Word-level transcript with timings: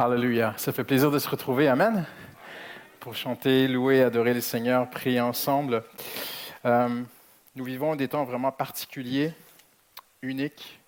Alléluia. 0.00 0.54
Ça 0.58 0.70
fait 0.70 0.84
plaisir 0.84 1.10
de 1.10 1.18
se 1.18 1.28
retrouver. 1.28 1.66
Amen. 1.66 2.06
Pour 3.00 3.16
chanter, 3.16 3.66
louer, 3.66 4.04
adorer 4.04 4.32
le 4.32 4.40
Seigneur, 4.40 4.88
prier 4.88 5.20
ensemble. 5.20 5.82
Euh, 6.64 7.02
nous 7.56 7.64
vivons 7.64 7.96
des 7.96 8.06
temps 8.06 8.22
vraiment 8.22 8.52
particuliers, 8.52 9.32
uniques. 10.22 10.78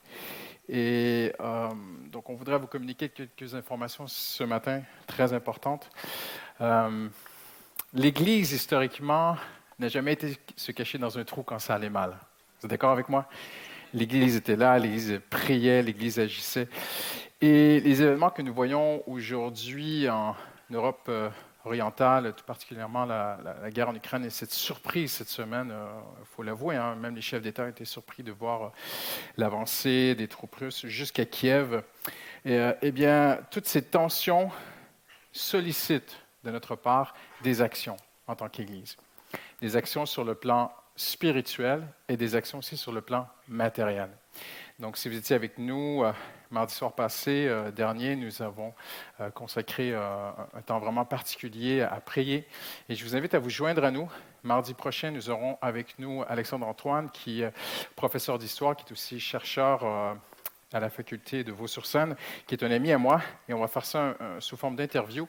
Et 0.69 1.33
euh, 1.41 1.69
donc, 2.13 2.31
on 2.31 2.35
voudrait 2.37 2.59
vous 2.59 2.69
communiquer 2.69 3.09
quelques 3.09 3.53
informations 3.57 4.07
ce 4.07 4.45
matin, 4.45 4.83
très 5.09 5.33
importantes. 5.33 5.91
Euh, 6.61 7.09
L'Église, 7.93 8.53
historiquement, 8.53 9.37
n'a 9.81 9.89
jamais 9.89 10.13
été 10.13 10.39
se 10.55 10.71
cacher 10.71 10.99
dans 10.99 11.19
un 11.19 11.25
trou 11.25 11.43
quand 11.43 11.59
ça 11.59 11.75
allait 11.75 11.91
mal. 11.91 12.11
Vous 12.61 12.67
êtes 12.67 12.71
d'accord 12.71 12.93
avec 12.93 13.09
moi? 13.09 13.27
L'Église 13.93 14.37
était 14.37 14.55
là, 14.55 14.79
l'Église 14.79 15.21
priait, 15.31 15.83
l'Église 15.83 16.21
agissait. 16.21 16.69
Et 17.43 17.81
les 17.81 18.03
événements 18.03 18.29
que 18.29 18.43
nous 18.43 18.53
voyons 18.53 19.03
aujourd'hui 19.09 20.07
en 20.11 20.37
Europe 20.71 21.07
euh, 21.09 21.31
orientale, 21.65 22.35
tout 22.35 22.45
particulièrement 22.45 23.07
la, 23.07 23.39
guerre 23.71 23.89
en 23.89 23.95
Ukraine, 23.95 24.27
et 24.27 24.31
cette 24.31 24.53
surprise 24.53 25.11
cette 25.11 25.31
semaine, 25.31 25.69
il 25.69 25.73
euh, 25.73 26.25
faut 26.37 26.43
l'avouer, 26.43 26.77
hein, 26.77 26.97
même 26.97 27.17
les 27.17 27.23
chefs 27.23 27.41
d'État 27.41 27.67
étaient 27.67 27.87
surpris 27.87 28.23
de 28.23 28.31
voir 28.31 28.63
euh, 28.63 28.69
l'avancée 29.39 30.15
des 30.15 30.29
troupes 30.29 30.55
russes 30.57 30.85
jusqu'à 30.85 31.25
Kiev. 31.25 31.83
Et, 32.45 32.59
eh 32.83 32.93
bien, 32.93 33.39
toutes 33.51 33.67
ces 33.67 33.83
tensions 33.83 34.51
sollicitent 35.33 36.19
de 36.45 36.51
notre 36.51 36.77
part 36.77 37.15
des 37.43 37.63
actions 37.63 37.97
en 38.27 38.35
tant 38.35 38.51
qu'Église. 38.51 38.99
Des 39.63 39.77
actions 39.77 40.05
sur 40.05 40.25
le 40.25 40.35
plan 40.35 40.73
spirituel 40.95 41.87
et 42.09 42.19
des 42.19 42.35
actions 42.35 42.59
aussi 42.59 42.77
sur 42.77 42.93
le 42.93 43.01
plan 43.01 43.29
matériel. 43.49 44.11
Donc, 44.79 44.97
si 44.97 45.09
vous 45.09 45.17
étiez 45.17 45.37
avec 45.37 45.59
nous 45.59 46.03
Mardi 46.53 46.75
soir 46.75 46.93
passé, 46.95 47.47
euh, 47.47 47.71
dernier, 47.71 48.17
nous 48.17 48.43
avons 48.43 48.75
euh, 49.21 49.31
consacré 49.31 49.93
euh, 49.93 50.31
un 50.53 50.63
temps 50.63 50.81
vraiment 50.81 51.05
particulier 51.05 51.83
à 51.83 52.01
prier. 52.01 52.45
Et 52.89 52.97
je 52.97 53.05
vous 53.05 53.15
invite 53.15 53.35
à 53.35 53.39
vous 53.39 53.51
joindre 53.51 53.85
à 53.85 53.93
nous. 53.93 54.11
Mardi 54.43 54.75
prochain, 54.75 55.13
nous 55.13 55.31
aurons 55.31 55.59
avec 55.63 55.97
nous 56.01 56.25
Alexandre 56.29 56.67
Antoine, 56.67 57.09
qui 57.13 57.43
est 57.43 57.53
professeur 57.95 58.37
d'histoire, 58.37 58.75
qui 58.75 58.85
est 58.85 58.91
aussi 58.91 59.21
chercheur 59.21 59.85
à 60.73 60.81
la 60.81 60.91
faculté 60.91 61.45
de 61.45 61.53
Vaux-sur-Seine, 61.53 62.17
qui 62.49 62.57
est 62.57 62.65
un 62.65 62.71
ami 62.73 62.91
à 62.91 62.99
moi, 62.99 63.21
et 63.49 63.55
on 63.55 63.61
va 63.61 63.69
faire 63.69 63.85
ça 63.85 64.17
sous 64.39 64.57
forme 64.57 64.77
d'interview. 64.77 65.29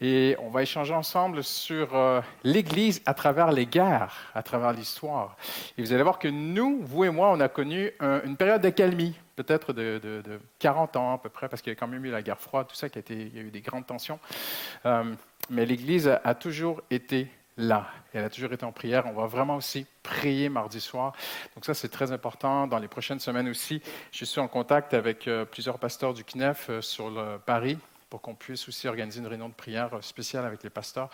Et 0.00 0.36
on 0.38 0.50
va 0.50 0.62
échanger 0.62 0.94
ensemble 0.94 1.42
sur 1.42 2.22
l'Église 2.44 3.02
à 3.06 3.12
travers 3.12 3.50
les 3.50 3.66
guerres, 3.66 4.30
à 4.34 4.42
travers 4.42 4.72
l'histoire. 4.72 5.36
Et 5.76 5.82
vous 5.82 5.92
allez 5.92 6.04
voir 6.04 6.18
que 6.18 6.28
nous, 6.28 6.80
vous 6.82 7.04
et 7.04 7.10
moi, 7.10 7.32
on 7.32 7.40
a 7.40 7.48
connu 7.48 7.90
une 8.00 8.36
période 8.36 8.62
d'accalmie 8.62 9.16
peut-être 9.36 9.72
de, 9.72 10.22
40 10.58 10.96
ans 10.96 11.14
à 11.14 11.18
peu 11.18 11.28
près, 11.28 11.48
parce 11.48 11.62
qu'il 11.62 11.72
y 11.72 11.76
a 11.76 11.78
quand 11.78 11.86
même 11.86 12.04
eu 12.04 12.10
la 12.10 12.22
guerre 12.22 12.40
froide, 12.40 12.66
tout 12.68 12.76
ça, 12.76 12.88
qui 12.88 12.98
a 12.98 13.00
été, 13.00 13.14
il 13.14 13.36
y 13.36 13.38
a 13.38 13.42
eu 13.42 13.50
des 13.50 13.60
grandes 13.60 13.86
tensions. 13.86 14.18
Euh, 14.86 15.14
mais 15.50 15.66
l'Église 15.66 16.08
a, 16.08 16.34
toujours 16.34 16.82
été 16.90 17.28
là. 17.56 17.86
Elle 18.12 18.24
a 18.24 18.30
toujours 18.30 18.52
été 18.52 18.64
en 18.64 18.72
prière. 18.72 19.04
On 19.06 19.12
va 19.12 19.26
vraiment 19.26 19.56
aussi 19.56 19.86
prier 20.02 20.48
mardi 20.48 20.80
soir. 20.80 21.12
Donc 21.54 21.64
ça, 21.64 21.74
c'est 21.74 21.88
très 21.88 22.12
important. 22.12 22.66
Dans 22.66 22.78
les 22.78 22.88
prochaines 22.88 23.20
semaines 23.20 23.48
aussi, 23.48 23.82
je 24.10 24.24
suis 24.24 24.40
en 24.40 24.48
contact 24.48 24.94
avec 24.94 25.28
euh, 25.28 25.44
plusieurs 25.44 25.78
pasteurs 25.78 26.14
du 26.14 26.24
CNEF 26.24 26.70
euh, 26.70 26.80
sur 26.80 27.10
le 27.10 27.38
Paris 27.38 27.78
pour 28.10 28.20
qu'on 28.20 28.34
puisse 28.34 28.68
aussi 28.68 28.86
organiser 28.86 29.20
une 29.20 29.26
réunion 29.26 29.48
de 29.48 29.54
prière 29.54 29.90
spéciale 30.00 30.44
avec 30.44 30.62
les 30.62 30.70
pasteurs. 30.70 31.10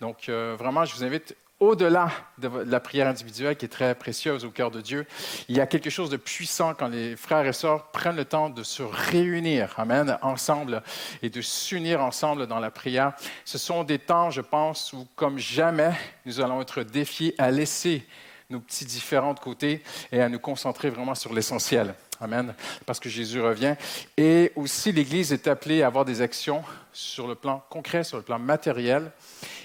Donc 0.00 0.28
vraiment, 0.28 0.84
je 0.84 0.96
vous 0.96 1.04
invite 1.04 1.36
au-delà 1.60 2.10
de 2.38 2.48
la 2.48 2.80
prière 2.80 3.06
individuelle 3.06 3.56
qui 3.56 3.66
est 3.66 3.68
très 3.68 3.94
précieuse 3.94 4.44
au 4.46 4.50
cœur 4.50 4.70
de 4.70 4.80
Dieu, 4.80 5.06
il 5.48 5.56
y 5.56 5.60
a 5.60 5.66
quelque 5.66 5.90
chose 5.90 6.08
de 6.08 6.16
puissant 6.16 6.74
quand 6.74 6.88
les 6.88 7.16
frères 7.16 7.46
et 7.46 7.52
sœurs 7.52 7.90
prennent 7.92 8.16
le 8.16 8.24
temps 8.24 8.48
de 8.48 8.62
se 8.62 8.82
réunir, 8.82 9.74
amen, 9.76 10.18
ensemble 10.22 10.82
et 11.22 11.28
de 11.28 11.42
s'unir 11.42 12.00
ensemble 12.00 12.46
dans 12.46 12.58
la 12.60 12.70
prière. 12.70 13.12
Ce 13.44 13.58
sont 13.58 13.84
des 13.84 13.98
temps, 13.98 14.30
je 14.30 14.40
pense, 14.40 14.92
où 14.94 15.06
comme 15.14 15.38
jamais, 15.38 15.92
nous 16.24 16.40
allons 16.40 16.62
être 16.62 16.82
défiés 16.82 17.34
à 17.36 17.50
laisser 17.50 18.06
nos 18.50 18.60
petits 18.60 18.84
différents 18.84 19.34
de 19.34 19.40
côté 19.40 19.82
et 20.12 20.20
à 20.20 20.28
nous 20.28 20.38
concentrer 20.38 20.90
vraiment 20.90 21.14
sur 21.14 21.32
l'essentiel. 21.32 21.94
Amen. 22.22 22.54
Parce 22.84 23.00
que 23.00 23.08
Jésus 23.08 23.40
revient. 23.40 23.76
Et 24.18 24.52
aussi, 24.54 24.92
l'Église 24.92 25.32
est 25.32 25.48
appelée 25.48 25.82
à 25.82 25.86
avoir 25.86 26.04
des 26.04 26.20
actions 26.20 26.62
sur 26.92 27.26
le 27.26 27.34
plan 27.34 27.64
concret, 27.70 28.04
sur 28.04 28.18
le 28.18 28.22
plan 28.22 28.38
matériel. 28.38 29.10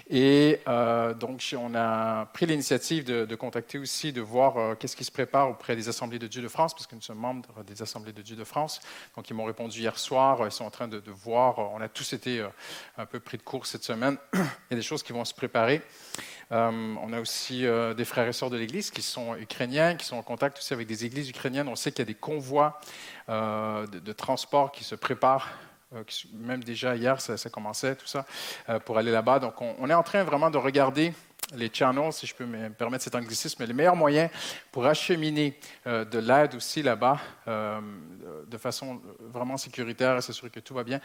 Et 0.09 0.61
euh, 0.67 1.13
donc, 1.13 1.43
on 1.59 1.73
a 1.75 2.27
pris 2.27 2.45
l'initiative 2.45 3.03
de, 3.03 3.35
contacter 3.35 3.77
aussi, 3.77 4.13
de 4.13 4.21
voir 4.21 4.57
euh, 4.57 4.75
qu'est-ce 4.75 4.95
qui 4.95 5.03
se 5.03 5.11
prépare 5.11 5.49
auprès 5.49 5.75
des 5.75 5.89
Assemblées 5.89 6.19
de 6.19 6.27
Dieu 6.27 6.41
de 6.41 6.47
France, 6.47 6.73
parce 6.73 6.87
que 6.87 6.95
nous 6.95 7.01
sommes 7.01 7.17
membres 7.17 7.63
des 7.65 7.81
Assemblées 7.81 8.13
de 8.13 8.21
Dieu 8.21 8.37
de 8.37 8.43
France. 8.43 8.79
Donc, 9.17 9.29
ils 9.29 9.33
m'ont 9.33 9.45
répondu 9.45 9.79
hier 9.79 9.97
soir. 9.97 10.39
Ils 10.45 10.51
sont 10.51 10.63
en 10.63 10.69
train 10.69 10.87
de, 10.87 11.01
voir. 11.07 11.59
On 11.59 11.81
a 11.81 11.89
tous 11.89 12.13
été 12.13 12.39
euh, 12.39 12.47
un 12.97 13.05
peu 13.05 13.19
pris 13.19 13.37
de 13.37 13.43
court 13.43 13.65
cette 13.65 13.83
semaine. 13.83 14.17
Il 14.33 14.39
y 14.71 14.73
a 14.73 14.77
des 14.77 14.81
choses 14.81 15.03
qui 15.03 15.11
vont 15.11 15.25
se 15.25 15.33
préparer. 15.33 15.81
On 16.51 17.13
a 17.13 17.19
aussi 17.19 17.65
des 17.95 18.05
frères 18.05 18.27
et 18.27 18.33
sœurs 18.33 18.49
de 18.49 18.57
l'Église 18.57 18.91
qui 18.91 19.01
sont 19.01 19.35
ukrainiens, 19.35 19.95
qui 19.95 20.05
sont 20.05 20.17
en 20.17 20.23
contact 20.23 20.57
aussi 20.59 20.73
avec 20.73 20.87
des 20.87 21.05
églises 21.05 21.29
ukrainiennes. 21.29 21.67
On 21.67 21.75
sait 21.75 21.91
qu'il 21.91 21.99
y 21.99 22.01
a 22.03 22.05
des 22.05 22.15
convois 22.15 22.79
de, 23.27 23.99
de 23.99 24.13
transport 24.13 24.71
qui 24.71 24.83
se 24.83 24.95
préparent 24.95 25.49
euh, 25.93 26.03
même 26.33 26.63
déjà 26.63 26.95
hier, 26.95 27.21
ça, 27.21 27.49
commençait, 27.49 27.95
tout 27.95 28.07
ça, 28.07 28.25
euh, 28.69 28.79
pour 28.79 28.97
aller 28.97 29.11
là-bas. 29.11 29.39
Donc, 29.39 29.61
on, 29.61 29.89
est 29.89 29.93
en 29.93 30.03
train 30.03 30.23
vraiment 30.23 30.49
de 30.49 30.57
regarder 30.57 31.13
les 31.55 31.69
channels, 31.71 32.11
si 32.11 32.25
je 32.25 32.33
peux 32.33 32.45
me 32.45 32.69
permettre 32.69 33.03
cet 33.03 33.13
anglicisme, 33.13 33.63
les 33.65 33.73
meilleurs 33.73 33.95
moyens 33.95 34.31
pour 34.71 34.87
acheminer 34.87 35.59
euh, 35.85 36.03
de 36.03 36.17
l'aide 36.17 36.55
aussi 36.55 36.81
là-bas 36.81 37.19
de 38.47 38.57
façon 38.57 38.99
vraiment 39.19 39.57
sécuritaire 39.57 40.17
et 40.17 40.21
s'assurer 40.21 40.49
que 40.49 40.59
tout 40.59 40.73
va 40.73 40.83
bien. 40.83 40.99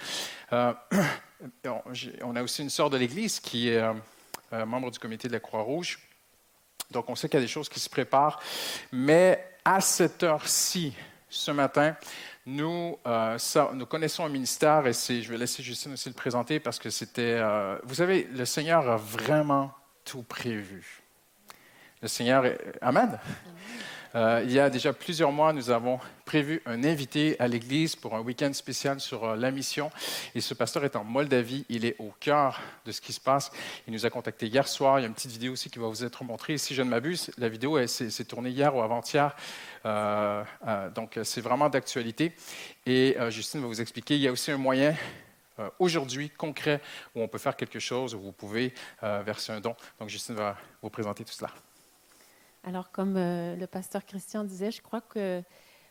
on 0.53 2.37
a 2.37 2.43
aussi 2.43 2.63
une 2.63 2.71
sœur 2.71 2.89
de 2.89 2.97
l'Église 2.97 3.39
qui 3.39 3.69
est 3.69 3.83
membre 4.53 4.91
du 4.91 4.99
comité 4.99 5.29
de 5.29 5.33
la 5.33 5.41
Croix-Rouge. 5.41 5.99
Donc, 6.91 7.09
on 7.09 7.15
sait 7.15 7.29
qu'il 7.29 7.39
y 7.39 7.43
a 7.43 7.47
des 7.47 7.53
choses 7.53 7.69
qui 7.69 7.81
se 7.81 7.89
préparent. 7.89 8.41
Mais 8.93 9.45
à 9.65 9.81
cette 9.81 10.23
heure-ci, 10.23 10.95
ce 11.29 11.51
matin, 11.51 11.97
nous, 12.47 12.99
euh, 13.07 13.39
nous 13.75 13.87
connaissons 13.87 14.25
un 14.25 14.29
ministère 14.29 14.87
et 14.87 14.93
je 14.93 15.31
vais 15.31 15.39
laisser 15.39 15.63
Justine 15.63 15.93
aussi 15.93 16.09
le 16.09 16.15
présenter 16.15 16.59
parce 16.59 16.79
que 16.79 16.91
c'était, 16.91 17.39
euh, 17.39 17.79
vous 17.85 17.97
savez, 17.97 18.29
le 18.33 18.45
Seigneur 18.45 18.89
a 18.91 18.97
vraiment 18.97 19.73
tout 20.05 20.23
prévu. 20.23 21.03
Le 22.03 22.09
Seigneur, 22.09 22.47
est, 22.47 22.59
Amen. 22.81 23.19
Euh, 24.15 24.43
il 24.45 24.53
y 24.53 24.59
a 24.59 24.71
déjà 24.71 24.93
plusieurs 24.93 25.31
mois, 25.31 25.53
nous 25.53 25.71
avons 25.71 26.01
prévu 26.25 26.63
un 26.67 26.83
invité 26.85 27.39
à 27.39 27.47
l'Église 27.47 27.95
pour 27.95 28.15
un 28.15 28.21
week-end 28.21 28.53
spécial 28.53 29.01
sur 29.01 29.25
euh, 29.25 29.37
la 29.37 29.51
mission. 29.51 29.91
Et 30.35 30.41
ce 30.41 30.55
pasteur 30.55 30.85
est 30.85 30.97
en 30.97 31.05
Moldavie. 31.05 31.65
Il 31.69 31.85
est 31.85 31.97
au 31.99 32.13
cœur 32.19 32.61
de 32.85 32.93
ce 32.93 33.01
qui 33.01 33.13
se 33.13 33.21
passe. 33.21 33.53
Il 33.87 33.93
nous 33.93 34.07
a 34.07 34.11
contacté 34.11 34.47
hier 34.47 34.67
soir. 34.67 34.99
Il 34.99 35.03
y 35.03 35.05
a 35.05 35.09
une 35.09 35.15
petite 35.15 35.31
vidéo 35.31 35.53
aussi 35.53 35.71
qui 35.71 35.79
va 35.79 35.87
vous 35.87 36.05
être 36.05 36.25
montrée. 36.25 36.59
Si 36.59 36.75
je 36.75 36.83
ne 36.83 36.91
m'abuse, 36.91 37.31
la 37.39 37.49
vidéo 37.49 37.87
s'est 37.87 38.25
tournée 38.25 38.51
hier 38.51 38.75
ou 38.75 38.83
avant-hier. 38.83 39.35
Euh, 39.87 40.43
donc, 40.95 41.19
c'est 41.23 41.41
vraiment 41.41 41.69
d'actualité. 41.69 42.33
Et 42.87 43.17
Justine 43.29 43.61
va 43.61 43.69
vous 43.69 43.81
expliquer. 43.81 44.17
Il 44.17 44.23
y 44.23 44.29
a 44.29 44.33
aussi 44.33 44.51
un 44.51 44.59
moyen 44.59 44.95
aujourd'hui 45.79 46.31
concret 46.31 46.81
où 47.15 47.23
on 47.23 47.29
peut 47.29 47.39
faire 47.39 47.57
quelque 47.57 47.79
chose, 47.79 48.15
où 48.15 48.21
vous 48.21 48.33
pouvez 48.33 48.73
verser 49.03 49.53
un 49.53 49.61
don. 49.61 49.75
Donc, 49.99 50.09
Justine 50.09 50.35
va 50.35 50.57
vous 50.83 50.91
présenter 50.91 51.25
tout 51.25 51.33
cela. 51.33 51.51
Alors, 52.65 52.91
comme 52.93 53.17
euh, 53.17 53.57
le 53.57 53.67
pasteur 53.67 54.05
Christian 54.05 54.45
disait, 54.45 54.71
je 54.71 54.83
crois 54.83 55.01
que 55.01 55.43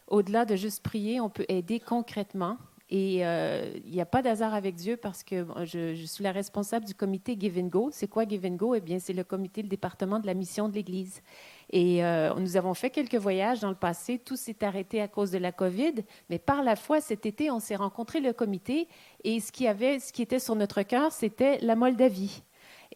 au-delà 0.08 0.46
de 0.46 0.56
juste 0.56 0.84
prier, 0.84 1.20
on 1.20 1.30
peut 1.30 1.46
aider 1.48 1.80
concrètement. 1.80 2.58
Et 2.92 3.24
euh, 3.24 3.72
il 3.86 3.92
n'y 3.92 4.02
a 4.02 4.06
pas 4.06 4.24
d'hasard 4.24 4.56
avec 4.56 4.76
Dieu 4.76 4.98
parce 4.98 5.24
que 5.24 5.46
je, 5.66 5.94
suis 6.06 6.24
la 6.24 6.32
responsable 6.32 6.86
du 6.86 6.96
comité 6.96 7.38
Give 7.40 7.62
Go. 7.70 7.90
C'est 7.92 8.08
quoi 8.08 8.28
Give 8.28 8.48
Go? 8.56 8.74
Eh 8.74 8.82
bien, 8.82 8.98
c'est 8.98 9.14
le 9.14 9.24
comité, 9.24 9.62
le 9.62 9.68
département 9.68 10.20
de 10.20 10.26
la 10.26 10.34
mission 10.34 10.70
de 10.70 10.74
l'Église. 10.74 11.22
Et 11.70 12.04
euh, 12.04 12.34
nous 12.40 12.58
avons 12.58 12.74
fait 12.74 12.90
quelques 12.90 13.16
voyages 13.16 13.60
dans 13.60 13.70
le 13.70 13.76
passé. 13.76 14.18
Tout 14.18 14.36
s'est 14.36 14.64
arrêté 14.64 15.02
à 15.02 15.08
cause 15.08 15.30
de 15.30 15.38
la 15.38 15.52
COVID. 15.52 16.04
Mais 16.32 16.40
par 16.40 16.64
la 16.64 16.76
foi, 16.76 17.00
cet 17.00 17.28
été, 17.28 17.52
on 17.52 17.60
s'est 17.60 17.76
rencontré 17.76 18.22
le 18.22 18.34
comité. 18.34 18.88
Et 19.24 19.40
ce 19.40 19.52
qui, 19.52 19.68
avait, 19.68 20.00
ce 20.00 20.12
qui 20.12 20.24
était 20.24 20.40
sur 20.40 20.56
notre 20.56 20.82
cœur, 20.82 21.12
c'était 21.12 21.60
la 21.60 21.76
Moldavie. 21.76 22.42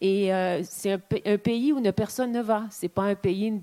Et 0.00 0.34
euh, 0.34 0.62
c'est 0.64 0.92
un, 0.92 1.38
pays 1.38 1.72
où 1.72 1.80
personne 1.92 2.32
ne 2.32 2.42
va. 2.42 2.64
C'est 2.70 2.88
pas 2.88 3.02
un 3.02 3.14
pays, 3.14 3.46
une, 3.46 3.60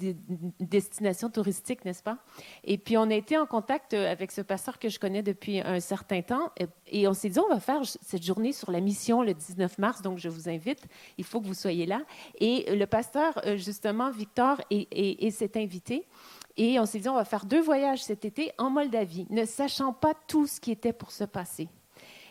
destination 0.60 1.30
touristique, 1.30 1.84
n'est-ce 1.84 2.02
pas? 2.02 2.20
Et 2.64 2.78
puis, 2.78 2.98
on 2.98 3.10
a 3.10 3.14
été 3.14 3.38
en 3.38 3.46
contact 3.46 3.94
avec 3.94 4.32
ce 4.32 4.42
pasteur 4.42 4.80
que 4.80 4.88
je 4.88 4.98
connais 4.98 5.24
depuis 5.24 5.60
un 5.60 5.80
certain 5.82 6.22
temps. 6.22 6.52
Et, 6.88 7.08
on 7.08 7.14
s'est 7.14 7.30
dit, 7.30 7.40
on 7.40 7.50
va 7.50 7.60
faire 7.60 7.82
cette 7.84 8.24
journée 8.24 8.54
sur 8.54 8.72
la 8.72 8.80
mission 8.80 9.22
le 9.24 9.34
19 9.34 9.78
mars. 9.78 10.02
Donc, 10.02 10.20
je 10.20 10.30
vous 10.30 10.48
invite. 10.48 10.86
Il 11.18 11.26
faut 11.26 11.42
que 11.42 11.48
vous 11.48 11.54
soyez 11.54 11.86
là. 11.86 12.02
Et 12.40 12.76
le 12.76 12.86
pasteur, 12.86 13.34
euh, 13.46 13.58
justement, 13.58 14.10
Victor, 14.10 14.62
s'est 14.72 15.52
invité. 15.56 16.06
Et 16.56 16.80
on 16.80 16.86
s'est 16.86 17.00
dit, 17.00 17.10
on 17.10 17.16
va 17.16 17.26
faire 17.26 17.46
deux 17.46 17.62
voyages 17.62 18.04
cet 18.04 18.24
été 18.24 18.52
en 18.58 18.70
Moldavie, 18.70 19.26
ne 19.30 19.46
sachant 19.46 19.94
pas 19.94 20.14
tout 20.28 20.48
ce 20.48 20.60
qui 20.60 20.72
était 20.72 20.94
pour 20.94 21.12
se 21.12 21.24
passer. 21.24 21.68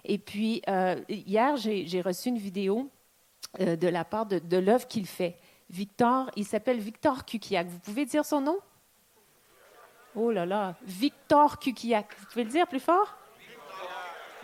Et 0.05 0.19
puis, 0.19 0.62
euh, 0.69 0.96
hier, 1.08 1.56
j'ai 1.56 2.00
reçu 2.00 2.31
une 2.31 2.38
vidéo 2.38 2.91
euh, 3.58 3.75
de 3.76 3.88
la 3.88 4.05
part 4.05 4.26
de, 4.26 4.56
l'œuvre 4.56 4.87
qu'il 4.87 5.06
fait. 5.06 5.37
Victor, 5.70 6.31
il 6.37 6.44
s'appelle 6.44 6.79
Victor 6.79 7.25
Kukiak. 7.25 7.67
Vous 7.67 7.79
pouvez 7.81 8.05
dire 8.05 8.25
son 8.25 8.41
nom? 8.41 8.58
Oh 10.14 10.31
là 10.31 10.47
là, 10.47 10.76
Victor 10.82 11.58
Kukiak. 11.58 12.14
Vous 12.19 12.26
pouvez 12.26 12.44
le 12.44 12.50
dire 12.50 12.67
plus 12.67 12.81
fort? 12.81 13.17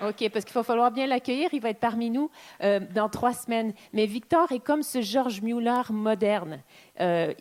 OK, 0.02 0.28
parce 0.30 0.44
qu'il 0.44 0.54
va 0.54 0.62
falloir 0.62 0.90
bien 0.90 1.06
l'accueillir. 1.06 1.48
Il 1.52 1.60
va 1.60 1.70
être 1.70 1.80
parmi 1.80 2.10
nous 2.10 2.30
euh, 2.62 2.80
dans 2.94 3.08
trois 3.08 3.32
semaines. 3.32 3.72
Mais 3.92 4.06
Victor 4.06 4.50
est 4.52 4.60
comme 4.60 4.82
ce 4.82 5.00
George 5.00 5.40
Mueller 5.40 5.82
moderne. 5.90 6.62
Euh, 7.00 7.32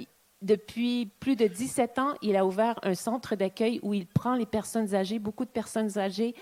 depuis 0.42 1.10
plus 1.20 1.36
de 1.36 1.48
17 1.48 1.98
ans, 1.98 2.14
il 2.22 2.36
a 2.36 2.46
ouvert 2.46 2.80
un 2.84 2.94
centre 2.94 3.36
d'accueil 3.36 3.80
où 3.82 3.94
il 3.94 4.06
prend 4.06 4.36
les 4.36 4.46
personnes 4.46 4.94
âgées. 4.94 5.18
Beaucoup 5.18 5.44
de 5.44 5.50
personnes 5.50 5.98
âgées 5.98 6.36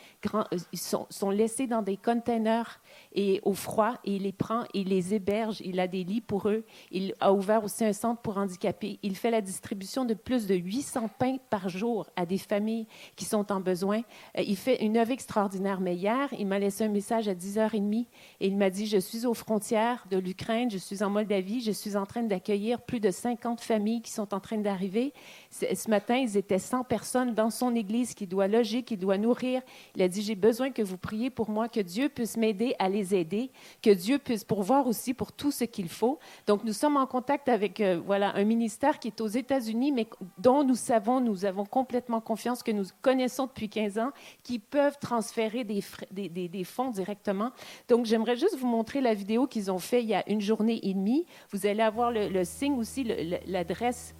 sont, 0.74 1.08
sont, 1.10 1.30
laissées 1.30 1.68
dans 1.68 1.82
des 1.82 1.96
containers 1.96 2.82
et 3.14 3.40
au 3.44 3.54
froid, 3.54 3.96
et 4.04 4.16
il 4.16 4.24
les 4.24 4.32
prend, 4.32 4.64
il 4.74 4.90
les 4.90 5.14
héberge, 5.14 5.62
il 5.64 5.80
a 5.80 5.88
des 5.88 6.04
lits 6.04 6.22
pour 6.22 6.50
eux. 6.50 6.66
Il 6.92 7.14
a 7.20 7.34
ouvert 7.34 7.64
aussi 7.64 7.86
un 7.86 7.94
centre 7.94 8.22
pour 8.22 8.38
handicapés. 8.38 9.00
Il 9.04 9.16
fait 9.16 9.32
la 9.32 9.42
distribution 9.42 10.06
de 10.06 10.14
plus 10.14 10.48
de 10.48 10.56
800 10.56 11.10
pains 11.20 11.38
par 11.50 11.70
jour 11.70 12.08
à 12.16 12.26
des 12.26 12.38
familles 12.38 12.88
qui 13.16 13.26
sont 13.26 13.52
en 13.52 13.60
besoin. 13.60 14.02
Euh, 14.38 14.44
il 14.46 14.58
fait 14.58 14.84
une 14.84 14.98
œuvre 14.98 15.12
extraordinaire. 15.12 15.80
Mais 15.80 15.96
hier, 15.96 16.30
il 16.38 16.48
m'a 16.48 16.60
laissé 16.60 16.84
un 16.86 16.90
message 16.90 17.28
à 17.28 17.36
10h30 17.36 18.06
et 18.40 18.48
il 18.48 18.58
m'a 18.58 18.70
dit, 18.70 18.88
je 18.88 18.98
suis 18.98 19.26
aux 19.26 19.34
frontières 19.34 20.06
de 20.10 20.18
l'Ukraine, 20.18 20.72
je 20.72 20.78
suis 20.78 21.04
en 21.04 21.10
Moldavie, 21.10 21.62
je 21.62 21.72
suis 21.72 21.96
en 21.96 22.06
train 22.06 22.24
d'accueillir 22.24 22.82
plus 22.82 23.00
de 23.00 23.12
50 23.12 23.62
familles 23.62 24.02
qui 24.02 24.12
sont 24.12 24.34
en 24.34 24.40
train 24.40 24.58
d'arriver. 24.58 25.14
Ce 25.52 25.90
matin, 25.90 26.16
ils 26.16 26.38
étaient 26.38 26.60
100 26.60 26.84
personnes 26.86 27.34
dans 27.34 27.50
son 27.50 27.76
église 27.76 28.14
qui 28.14 28.28
doit 28.28 28.48
loger, 28.48 28.84
qui 28.84 28.98
doit 28.98 29.18
nourrir. 29.18 29.62
Il 29.96 30.02
a 30.02 30.08
dit, 30.08 30.22
j'ai 30.22 30.36
besoin 30.36 30.72
que 30.72 30.82
vous 30.82 30.98
priez 30.98 31.30
pour 31.30 31.50
moi, 31.50 31.70
que 31.70 31.80
Dieu 31.80 32.10
puisse 32.10 32.38
m'aider 32.38 32.76
à 32.80 32.90
les 32.90 33.03
aider, 33.12 33.52
que 33.82 33.90
Dieu 33.90 34.20
puisse 34.20 34.44
pourvoir 34.44 34.88
aussi 34.88 35.14
pour 35.14 35.32
tout 35.32 35.52
ce 35.52 35.64
qu'il 35.64 35.90
faut. 35.90 36.20
Donc, 36.48 36.64
nous 36.64 36.74
sommes 36.74 36.98
en 36.98 37.06
contact 37.06 37.50
avec 37.50 37.82
euh, 37.82 38.00
voilà, 38.06 38.36
un 38.36 38.44
ministère 38.44 39.00
qui 39.00 39.08
est 39.10 39.22
aux 39.22 39.28
États-Unis, 39.28 39.92
mais 39.92 40.08
dont 40.38 40.64
nous 40.64 40.76
savons, 40.76 41.20
nous 41.20 41.46
avons 41.46 41.66
complètement 41.66 42.22
confiance, 42.22 42.64
que 42.64 42.72
nous 42.72 42.86
connaissons 43.02 43.48
depuis 43.48 43.70
15 43.70 44.00
ans, 44.00 44.12
qui 44.44 44.60
peuvent 44.60 44.98
transférer 45.00 45.64
des, 45.64 45.84
des, 46.12 46.64
fonds 46.64 46.90
directement. 46.90 47.52
Donc, 47.90 48.06
j'aimerais 48.06 48.36
juste 48.36 48.58
vous 48.58 48.68
montrer 48.68 49.02
la 49.02 49.14
vidéo 49.14 49.48
qu'ils 49.48 49.72
ont 49.72 49.80
fait 49.80 50.02
il 50.02 50.10
y 50.10 50.16
a 50.16 50.28
une 50.30 50.42
journée 50.42 50.80
et 50.84 50.94
demie. 50.94 51.26
Vous 51.52 51.66
allez 51.66 51.82
avoir 51.82 52.12
le, 52.12 52.30
le 52.30 52.44
signe 52.46 52.76
aussi, 52.76 53.06
l'adresse 53.46 54.14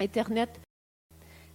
Internet. 0.00 0.60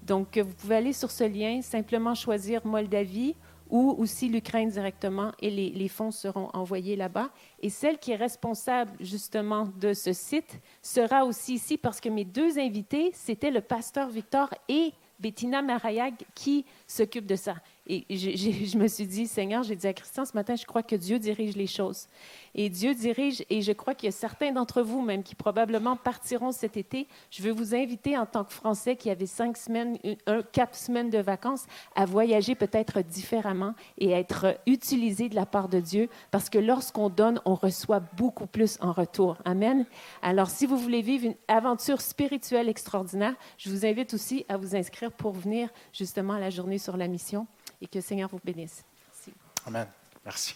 Donc, 0.03 0.37
vous 0.37 0.53
pouvez 0.53 0.75
aller 0.77 0.93
sur 0.93 1.11
ce 1.11 1.25
lien, 1.25 1.61
simplement 1.61 2.15
choisir 2.15 2.65
Moldavie 2.65 3.35
ou 3.69 3.95
aussi 3.97 4.29
l'Ukraine 4.29 4.69
directement 4.69 5.31
et 5.41 5.49
les, 5.49 5.69
les, 5.69 5.87
fonds 5.87 6.11
seront 6.11 6.49
envoyés 6.53 6.95
là-bas. 6.95 7.29
Et 7.61 7.69
celle 7.69 7.97
qui 7.97 8.11
est 8.11 8.17
responsable 8.17 8.91
justement 8.99 9.69
de 9.79 9.93
ce 9.93 10.13
site 10.13 10.59
sera 10.81 11.25
aussi 11.25 11.55
ici 11.55 11.77
parce 11.77 11.99
que 11.99 12.09
mes 12.09 12.25
deux 12.25 12.59
invités, 12.59 13.11
c'était 13.13 13.51
le 13.51 13.61
pasteur 13.61 14.09
Victor 14.09 14.49
et 14.69 14.93
Bettina 15.19 15.61
Marayag 15.61 16.13
qui 16.35 16.65
s'occupe 16.87 17.25
de 17.25 17.35
ça. 17.35 17.55
Et 17.89 18.05
je, 18.09 18.77
me 18.77 18.87
suis 18.87 19.05
dit, 19.05 19.27
Seigneur, 19.27 19.63
j'ai 19.63 19.75
dit 19.75 19.87
à 19.87 19.93
Christian 19.93 20.25
ce 20.25 20.33
matin, 20.33 20.55
je 20.55 20.65
crois 20.65 20.83
que 20.83 20.95
Dieu 20.95 21.19
dirige 21.19 21.55
les 21.55 21.67
choses. 21.67 22.07
Et 22.55 22.69
Dieu 22.69 22.93
dirige, 22.93 23.43
et 23.49 23.61
je 23.61 23.71
crois 23.71 23.93
qu'il 23.93 24.07
y 24.07 24.09
a 24.09 24.15
certains 24.15 24.51
d'entre 24.51 24.81
vous 24.81 25.01
même 25.01 25.23
qui 25.23 25.35
probablement 25.35 25.95
partiront 25.95 26.51
cet 26.51 26.75
été. 26.75 27.07
Je 27.29 27.43
veux 27.43 27.51
vous 27.51 27.75
inviter 27.75 28.17
en 28.17 28.25
tant 28.25 28.43
que 28.43 28.53
Français 28.53 28.95
qui 28.95 29.09
avait 29.09 29.25
cinq 29.25 29.57
semaines, 29.57 29.97
un, 30.25 30.41
quatre 30.41 30.75
semaines 30.75 31.09
de 31.09 31.19
vacances, 31.19 31.65
à 31.95 32.05
voyager 32.05 32.55
peut-être 32.55 33.01
différemment 33.01 33.73
et 33.97 34.13
à 34.13 34.19
être 34.19 34.57
utilisé 34.65 35.29
de 35.29 35.35
la 35.35 35.45
part 35.45 35.69
de 35.69 35.79
Dieu, 35.79 36.09
parce 36.31 36.49
que 36.49 36.57
lorsqu'on 36.57 37.09
donne, 37.09 37.39
on 37.45 37.55
reçoit 37.55 38.01
beaucoup 38.17 38.47
plus 38.47 38.77
en 38.81 38.91
retour. 38.91 39.37
Amen. 39.45 39.85
Alors, 40.21 40.49
si 40.49 40.65
vous 40.65 40.77
voulez 40.77 41.01
vivre 41.01 41.25
une 41.25 41.35
aventure 41.47 42.01
spirituelle 42.01 42.69
extraordinaire, 42.69 43.35
je 43.57 43.69
vous 43.69 43.85
invite 43.85 44.13
aussi 44.13 44.45
à 44.49 44.57
vous 44.57 44.75
inscrire 44.75 45.11
pour 45.11 45.33
venir 45.33 45.69
justement 45.93 46.33
à 46.33 46.39
la 46.39 46.49
journée 46.49 46.76
sur 46.79 46.97
la 46.97 47.07
mission 47.07 47.47
et 47.81 47.87
que 47.87 47.97
le 47.97 48.01
Seigneur 48.01 48.29
vous 48.29 48.39
bénisse. 48.43 48.83
Merci. 49.07 49.33
Amen. 49.65 49.87
Merci. 50.25 50.55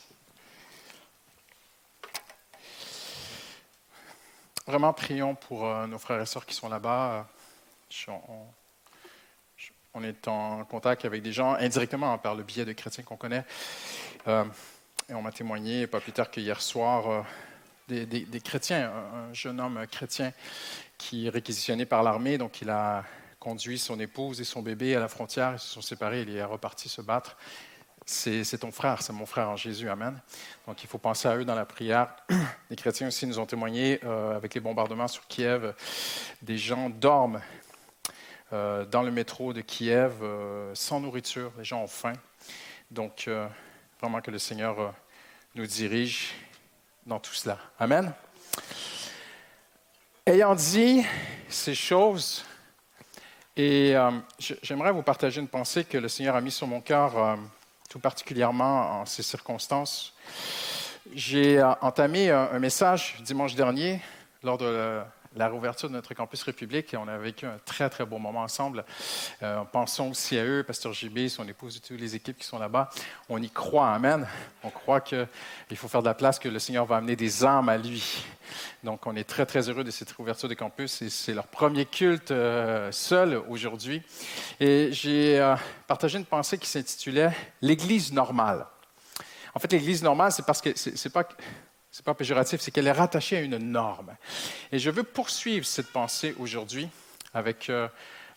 Vraiment, 4.67 4.93
prions 4.93 5.35
pour 5.35 5.65
euh, 5.65 5.87
nos 5.87 5.97
frères 5.97 6.21
et 6.21 6.25
sœurs 6.25 6.45
qui 6.45 6.53
sont 6.53 6.69
là-bas. 6.69 7.27
On, 8.07 8.19
on, 9.95 10.03
est 10.03 10.27
en 10.27 10.63
contact 10.65 11.03
avec 11.03 11.21
des 11.21 11.33
gens 11.33 11.55
indirectement 11.55 12.17
par 12.17 12.35
le 12.35 12.43
biais 12.43 12.63
de 12.63 12.71
chrétiens 12.73 13.03
qu'on 13.03 13.17
connaît. 13.17 13.43
Euh, 14.27 14.45
et 15.09 15.13
on 15.13 15.21
m'a 15.21 15.31
témoigné, 15.31 15.87
pas 15.87 15.99
plus 15.99 16.13
tard 16.13 16.31
qu'hier 16.31 16.61
soir, 16.61 17.09
euh, 17.09 18.05
des, 18.05 18.41
chrétiens, 18.41 18.91
un, 18.91 19.17
un 19.17 19.33
jeune 19.33 19.59
homme 19.59 19.85
chrétien 19.87 20.31
qui 20.97 21.27
est 21.27 21.29
réquisitionné 21.29 21.85
par 21.85 22.03
l'armée, 22.03 22.37
donc 22.37 22.61
il 22.61 22.69
a 22.69 23.03
conduit 23.41 23.79
son 23.79 23.99
épouse 23.99 24.39
et 24.39 24.43
son 24.43 24.61
bébé 24.61 24.95
à 24.95 24.99
la 24.99 25.07
frontière, 25.07 25.53
ils 25.53 25.59
se 25.59 25.67
sont 25.67 25.81
séparés, 25.81 26.21
il 26.21 26.35
est 26.35 26.43
reparti 26.43 26.87
se 26.87 27.01
battre. 27.01 27.35
C'est 28.05 28.59
ton 28.59 28.71
frère, 28.71 29.01
c'est 29.01 29.13
mon 29.13 29.25
frère 29.25 29.49
en 29.49 29.55
Jésus, 29.55 29.89
Amen. 29.89 30.19
Donc 30.67 30.83
il 30.83 30.87
faut 30.87 30.99
penser 30.99 31.27
à 31.27 31.35
eux 31.35 31.43
dans 31.43 31.55
la 31.55 31.65
prière. 31.65 32.15
Les 32.69 32.75
chrétiens 32.75 33.07
aussi 33.07 33.25
nous 33.25 33.39
ont 33.39 33.47
témoigné 33.47 33.99
euh, 34.03 34.35
avec 34.35 34.53
les 34.53 34.61
bombardements 34.61 35.07
sur 35.07 35.25
Kiev. 35.27 35.73
Des 36.43 36.57
gens 36.57 36.89
dorment 36.91 37.41
euh, 38.53 38.85
dans 38.85 39.01
le 39.01 39.11
métro 39.11 39.53
de 39.53 39.61
Kiev 39.61 40.21
euh, 40.21 40.71
sans 40.75 40.99
nourriture, 40.99 41.51
les 41.57 41.63
gens 41.63 41.81
ont 41.81 41.87
faim. 41.87 42.13
Donc 42.91 43.27
vraiment 43.99 44.21
que 44.21 44.29
le 44.29 44.39
Seigneur 44.39 44.93
nous 45.55 45.65
dirige 45.65 46.33
dans 47.07 47.19
tout 47.19 47.33
cela. 47.33 47.57
Amen. 47.79 48.13
Ayant 50.27 50.53
dit 50.53 51.03
ces 51.47 51.73
choses, 51.73 52.43
et 53.61 53.95
euh, 53.95 54.09
j'aimerais 54.63 54.91
vous 54.91 55.03
partager 55.03 55.39
une 55.39 55.47
pensée 55.47 55.83
que 55.83 55.99
le 55.99 56.07
Seigneur 56.07 56.35
a 56.35 56.41
mise 56.41 56.55
sur 56.55 56.65
mon 56.65 56.81
cœur, 56.81 57.15
euh, 57.15 57.35
tout 57.89 57.99
particulièrement 57.99 59.01
en 59.01 59.05
ces 59.05 59.21
circonstances. 59.21 60.15
J'ai 61.13 61.59
euh, 61.59 61.71
entamé 61.81 62.31
un, 62.31 62.49
un, 62.53 62.59
message 62.59 63.17
dimanche 63.23 63.53
dernier 63.53 64.01
lors 64.41 64.57
de 64.57 65.01
la, 65.35 65.47
réouverture 65.47 65.89
de 65.89 65.93
notre 65.93 66.13
campus 66.13 66.43
République 66.43 66.93
et 66.93 66.97
on 66.97 67.07
a 67.07 67.17
vécu 67.17 67.45
un 67.45 67.59
très, 67.65 67.89
très 67.89 68.05
beau 68.05 68.17
moment 68.17 68.41
ensemble. 68.41 68.85
Euh, 69.43 69.63
pensons 69.71 70.11
aussi 70.11 70.37
à 70.37 70.43
eux, 70.43 70.63
Pasteur 70.63 70.93
JB, 70.93 71.27
son 71.27 71.47
épouse 71.47 71.77
et 71.77 71.79
toutes 71.79 71.99
les 71.99 72.15
équipes 72.15 72.37
qui 72.37 72.45
sont 72.45 72.59
là-bas. 72.59 72.89
On 73.29 73.41
y 73.41 73.49
croit, 73.49 73.89
Amen. 73.89 74.27
On 74.63 74.69
croit 74.69 75.01
qu'il 75.01 75.27
faut 75.75 75.87
faire 75.87 76.01
de 76.01 76.07
la 76.07 76.13
place, 76.13 76.39
que 76.39 76.49
le 76.49 76.59
Seigneur 76.59 76.85
va 76.85 76.97
amener 76.97 77.15
des 77.15 77.43
âmes 77.45 77.69
à 77.69 77.77
lui. 77.77 78.23
Donc, 78.83 79.07
on 79.07 79.15
est 79.15 79.23
très, 79.23 79.45
très 79.45 79.69
heureux 79.69 79.83
de 79.83 79.91
cette 79.91 80.11
réouverture 80.11 80.49
de 80.49 80.53
campus 80.53 81.01
et 81.01 81.09
c'est 81.09 81.33
leur 81.33 81.47
premier 81.47 81.85
culte 81.85 82.31
euh, 82.31 82.91
seul 82.91 83.41
aujourd'hui. 83.47 84.01
Et 84.59 84.89
j'ai 84.91 85.39
euh, 85.39 85.55
partagé 85.87 86.17
une 86.17 86.25
pensée 86.25 86.57
qui 86.57 86.67
s'intitulait 86.67 87.31
L'Église 87.61 88.11
normale. 88.11 88.65
En 89.53 89.59
fait, 89.59 89.71
l'Église 89.71 90.03
normale, 90.03 90.31
c'est 90.31 90.45
parce 90.45 90.61
que 90.61 90.69
c'est 90.75 91.11
pas 91.11 91.27
c'est 92.01 92.05
pas 92.05 92.15
péjoratif, 92.15 92.61
c'est 92.61 92.71
qu'elle 92.71 92.87
est 92.87 92.91
rattachée 92.91 93.37
à 93.37 93.41
une 93.41 93.59
norme. 93.59 94.15
Et 94.71 94.79
je 94.79 94.89
veux 94.89 95.03
poursuivre 95.03 95.67
cette 95.67 95.91
pensée 95.91 96.35
aujourd'hui 96.39 96.89
avec 97.31 97.69
euh, 97.69 97.87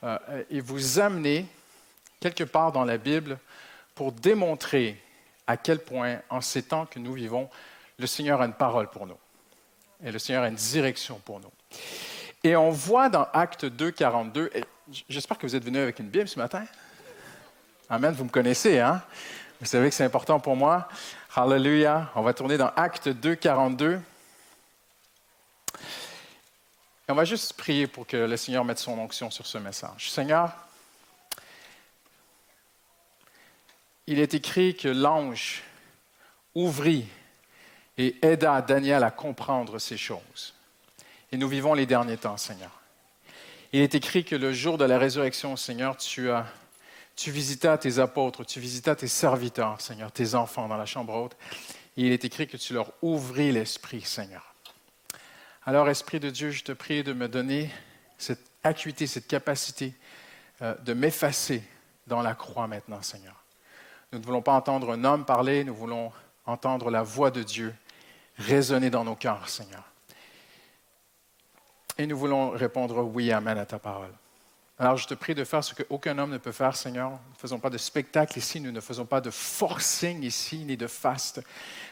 euh, 0.02 0.18
et 0.50 0.60
vous 0.60 1.00
amener 1.00 1.46
quelque 2.20 2.44
part 2.44 2.72
dans 2.72 2.84
la 2.84 2.98
Bible 2.98 3.38
pour 3.94 4.12
démontrer 4.12 5.00
à 5.46 5.56
quel 5.56 5.78
point, 5.78 6.18
en 6.28 6.42
ces 6.42 6.62
temps 6.64 6.84
que 6.84 6.98
nous 6.98 7.14
vivons, 7.14 7.48
le 7.98 8.06
Seigneur 8.06 8.42
a 8.42 8.44
une 8.44 8.52
parole 8.52 8.90
pour 8.90 9.06
nous. 9.06 9.16
Et 10.04 10.12
le 10.12 10.18
Seigneur 10.18 10.42
a 10.42 10.48
une 10.48 10.56
direction 10.56 11.18
pour 11.24 11.40
nous. 11.40 11.52
Et 12.42 12.56
on 12.56 12.70
voit 12.70 13.08
dans 13.08 13.26
Acte 13.32 13.64
2, 13.64 13.92
42, 13.92 14.50
j'espère 15.08 15.38
que 15.38 15.46
vous 15.46 15.56
êtes 15.56 15.64
venus 15.64 15.80
avec 15.80 15.98
une 16.00 16.08
Bible 16.08 16.28
ce 16.28 16.38
matin. 16.38 16.66
Amen, 17.88 18.12
vous 18.12 18.24
me 18.24 18.30
connaissez, 18.30 18.78
hein? 18.78 19.02
Vous 19.58 19.66
savez 19.66 19.88
que 19.88 19.94
c'est 19.94 20.04
important 20.04 20.38
pour 20.38 20.54
moi. 20.54 20.86
Hallelujah. 21.36 22.12
On 22.14 22.22
va 22.22 22.32
tourner 22.32 22.56
dans 22.56 22.70
Acte 22.76 23.08
2, 23.08 23.34
42. 23.34 24.00
Et 25.74 25.80
on 27.08 27.14
va 27.14 27.24
juste 27.24 27.54
prier 27.54 27.88
pour 27.88 28.06
que 28.06 28.16
le 28.16 28.36
Seigneur 28.36 28.64
mette 28.64 28.78
son 28.78 28.96
onction 29.00 29.32
sur 29.32 29.44
ce 29.44 29.58
message. 29.58 30.12
Seigneur, 30.12 30.52
il 34.06 34.20
est 34.20 34.34
écrit 34.34 34.76
que 34.76 34.86
l'ange 34.86 35.64
ouvrit 36.54 37.08
et 37.98 38.14
aida 38.22 38.62
Daniel 38.62 39.02
à 39.02 39.10
comprendre 39.10 39.80
ces 39.80 39.96
choses. 39.96 40.54
Et 41.32 41.36
nous 41.36 41.48
vivons 41.48 41.74
les 41.74 41.84
derniers 41.86 42.16
temps, 42.16 42.36
Seigneur. 42.36 42.70
Il 43.72 43.80
est 43.80 43.96
écrit 43.96 44.24
que 44.24 44.36
le 44.36 44.52
jour 44.52 44.78
de 44.78 44.84
la 44.84 44.98
résurrection, 44.98 45.56
Seigneur, 45.56 45.96
tu 45.96 46.30
as 46.30 46.46
tu 47.16 47.30
visitas 47.30 47.78
tes 47.78 47.98
apôtres, 47.98 48.44
tu 48.44 48.60
visitas 48.60 48.96
tes 48.96 49.08
serviteurs, 49.08 49.80
Seigneur, 49.80 50.10
tes 50.10 50.34
enfants 50.34 50.68
dans 50.68 50.76
la 50.76 50.86
chambre 50.86 51.14
haute. 51.14 51.36
Et 51.96 52.02
il 52.02 52.12
est 52.12 52.24
écrit 52.24 52.46
que 52.46 52.56
tu 52.56 52.74
leur 52.74 52.92
ouvris 53.02 53.52
l'esprit, 53.52 54.00
Seigneur. 54.00 54.54
Alors, 55.64 55.88
Esprit 55.88 56.20
de 56.20 56.28
Dieu, 56.28 56.50
je 56.50 56.64
te 56.64 56.72
prie 56.72 57.02
de 57.02 57.12
me 57.12 57.28
donner 57.28 57.70
cette 58.18 58.50
acuité, 58.62 59.06
cette 59.06 59.26
capacité 59.26 59.94
euh, 60.62 60.74
de 60.84 60.92
m'effacer 60.92 61.62
dans 62.06 62.20
la 62.20 62.34
croix 62.34 62.66
maintenant, 62.66 63.00
Seigneur. 63.02 63.42
Nous 64.12 64.18
ne 64.18 64.24
voulons 64.24 64.42
pas 64.42 64.52
entendre 64.52 64.92
un 64.92 65.04
homme 65.04 65.24
parler, 65.24 65.64
nous 65.64 65.74
voulons 65.74 66.12
entendre 66.46 66.90
la 66.90 67.02
voix 67.02 67.30
de 67.30 67.42
Dieu 67.42 67.74
résonner 68.36 68.90
dans 68.90 69.04
nos 69.04 69.14
cœurs, 69.14 69.48
Seigneur. 69.48 69.84
Et 71.96 72.06
nous 72.06 72.18
voulons 72.18 72.50
répondre 72.50 73.02
oui, 73.02 73.32
Amen 73.32 73.56
à 73.56 73.66
ta 73.66 73.78
parole. 73.78 74.12
Alors 74.76 74.96
je 74.96 75.06
te 75.06 75.14
prie 75.14 75.36
de 75.36 75.44
faire 75.44 75.62
ce 75.62 75.72
qu'aucun 75.72 76.18
homme 76.18 76.32
ne 76.32 76.38
peut 76.38 76.50
faire, 76.50 76.74
Seigneur. 76.74 77.10
Nous 77.10 77.16
ne 77.16 77.38
faisons 77.38 77.60
pas 77.60 77.70
de 77.70 77.78
spectacle 77.78 78.36
ici, 78.38 78.60
nous 78.60 78.72
ne 78.72 78.80
faisons 78.80 79.06
pas 79.06 79.20
de 79.20 79.30
forcing 79.30 80.24
ici, 80.24 80.64
ni 80.64 80.76
de 80.76 80.88
faste. 80.88 81.40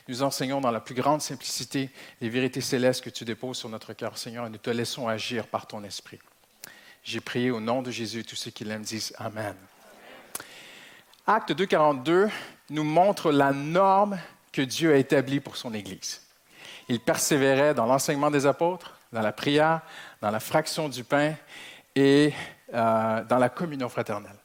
Nous 0.09 0.25
enseignons 0.25 0.61
dans 0.61 0.73
la 0.73 0.81
plus 0.81 0.97
grande 0.97 1.23
simplicité 1.23 1.91
les 2.21 2.29
vérités 2.29 2.61
célestes 2.61 3.05
que 3.05 3.11
tu 3.11 3.25
déposes 3.25 3.59
sur 3.59 3.69
notre 3.69 3.93
cœur, 3.93 4.19
Seigneur, 4.19 4.47
et 4.47 4.51
nous 4.51 4.59
te 4.59 4.71
laissons 4.71 5.07
agir 5.07 5.47
par 5.47 5.69
ton 5.69 5.85
esprit. 5.85 6.19
J'ai 7.05 7.21
prié 7.21 7.53
au 7.53 7.61
nom 7.61 7.83
de 7.83 7.93
Jésus, 7.93 8.25
tous 8.25 8.37
ceux 8.37 8.51
qui 8.51 8.65
l'aiment 8.65 8.83
disent 8.83 9.15
Amen. 9.17 9.55
Acte 11.25 11.53
2.42 11.53 12.31
nous 12.71 12.85
montre 12.85 13.31
la 13.31 13.53
norme 13.53 14.19
que 14.51 14.63
Dieu 14.63 14.93
a 14.93 14.97
établie 14.97 15.39
pour 15.39 15.57
son 15.57 15.73
Église. 15.73 16.21
Il 16.89 16.99
persévérait 16.99 17.75
dans 17.75 17.87
l'enseignement 17.87 18.31
des 18.31 18.45
apôtres, 18.45 18.99
dans 19.13 19.21
la 19.21 19.33
prière, 19.33 19.83
dans 20.21 20.31
la 20.31 20.41
fraction 20.41 20.89
du 20.89 21.05
pain 21.05 21.35
et 21.95 22.33
euh, 22.73 23.25
dans 23.25 23.39
la 23.39 23.49
communion 23.49 23.89
fraternelle. 23.89 24.37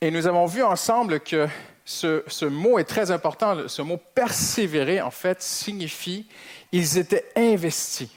Et 0.00 0.10
nous 0.10 0.26
avons 0.26 0.46
vu 0.46 0.62
ensemble 0.62 1.20
que 1.20 1.48
ce, 1.84 2.22
ce, 2.26 2.44
mot 2.44 2.78
est 2.78 2.84
très 2.84 3.10
important. 3.10 3.68
Ce 3.68 3.82
mot 3.82 4.00
persévérer, 4.14 5.00
en 5.00 5.10
fait, 5.10 5.42
signifie 5.42 6.26
ils 6.72 6.96
étaient 6.96 7.26
investis, 7.36 8.08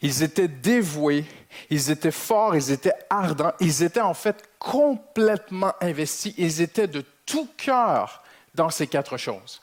ils 0.00 0.22
étaient 0.22 0.48
dévoués, 0.48 1.24
ils 1.68 1.90
étaient 1.90 2.10
forts, 2.10 2.56
ils 2.56 2.72
étaient 2.72 2.94
ardents, 3.10 3.52
ils 3.60 3.82
étaient 3.82 4.00
en 4.00 4.14
fait 4.14 4.42
complètement 4.58 5.74
investis, 5.80 6.34
ils 6.38 6.62
étaient 6.62 6.88
de 6.88 7.04
tout 7.26 7.48
cœur 7.58 8.22
dans 8.54 8.70
ces 8.70 8.86
quatre 8.86 9.18
choses. 9.18 9.60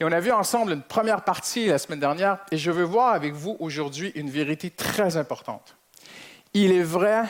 Et 0.00 0.04
on 0.04 0.12
a 0.12 0.20
vu 0.20 0.32
ensemble 0.32 0.72
une 0.72 0.82
première 0.82 1.24
partie 1.24 1.66
la 1.66 1.78
semaine 1.78 2.00
dernière, 2.00 2.38
et 2.50 2.56
je 2.56 2.70
veux 2.70 2.84
voir 2.84 3.12
avec 3.12 3.34
vous 3.34 3.56
aujourd'hui 3.60 4.12
une 4.14 4.30
vérité 4.30 4.70
très 4.70 5.16
importante. 5.16 5.76
Il 6.54 6.72
est 6.72 6.82
vrai 6.82 7.24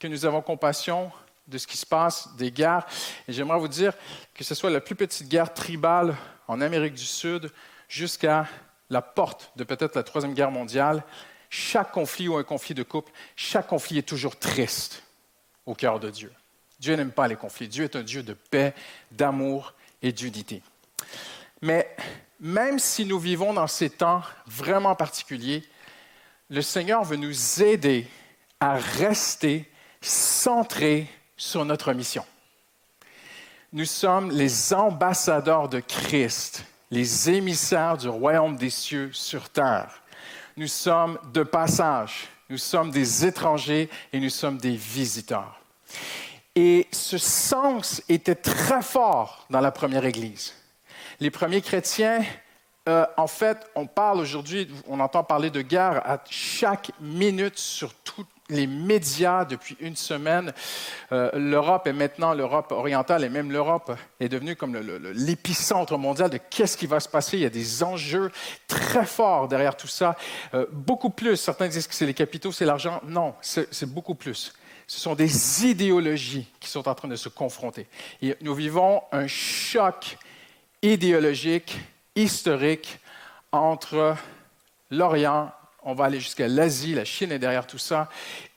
que 0.00 0.08
nous 0.08 0.24
avons 0.24 0.42
compassion 0.42 1.12
de 1.46 1.58
ce 1.58 1.66
qui 1.66 1.76
se 1.76 1.86
passe, 1.86 2.34
des 2.36 2.50
guerres. 2.50 2.86
Et 3.28 3.32
j'aimerais 3.32 3.58
vous 3.58 3.68
dire 3.68 3.92
que 4.34 4.42
ce 4.42 4.54
soit 4.54 4.70
la 4.70 4.80
plus 4.80 4.94
petite 4.96 5.28
guerre 5.28 5.52
tribale 5.52 6.16
en 6.48 6.60
Amérique 6.60 6.94
du 6.94 7.04
Sud 7.04 7.52
jusqu'à 7.88 8.48
la 8.88 9.02
porte 9.02 9.52
de 9.56 9.62
peut-être 9.62 9.94
la 9.94 10.02
Troisième 10.02 10.34
Guerre 10.34 10.50
mondiale, 10.50 11.04
chaque 11.50 11.92
conflit 11.92 12.28
ou 12.28 12.36
un 12.36 12.44
conflit 12.44 12.74
de 12.74 12.82
couple, 12.82 13.12
chaque 13.36 13.66
conflit 13.66 13.98
est 13.98 14.08
toujours 14.08 14.38
triste 14.38 15.02
au 15.66 15.74
cœur 15.74 16.00
de 16.00 16.10
Dieu. 16.10 16.32
Dieu 16.78 16.96
n'aime 16.96 17.12
pas 17.12 17.28
les 17.28 17.36
conflits. 17.36 17.68
Dieu 17.68 17.84
est 17.84 17.96
un 17.96 18.02
Dieu 18.02 18.22
de 18.22 18.32
paix, 18.32 18.74
d'amour 19.10 19.74
et 20.00 20.12
d'unité. 20.12 20.62
Mais 21.60 21.94
même 22.40 22.78
si 22.78 23.04
nous 23.04 23.18
vivons 23.18 23.52
dans 23.52 23.66
ces 23.66 23.90
temps 23.90 24.22
vraiment 24.46 24.94
particuliers, 24.94 25.62
le 26.48 26.62
Seigneur 26.62 27.04
veut 27.04 27.16
nous 27.16 27.62
aider 27.62 28.06
à 28.60 28.76
rester 28.76 29.69
centrés 30.00 31.08
sur 31.36 31.64
notre 31.64 31.92
mission. 31.92 32.24
Nous 33.72 33.84
sommes 33.84 34.30
les 34.30 34.74
ambassadeurs 34.74 35.68
de 35.68 35.80
Christ, 35.80 36.64
les 36.90 37.30
émissaires 37.30 37.96
du 37.96 38.08
royaume 38.08 38.56
des 38.56 38.70
cieux 38.70 39.10
sur 39.12 39.48
terre. 39.48 40.02
Nous 40.56 40.66
sommes 40.66 41.18
de 41.32 41.42
passage, 41.42 42.28
nous 42.48 42.58
sommes 42.58 42.90
des 42.90 43.24
étrangers 43.24 43.88
et 44.12 44.18
nous 44.18 44.30
sommes 44.30 44.58
des 44.58 44.74
visiteurs. 44.74 45.60
Et 46.56 46.88
ce 46.90 47.16
sens 47.16 48.02
était 48.08 48.34
très 48.34 48.82
fort 48.82 49.46
dans 49.50 49.60
la 49.60 49.70
première 49.70 50.04
Église. 50.04 50.54
Les 51.20 51.30
premiers 51.30 51.62
chrétiens, 51.62 52.24
euh, 52.88 53.06
en 53.16 53.28
fait, 53.28 53.70
on 53.76 53.86
parle 53.86 54.18
aujourd'hui, 54.18 54.68
on 54.88 54.98
entend 54.98 55.22
parler 55.22 55.50
de 55.50 55.62
guerre 55.62 56.02
à 56.04 56.18
chaque 56.28 56.90
minute 57.00 57.58
sur 57.58 57.94
toutes 57.94 58.26
les 58.50 58.66
médias 58.66 59.44
depuis 59.44 59.76
une 59.80 59.96
semaine. 59.96 60.52
Euh, 61.12 61.30
L'Europe 61.34 61.86
est 61.86 61.92
maintenant, 61.92 62.34
l'Europe 62.34 62.72
orientale 62.72 63.24
et 63.24 63.28
même 63.28 63.50
l'Europe 63.50 63.92
est 64.20 64.28
devenue 64.28 64.56
comme 64.56 64.76
l'épicentre 65.14 65.96
mondial 65.98 66.30
de 66.30 66.38
qu'est-ce 66.38 66.76
qui 66.76 66.86
va 66.86 67.00
se 67.00 67.08
passer. 67.08 67.36
Il 67.36 67.42
y 67.42 67.46
a 67.46 67.50
des 67.50 67.82
enjeux 67.82 68.30
très 68.68 69.06
forts 69.06 69.48
derrière 69.48 69.76
tout 69.76 69.88
ça. 69.88 70.16
Euh, 70.54 70.66
beaucoup 70.70 71.10
plus. 71.10 71.36
Certains 71.36 71.68
disent 71.68 71.86
que 71.86 71.94
c'est 71.94 72.06
les 72.06 72.14
capitaux, 72.14 72.52
c'est 72.52 72.64
l'argent. 72.64 73.00
Non, 73.06 73.34
c'est 73.40 73.86
beaucoup 73.86 74.14
plus. 74.14 74.52
Ce 74.86 74.98
sont 74.98 75.14
des 75.14 75.66
idéologies 75.66 76.48
qui 76.58 76.68
sont 76.68 76.88
en 76.88 76.94
train 76.94 77.08
de 77.08 77.16
se 77.16 77.28
confronter. 77.28 77.86
Et 78.22 78.36
nous 78.40 78.54
vivons 78.54 79.02
un 79.12 79.28
choc 79.28 80.18
idéologique, 80.82 81.78
historique 82.16 82.98
entre 83.52 84.16
l'Orient 84.90 85.52
on 85.82 85.94
va 85.94 86.04
aller 86.04 86.20
jusqu'à 86.20 86.48
l'Asie, 86.48 86.94
la 86.94 87.04
Chine 87.04 87.32
est 87.32 87.38
derrière 87.38 87.66
tout 87.66 87.78
ça, 87.78 88.08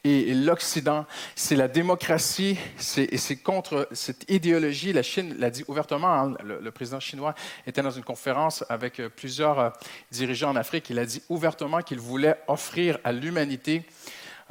et, 0.04 0.34
l'Occident, 0.34 1.06
c'est 1.36 1.56
la 1.56 1.68
démocratie, 1.68 2.58
et 2.98 3.18
c'est 3.18 3.38
contre 3.38 3.88
cette 3.94 4.30
idéologie. 4.30 4.92
La 4.92 5.04
Chine 5.04 5.36
l'a 5.40 5.50
dit 5.50 5.64
ouvertement, 5.68 6.14
hein, 6.14 6.34
le, 6.44 6.72
président 6.72 7.00
chinois 7.00 7.34
était 7.66 7.82
dans 7.82 7.92
une 7.92 8.04
conférence 8.04 8.66
avec 8.68 9.00
euh, 9.00 9.10
plusieurs 9.10 9.60
euh, 9.60 9.70
dirigeants 10.12 10.50
en 10.50 10.56
Afrique, 10.56 10.90
il 10.90 11.00
a 11.00 11.06
dit 11.06 11.24
ouvertement 11.30 11.82
qu'il 11.82 12.00
voulait 12.00 12.38
offrir 12.48 12.98
à 13.04 13.12
l'humanité 13.12 13.86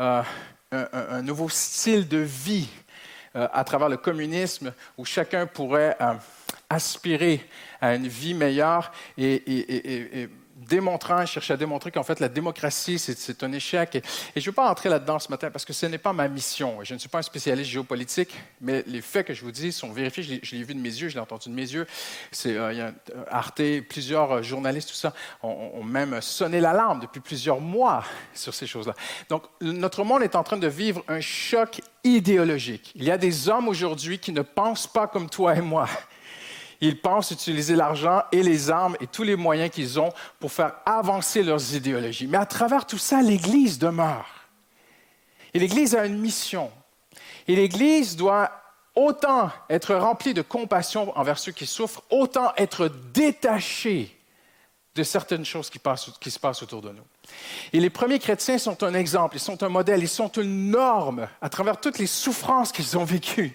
euh, 0.00 0.23
un, 0.71 1.21
nouveau 1.23 1.50
style 1.50 2.09
de 2.09 2.19
vie 2.19 2.69
à 3.35 3.64
travers 3.64 3.88
le 3.91 3.99
communisme, 3.99 4.73
où 4.97 5.05
chacun 5.05 5.47
pourrait 5.47 5.97
aspirer 6.71 7.47
à 7.81 7.95
une 7.95 8.09
vie 8.09 8.33
meilleure 8.33 8.93
et 9.19 10.29
démontrant, 10.69 11.25
chercher 11.26 11.54
à 11.54 11.57
démontrer 11.57 11.90
qu'en 11.90 12.02
fait 12.02 12.21
la 12.21 12.28
démocratie, 12.28 12.99
c'est 12.99 13.42
un 13.42 13.52
échec. 13.52 13.97
Et, 13.97 14.02
je 14.37 14.40
ne 14.40 14.47
veux 14.47 14.52
pas 14.52 14.71
entrer 14.71 14.88
là-dedans 14.88 15.19
ce 15.19 15.31
matin 15.31 15.50
parce 15.50 15.64
que 15.64 15.73
ce 15.73 15.87
n'est 15.87 15.99
pas 15.99 16.12
ma 16.12 16.28
mission. 16.28 16.78
Je 16.83 16.95
ne 16.95 16.99
suis 16.99 17.09
pas 17.09 17.19
un 17.19 17.23
spécialiste 17.23 17.71
géopolitique, 17.71 18.35
mais 18.61 18.85
les 18.87 19.00
faits 19.00 19.26
que 19.26 19.35
je 19.35 19.42
vous 19.42 19.52
dis 19.52 19.73
sont 19.73 19.92
vérifiés. 19.92 20.40
Je 20.42 20.57
l'ai 20.57 20.62
vu 20.62 20.75
de 20.75 20.81
mes 20.81 20.88
yeux, 20.88 21.09
je 21.09 21.14
l'ai 21.14 21.21
entendu 21.21 21.49
de 21.49 21.54
mes 21.54 21.62
yeux. 21.62 21.87
C'est, 22.31 22.57
euh, 22.57 22.73
euh, 22.73 23.25
Arte, 23.31 23.62
plusieurs 23.88 24.33
euh, 24.33 24.42
journalistes, 24.42 24.88
tout 24.90 24.95
ça, 24.95 25.12
ont, 25.42 25.83
même 25.85 26.21
sonné 26.21 26.61
l'alarme 26.61 27.00
depuis 27.00 27.21
plusieurs 27.21 27.61
mois 27.61 28.04
sur 28.35 28.54
ces 28.54 28.66
choses-là. 28.66 28.95
Donc, 29.28 29.45
notre 29.61 30.04
monde 30.04 30.23
est 30.23 30.37
en 30.37 30.42
train 30.42 30.57
de 30.57 30.69
vivre 30.69 31.02
un 31.09 31.21
choc 31.21 31.81
idéologique. 32.04 32.92
Il 32.95 33.04
y 33.04 33.11
a 33.11 33.19
des 33.19 33.49
hommes 33.49 33.69
aujourd'hui 33.69 34.19
qui 34.19 34.33
ne 34.33 34.42
pensent 34.42 34.87
pas 34.87 35.07
comme 35.07 35.28
toi 35.28 35.57
et 35.57 35.61
moi. 35.61 35.88
Ils 36.83 37.01
pensent 37.01 37.31
utiliser 37.31 37.77
l'argent 37.77 38.25
et 38.33 38.43
les 38.43 38.69
armes 38.69 38.97
et 39.01 39.07
tous 39.07 39.23
les 39.23 39.37
moyens 39.37 39.71
qu'ils 39.71 40.01
ont 40.01 40.12
pour 40.41 40.51
faire 40.51 40.75
avancer 40.85 41.45
leurs 41.45 41.77
idéologies. 41.77 42.27
Mais 42.27 42.39
à 42.39 42.45
travers 42.45 42.87
tout 42.87 42.99
ça, 42.99 43.23
l'Église 43.23 43.79
demeure. 43.79 44.27
Et 45.55 45.61
l'Église 45.61 45.95
a 45.95 46.05
une 46.05 46.19
mission. 46.19 46.73
Et 47.47 47.55
l'Église 47.55 48.17
doit 48.17 48.51
autant 48.97 49.51
être 49.71 49.95
remplie 49.95 50.35
de 50.35 50.43
compassion 50.43 51.17
envers 51.17 51.39
ceux 51.39 51.53
qui 51.53 51.67
souffrent, 51.67 52.03
autant 52.11 52.53
être 52.57 52.91
détachée 53.15 54.19
de 54.95 55.03
certaines 55.03 55.45
choses 55.45 55.71
qui, 55.71 55.79
se 56.31 56.39
passent 56.39 56.63
autour 56.63 56.83
de 56.83 56.91
nous. 56.91 57.03
Et 57.73 57.81
les 57.81 57.89
premiers 57.89 58.19
chrétiens 58.19 58.59
sont 58.59 58.83
un 58.83 58.93
exemple, 58.93 59.37
ils 59.37 59.41
sont 59.41 59.63
un 59.63 59.71
modèle, 59.71 60.03
ils 60.03 60.09
sont 60.09 60.31
une 60.33 60.71
norme 60.71 61.29
à 61.41 61.49
travers 61.49 61.81
toutes 61.81 61.99
les 61.99 62.07
souffrances 62.07 62.73
qu'ils 62.73 62.99
ont 62.99 63.05
vécues. 63.05 63.53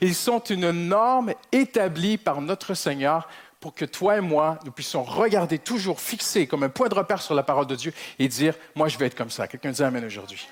Ils 0.00 0.14
sont 0.14 0.38
une 0.38 0.70
norme 0.70 1.32
établie 1.50 2.18
par 2.18 2.40
notre 2.40 2.74
Seigneur 2.74 3.28
pour 3.58 3.74
que 3.74 3.84
toi 3.84 4.18
et 4.18 4.20
moi, 4.20 4.60
nous 4.64 4.70
puissions 4.70 5.02
regarder 5.02 5.58
toujours 5.58 6.00
fixé 6.00 6.46
comme 6.46 6.62
un 6.62 6.68
point 6.68 6.88
de 6.88 6.94
repère 6.94 7.20
sur 7.20 7.34
la 7.34 7.42
parole 7.42 7.66
de 7.66 7.74
Dieu 7.74 7.92
et 8.20 8.28
dire, 8.28 8.54
moi 8.76 8.86
je 8.86 8.96
vais 8.96 9.06
être 9.06 9.16
comme 9.16 9.30
ça. 9.30 9.48
Quelqu'un 9.48 9.72
dit 9.72 9.82
Amen 9.82 10.04
aujourd'hui. 10.04 10.46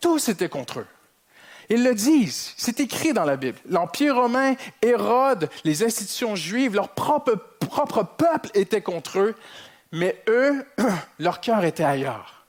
Tous 0.00 0.28
étaient 0.28 0.48
contre 0.48 0.80
eux. 0.80 0.86
Ils 1.70 1.82
le 1.82 1.94
disent, 1.94 2.52
c'est 2.56 2.80
écrit 2.80 3.12
dans 3.12 3.24
la 3.24 3.36
Bible. 3.36 3.58
L'Empire 3.68 4.16
romain, 4.16 4.54
Hérode, 4.82 5.48
les 5.64 5.82
institutions 5.82 6.36
juives, 6.36 6.74
leur 6.74 6.90
propre, 6.90 7.34
propre 7.60 8.02
peuple 8.02 8.50
était 8.54 8.82
contre 8.82 9.18
eux, 9.18 9.34
mais 9.92 10.22
eux, 10.28 10.66
leur 11.18 11.40
cœur 11.40 11.64
était 11.64 11.84
ailleurs. 11.84 12.44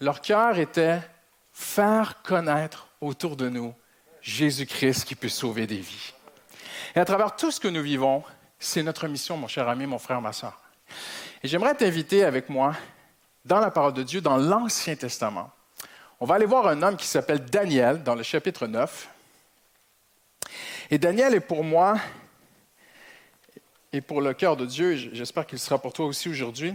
Leur 0.00 0.20
cœur 0.20 0.58
était 0.58 1.00
faire 1.52 2.22
connaître 2.22 2.88
autour 3.00 3.36
de 3.36 3.48
nous 3.48 3.74
Jésus-Christ 4.20 5.04
qui 5.04 5.14
peut 5.14 5.28
sauver 5.28 5.66
des 5.66 5.78
vies. 5.78 6.12
Et 6.94 7.00
à 7.00 7.04
travers 7.04 7.34
tout 7.36 7.50
ce 7.50 7.60
que 7.60 7.68
nous 7.68 7.82
vivons, 7.82 8.22
c'est 8.58 8.82
notre 8.82 9.08
mission, 9.08 9.36
mon 9.36 9.48
cher 9.48 9.68
ami, 9.68 9.86
mon 9.86 9.98
frère, 9.98 10.20
ma 10.20 10.32
soeur. 10.32 10.60
Et 11.42 11.48
j'aimerais 11.48 11.74
t'inviter 11.74 12.24
avec 12.24 12.48
moi 12.48 12.74
dans 13.44 13.60
la 13.60 13.70
parole 13.70 13.92
de 13.92 14.02
Dieu, 14.02 14.20
dans 14.20 14.36
l'Ancien 14.36 14.96
Testament. 14.96 15.50
On 16.20 16.26
va 16.26 16.34
aller 16.34 16.46
voir 16.46 16.66
un 16.66 16.82
homme 16.82 16.96
qui 16.96 17.06
s'appelle 17.06 17.44
Daniel 17.44 18.02
dans 18.02 18.16
le 18.16 18.24
chapitre 18.24 18.66
9. 18.66 19.08
Et 20.90 20.98
Daniel 20.98 21.32
est 21.32 21.40
pour 21.40 21.62
moi 21.62 21.96
et 23.92 24.00
pour 24.00 24.20
le 24.20 24.34
cœur 24.34 24.56
de 24.56 24.66
Dieu, 24.66 24.96
j'espère 25.12 25.46
qu'il 25.46 25.60
sera 25.60 25.78
pour 25.78 25.92
toi 25.92 26.06
aussi 26.06 26.28
aujourd'hui, 26.28 26.74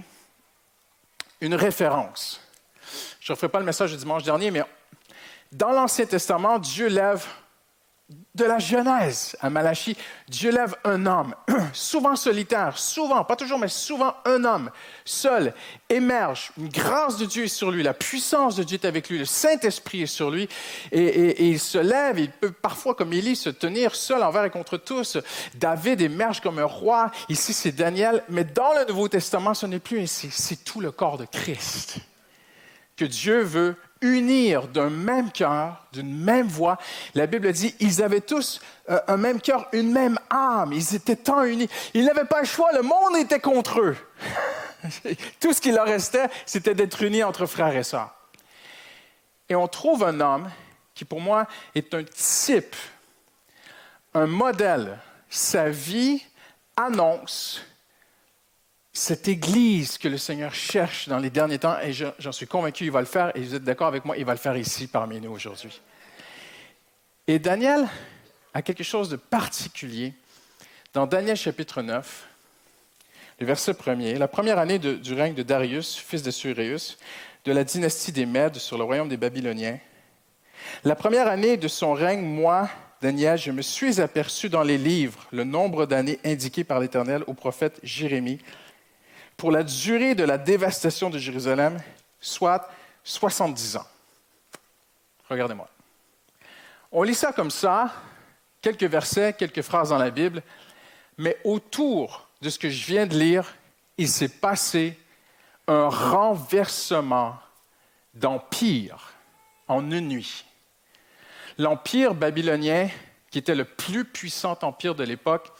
une 1.41 1.55
référence. 1.55 2.41
Je 3.19 3.31
ne 3.31 3.35
referai 3.35 3.49
pas 3.49 3.59
le 3.59 3.65
message 3.65 3.91
du 3.91 3.97
dimanche 3.97 4.23
dernier, 4.23 4.49
mais 4.49 4.63
dans 5.51 5.71
l'Ancien 5.71 6.05
Testament, 6.05 6.57
Dieu 6.57 6.87
lève 6.87 7.27
de 8.35 8.43
la 8.45 8.59
Genèse 8.59 9.35
à 9.39 9.49
Malachie, 9.49 9.95
Dieu 10.27 10.51
lève 10.51 10.75
un 10.83 11.05
homme, 11.05 11.35
souvent 11.73 12.15
solitaire, 12.15 12.77
souvent, 12.77 13.23
pas 13.23 13.35
toujours, 13.35 13.59
mais 13.59 13.69
souvent 13.69 14.15
un 14.25 14.43
homme, 14.43 14.71
seul, 15.05 15.53
émerge. 15.89 16.51
Une 16.57 16.67
grâce 16.67 17.17
de 17.17 17.25
Dieu 17.25 17.45
est 17.45 17.47
sur 17.47 17.71
lui, 17.71 17.81
la 17.81 17.93
puissance 17.93 18.55
de 18.55 18.63
Dieu 18.63 18.77
est 18.81 18.85
avec 18.85 19.09
lui, 19.09 19.19
le 19.19 19.25
Saint-Esprit 19.25 20.03
est 20.03 20.07
sur 20.07 20.31
lui, 20.31 20.49
et, 20.91 21.49
il 21.49 21.59
se 21.59 21.77
lève, 21.77 22.19
il 22.19 22.31
peut 22.31 22.51
parfois, 22.51 22.93
comme 22.95 23.13
Élie, 23.13 23.35
se 23.35 23.49
tenir 23.49 23.95
seul 23.95 24.21
envers 24.21 24.45
et 24.45 24.49
contre 24.49 24.77
tous. 24.77 25.17
David 25.55 26.01
émerge 26.01 26.41
comme 26.41 26.59
un 26.59 26.65
roi, 26.65 27.11
ici 27.29 27.53
c'est 27.53 27.71
Daniel, 27.71 28.23
mais 28.29 28.43
dans 28.43 28.73
le 28.73 28.85
Nouveau 28.85 29.07
Testament, 29.07 29.53
ce 29.53 29.65
n'est 29.65 29.79
plus 29.79 30.01
ainsi, 30.01 30.29
c'est 30.31 30.63
tout 30.63 30.81
le 30.81 30.91
corps 30.91 31.17
de 31.17 31.25
Christ 31.25 31.99
que 32.95 33.05
Dieu 33.05 33.41
veut 33.41 33.75
unir 34.03 34.67
d'un 34.67 34.89
même 34.89 35.31
cœur, 35.31 35.83
d'une 35.91 36.13
même 36.13 36.47
voix. 36.47 36.77
La 37.15 37.25
Bible 37.25 37.51
dit, 37.51 37.73
ils 37.79 38.03
avaient 38.03 38.21
tous 38.21 38.61
euh, 38.89 38.99
un 39.07 39.17
même 39.17 39.41
cœur, 39.41 39.67
une 39.71 39.91
même 39.91 40.19
âme. 40.29 40.73
Ils 40.73 40.95
étaient 40.95 41.15
tant 41.15 41.43
unis. 41.43 41.69
Ils 41.93 42.05
n'avaient 42.05 42.25
pas 42.25 42.41
le 42.41 42.45
choix, 42.45 42.71
le 42.73 42.81
monde 42.81 43.15
était 43.17 43.39
contre 43.39 43.79
eux. 43.79 43.97
Tout 45.39 45.53
ce 45.53 45.61
qui 45.61 45.71
leur 45.71 45.85
restait, 45.85 46.27
c'était 46.45 46.75
d'être 46.75 47.01
unis 47.01 47.23
entre 47.23 47.45
frères 47.45 47.75
et 47.75 47.83
sœurs. 47.83 48.13
Et 49.49 49.55
on 49.55 49.67
trouve 49.67 50.03
un 50.03 50.19
homme 50.19 50.51
qui, 50.93 51.05
pour 51.05 51.21
moi, 51.21 51.47
est 51.73 51.93
un 51.93 52.03
type, 52.03 52.75
un 54.13 54.27
modèle. 54.27 54.99
Sa 55.29 55.69
vie 55.69 56.23
annonce 56.75 57.61
cette 58.93 59.27
Église 59.27 59.97
que 59.97 60.07
le 60.07 60.19
Seigneur 60.19 60.53
cherche 60.53 61.09
dans 61.09 61.17
les 61.17 61.31
derniers 61.31 61.57
temps, 61.57 61.79
et 61.79 61.93
j'en 61.93 62.31
suis 62.31 62.45
convaincu, 62.45 62.85
il 62.85 62.91
va 62.91 62.99
le 62.99 63.07
faire, 63.07 63.35
et 63.35 63.41
vous 63.41 63.55
êtes 63.55 63.63
d'accord 63.63 63.87
avec 63.87 64.05
moi, 64.05 64.15
il 64.17 64.23
va 64.23 64.33
le 64.33 64.39
faire 64.39 64.55
ici 64.55 64.85
parmi 64.85 65.19
nous 65.19 65.31
aujourd'hui. 65.31 65.81
Et 67.27 67.39
Daniel 67.39 67.87
a 68.53 68.61
quelque 68.61 68.83
chose 68.83 69.09
de 69.09 69.15
particulier. 69.15 70.13
Dans 70.93 71.07
Daniel 71.07 71.35
chapitre 71.35 71.81
9, 71.81 72.27
le 73.39 73.47
verset 73.47 73.73
premier, 73.73 74.13
la 74.15 74.27
première 74.27 74.59
année 74.59 74.77
du 74.77 75.13
règne 75.13 75.33
de 75.33 75.41
Darius, 75.41 75.95
fils 75.95 76.21
de 76.21 76.29
Suréus, 76.29 76.99
de 77.45 77.51
la 77.51 77.63
dynastie 77.63 78.11
des 78.11 78.27
Mèdes 78.27 78.57
sur 78.57 78.77
le 78.77 78.83
royaume 78.83 79.09
des 79.09 79.17
Babyloniens, 79.17 79.79
la 80.83 80.95
première 80.95 81.27
année 81.27 81.57
de 81.57 81.67
son 81.67 81.93
règne, 81.93 82.21
moi, 82.21 82.69
Daniel, 83.01 83.37
je 83.37 83.51
me 83.51 83.61
suis 83.63 83.99
aperçu 83.99 84.49
dans 84.49 84.63
les 84.63 84.77
livres 84.77 85.27
le 85.31 85.43
nombre 85.43 85.87
d'années 85.87 86.19
indiquées 86.23 86.63
par 86.63 86.79
l'Éternel 86.79 87.23
au 87.27 87.33
prophète 87.33 87.79
Jérémie, 87.83 88.39
pour 89.43 89.51
la 89.51 89.63
durée 89.63 90.15
de 90.15 90.23
la 90.23 90.37
dévastation 90.37 91.09
de 91.09 91.17
Jérusalem, 91.17 91.77
soit 92.21 92.71
70 93.03 93.75
ans. 93.75 93.85
Regardez-moi. 95.29 95.67
On 96.93 97.03
lit 97.03 97.13
ça 97.13 97.33
comme 97.33 97.51
ça, 97.51 97.93
quelques 98.61 98.85
versets, 98.85 99.33
quelques 99.33 99.61
phrases 99.61 99.89
dans 99.89 99.97
la 99.97 100.11
Bible, 100.11 100.41
mais 101.17 101.37
autour 101.43 102.29
de 102.41 102.49
ce 102.49 102.57
que 102.57 102.69
je 102.69 102.85
viens 102.85 103.05
de 103.05 103.17
lire, 103.17 103.53
il 103.97 104.07
s'est 104.07 104.29
passé 104.29 104.97
un 105.67 105.89
renversement 105.89 107.35
d'empire 108.13 109.11
en 109.67 109.91
une 109.91 110.07
nuit. 110.07 110.45
L'empire 111.57 112.15
babylonien, 112.15 112.87
qui 113.29 113.39
était 113.39 113.55
le 113.55 113.65
plus 113.65 114.05
puissant 114.05 114.57
empire 114.61 114.95
de 114.95 115.03
l'époque, 115.03 115.51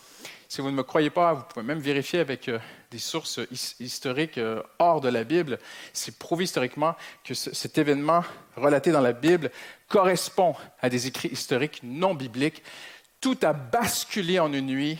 si 0.47 0.61
vous 0.61 0.71
ne 0.71 0.75
me 0.75 0.83
croyez 0.83 1.09
pas, 1.09 1.33
vous 1.33 1.43
pouvez 1.43 1.65
même 1.65 1.79
vérifier 1.79 2.19
avec 2.19 2.47
euh, 2.47 2.59
des 2.93 2.99
sources 2.99 3.39
historiques 3.79 4.37
euh, 4.37 4.61
hors 4.77 5.01
de 5.01 5.09
la 5.09 5.23
Bible. 5.23 5.57
C'est 5.93 6.19
prouvé 6.19 6.43
historiquement 6.43 6.95
que 7.23 7.33
cet 7.33 7.79
événement 7.79 8.23
relaté 8.55 8.91
dans 8.91 9.01
la 9.01 9.13
Bible 9.13 9.49
correspond 9.87 10.55
à 10.79 10.89
des 10.89 11.07
écrits 11.07 11.29
historiques 11.29 11.81
non 11.81 12.13
bibliques. 12.13 12.61
Tout 13.19 13.37
a 13.41 13.53
basculé 13.53 14.39
en 14.39 14.53
une 14.53 14.67
nuit. 14.67 14.99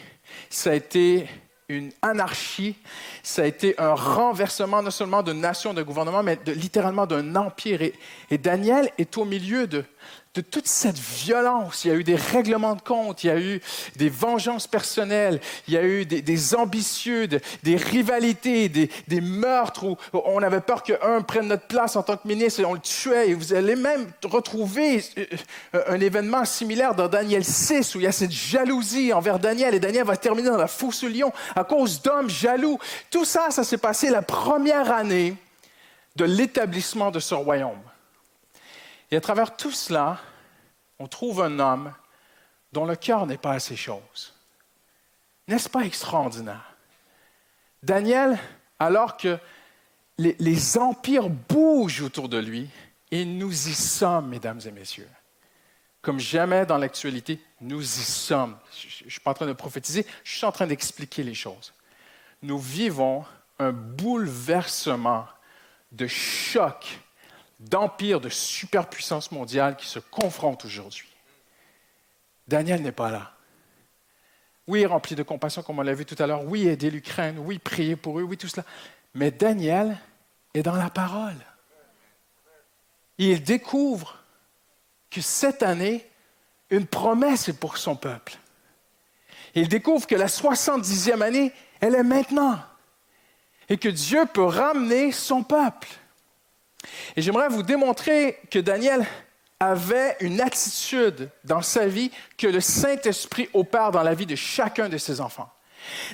Ça 0.49 0.71
a 0.71 0.73
été 0.73 1.27
une 1.69 1.91
anarchie, 2.01 2.75
ça 3.21 3.43
a 3.43 3.45
été 3.45 3.79
un 3.79 3.93
renversement 3.93 4.82
non 4.82 4.91
seulement 4.91 5.21
de 5.21 5.32
nation, 5.32 5.73
de 5.73 5.84
gouvernement, 5.84 6.23
mais 6.23 6.39
littéralement 6.47 7.06
d'un 7.06 7.36
empire. 7.36 7.82
et 7.82 8.38
Daniel 8.39 8.89
est 8.97 9.17
au 9.17 9.25
milieu 9.25 9.67
de, 9.67 9.86
de 10.35 10.41
toute 10.41 10.67
cette 10.67 10.97
violence. 10.97 11.85
Il 11.85 11.89
y 11.89 11.91
a 11.91 11.93
eu 11.95 12.03
des 12.03 12.15
règlements 12.15 12.75
de 12.75 12.81
compte, 12.81 13.23
il 13.23 13.27
y 13.27 13.29
a 13.29 13.39
eu 13.39 13.61
des 13.97 14.09
vengeances 14.09 14.65
personnelles, 14.65 15.39
il 15.67 15.75
y 15.75 15.77
a 15.77 15.83
eu 15.83 16.05
des, 16.05 16.55
ambitieux, 16.55 17.27
des 17.27 17.75
rivalités, 17.75 18.67
des, 18.67 19.21
meurtres 19.21 19.85
où 19.85 19.97
on 20.11 20.41
avait 20.41 20.59
peur 20.59 20.81
qu'un 20.83 21.21
prenne 21.21 21.47
notre 21.47 21.67
place 21.67 21.95
en 21.95 22.03
tant 22.03 22.17
que 22.17 22.27
ministre 22.27 22.59
et 22.61 22.65
on 22.65 22.73
le 22.73 22.79
tuait. 22.79 23.29
Et 23.29 23.33
vous 23.35 23.53
allez 23.53 23.75
même 23.75 24.11
retrouver 24.23 25.03
euh, 25.17 25.83
un 25.87 25.99
événement 25.99 26.45
similaire 26.45 26.95
dans 26.95 27.07
Daniel 27.07 27.45
6 27.45 27.95
où 27.95 27.99
il 27.99 28.03
y 28.03 28.07
a 28.07 28.11
cette 28.11 28.31
jalousie 28.31 29.13
envers 29.13 29.39
Daniel 29.39 29.75
et 29.75 29.79
Daniel 29.79 30.05
va 30.05 30.17
terminer 30.17 30.49
dans 30.49 30.57
la 30.57 30.67
fosse 30.67 31.03
au 31.03 31.09
lion 31.09 31.31
à 31.55 31.63
cause 31.63 32.01
d'hommes 32.01 32.29
jaloux. 32.29 32.79
Tout 33.11 33.25
ça, 33.25 33.51
ça 33.51 33.63
s'est 33.63 33.77
passé 33.77 34.09
la 34.09 34.23
première 34.23 34.91
année 34.91 35.35
de 36.15 36.25
l'établissement 36.25 37.11
de 37.11 37.19
ce 37.19 37.35
royaume. 37.35 37.79
Et 39.13 39.15
à 39.15 39.21
travers 39.21 39.56
tout 39.56 39.69
cela, 39.69 40.19
on 40.97 41.08
trouve 41.08 41.43
un 41.43 41.60
homme 41.60 41.93
dont 42.71 42.84
le 42.84 42.95
cœur 42.95 43.28
n'est 43.28 43.38
pas 43.38 43.52
à 43.52 43.60
ces 43.60 43.76
choses. 43.76 44.34
N'est-ce 45.47 45.69
pas 45.69 45.82
extraordinaire? 45.82 46.76
Daniel, 47.84 48.39
alors 48.80 49.15
que 49.15 49.38
les, 50.17 50.78
empires 50.80 51.30
bougent 51.30 52.02
autour 52.02 52.28
de 52.28 52.39
lui, 52.39 52.67
et 53.12 53.23
nous 53.23 53.52
y 53.52 53.76
sommes, 53.76 54.30
mesdames 54.30 54.62
et 54.65 54.71
messieurs. 54.71 55.10
Comme 56.02 56.19
jamais 56.19 56.65
dans 56.65 56.80
l'actualité, 56.80 57.39
nous 57.62 57.84
y 57.84 58.04
sommes. 58.04 58.58
Je 58.76 59.06
ne 59.06 59.12
suis 59.12 59.19
pas 59.19 59.30
en 59.30 59.36
train 59.36 59.45
de 59.45 59.54
prophétiser, 59.54 60.08
je 60.23 60.38
suis 60.38 60.45
en 60.47 60.52
train 60.52 60.65
d'expliquer 60.65 61.21
les 61.21 61.36
choses. 61.36 61.76
Nous 62.41 62.58
vivons 62.58 63.26
un 63.60 63.73
bouleversement 63.73 65.28
de 65.91 66.08
choc 66.08 66.99
d'empires, 67.69 68.21
de 68.21 68.30
superpuissance 68.30 69.32
mondiale 69.32 69.76
qui 69.76 69.88
se 69.88 69.99
confrontent 69.99 70.65
aujourd'hui. 70.65 71.08
Daniel 72.47 72.82
n'est 72.82 72.91
pas 72.91 73.10
là. 73.10 73.34
Oui, 74.67 74.86
rempli 74.86 75.15
de 75.15 75.23
compassion, 75.23 75.62
comme 75.62 75.80
on 75.80 75.84
l'a 75.84 75.93
vu 75.93 76.06
tout 76.06 76.21
à 76.21 76.28
l'heure. 76.28 76.43
Oui, 76.45 76.67
aider 76.67 76.89
l'Ukraine. 76.89 77.38
Oui, 77.39 77.60
prier 77.60 77.95
pour 77.95 78.19
eux. 78.19 78.23
Oui, 78.23 78.38
tout 78.38 78.47
cela. 78.47 78.65
Mais 79.13 79.32
Daniel 79.32 79.97
est 80.54 80.63
dans 80.63 80.76
la 80.76 80.89
parole. 80.89 81.36
Il 83.17 83.43
découvre 83.43 84.17
que 85.10 85.21
cette 85.21 85.63
année, 85.63 86.08
une 86.69 86.88
promesse 86.88 87.49
est 87.49 87.60
pour 87.60 87.78
son 87.78 87.95
peuple. 87.95 88.38
Il 89.56 89.67
découvre 89.67 90.08
que 90.08 90.15
la 90.15 90.28
70e 90.28 91.21
année, 91.21 91.54
elle 91.80 91.95
est 91.95 92.04
maintenant. 92.04 92.60
Et 93.69 93.78
que 93.78 93.89
Dieu 93.89 94.26
peut 94.26 94.43
ramener 94.43 95.12
son 95.12 95.43
peuple. 95.43 95.88
Et 97.15 97.21
j'aimerais 97.21 97.49
vous 97.49 97.63
démontrer 97.63 98.39
que 98.49 98.59
Daniel 98.59 99.05
avait 99.59 100.17
une 100.19 100.41
attitude 100.41 101.29
dans 101.43 101.61
sa 101.61 101.87
vie 101.87 102.11
que 102.37 102.47
le 102.47 102.59
Saint-Esprit 102.59 103.49
opère 103.53 103.91
dans 103.91 104.03
la 104.03 104.13
vie 104.13 104.25
de 104.25 104.35
chacun 104.35 104.89
de 104.89 104.97
ses 104.97 105.21
enfants. 105.21 105.49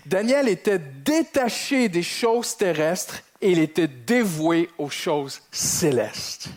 Daniel 0.05 0.47
était 0.47 0.79
détaché 0.79 1.89
des 1.89 2.03
choses 2.03 2.57
terrestres 2.57 3.21
et 3.41 3.51
il 3.51 3.59
était 3.59 3.87
dévoué 3.87 4.69
aux 4.77 4.89
choses 4.89 5.41
célestes. 5.51 6.49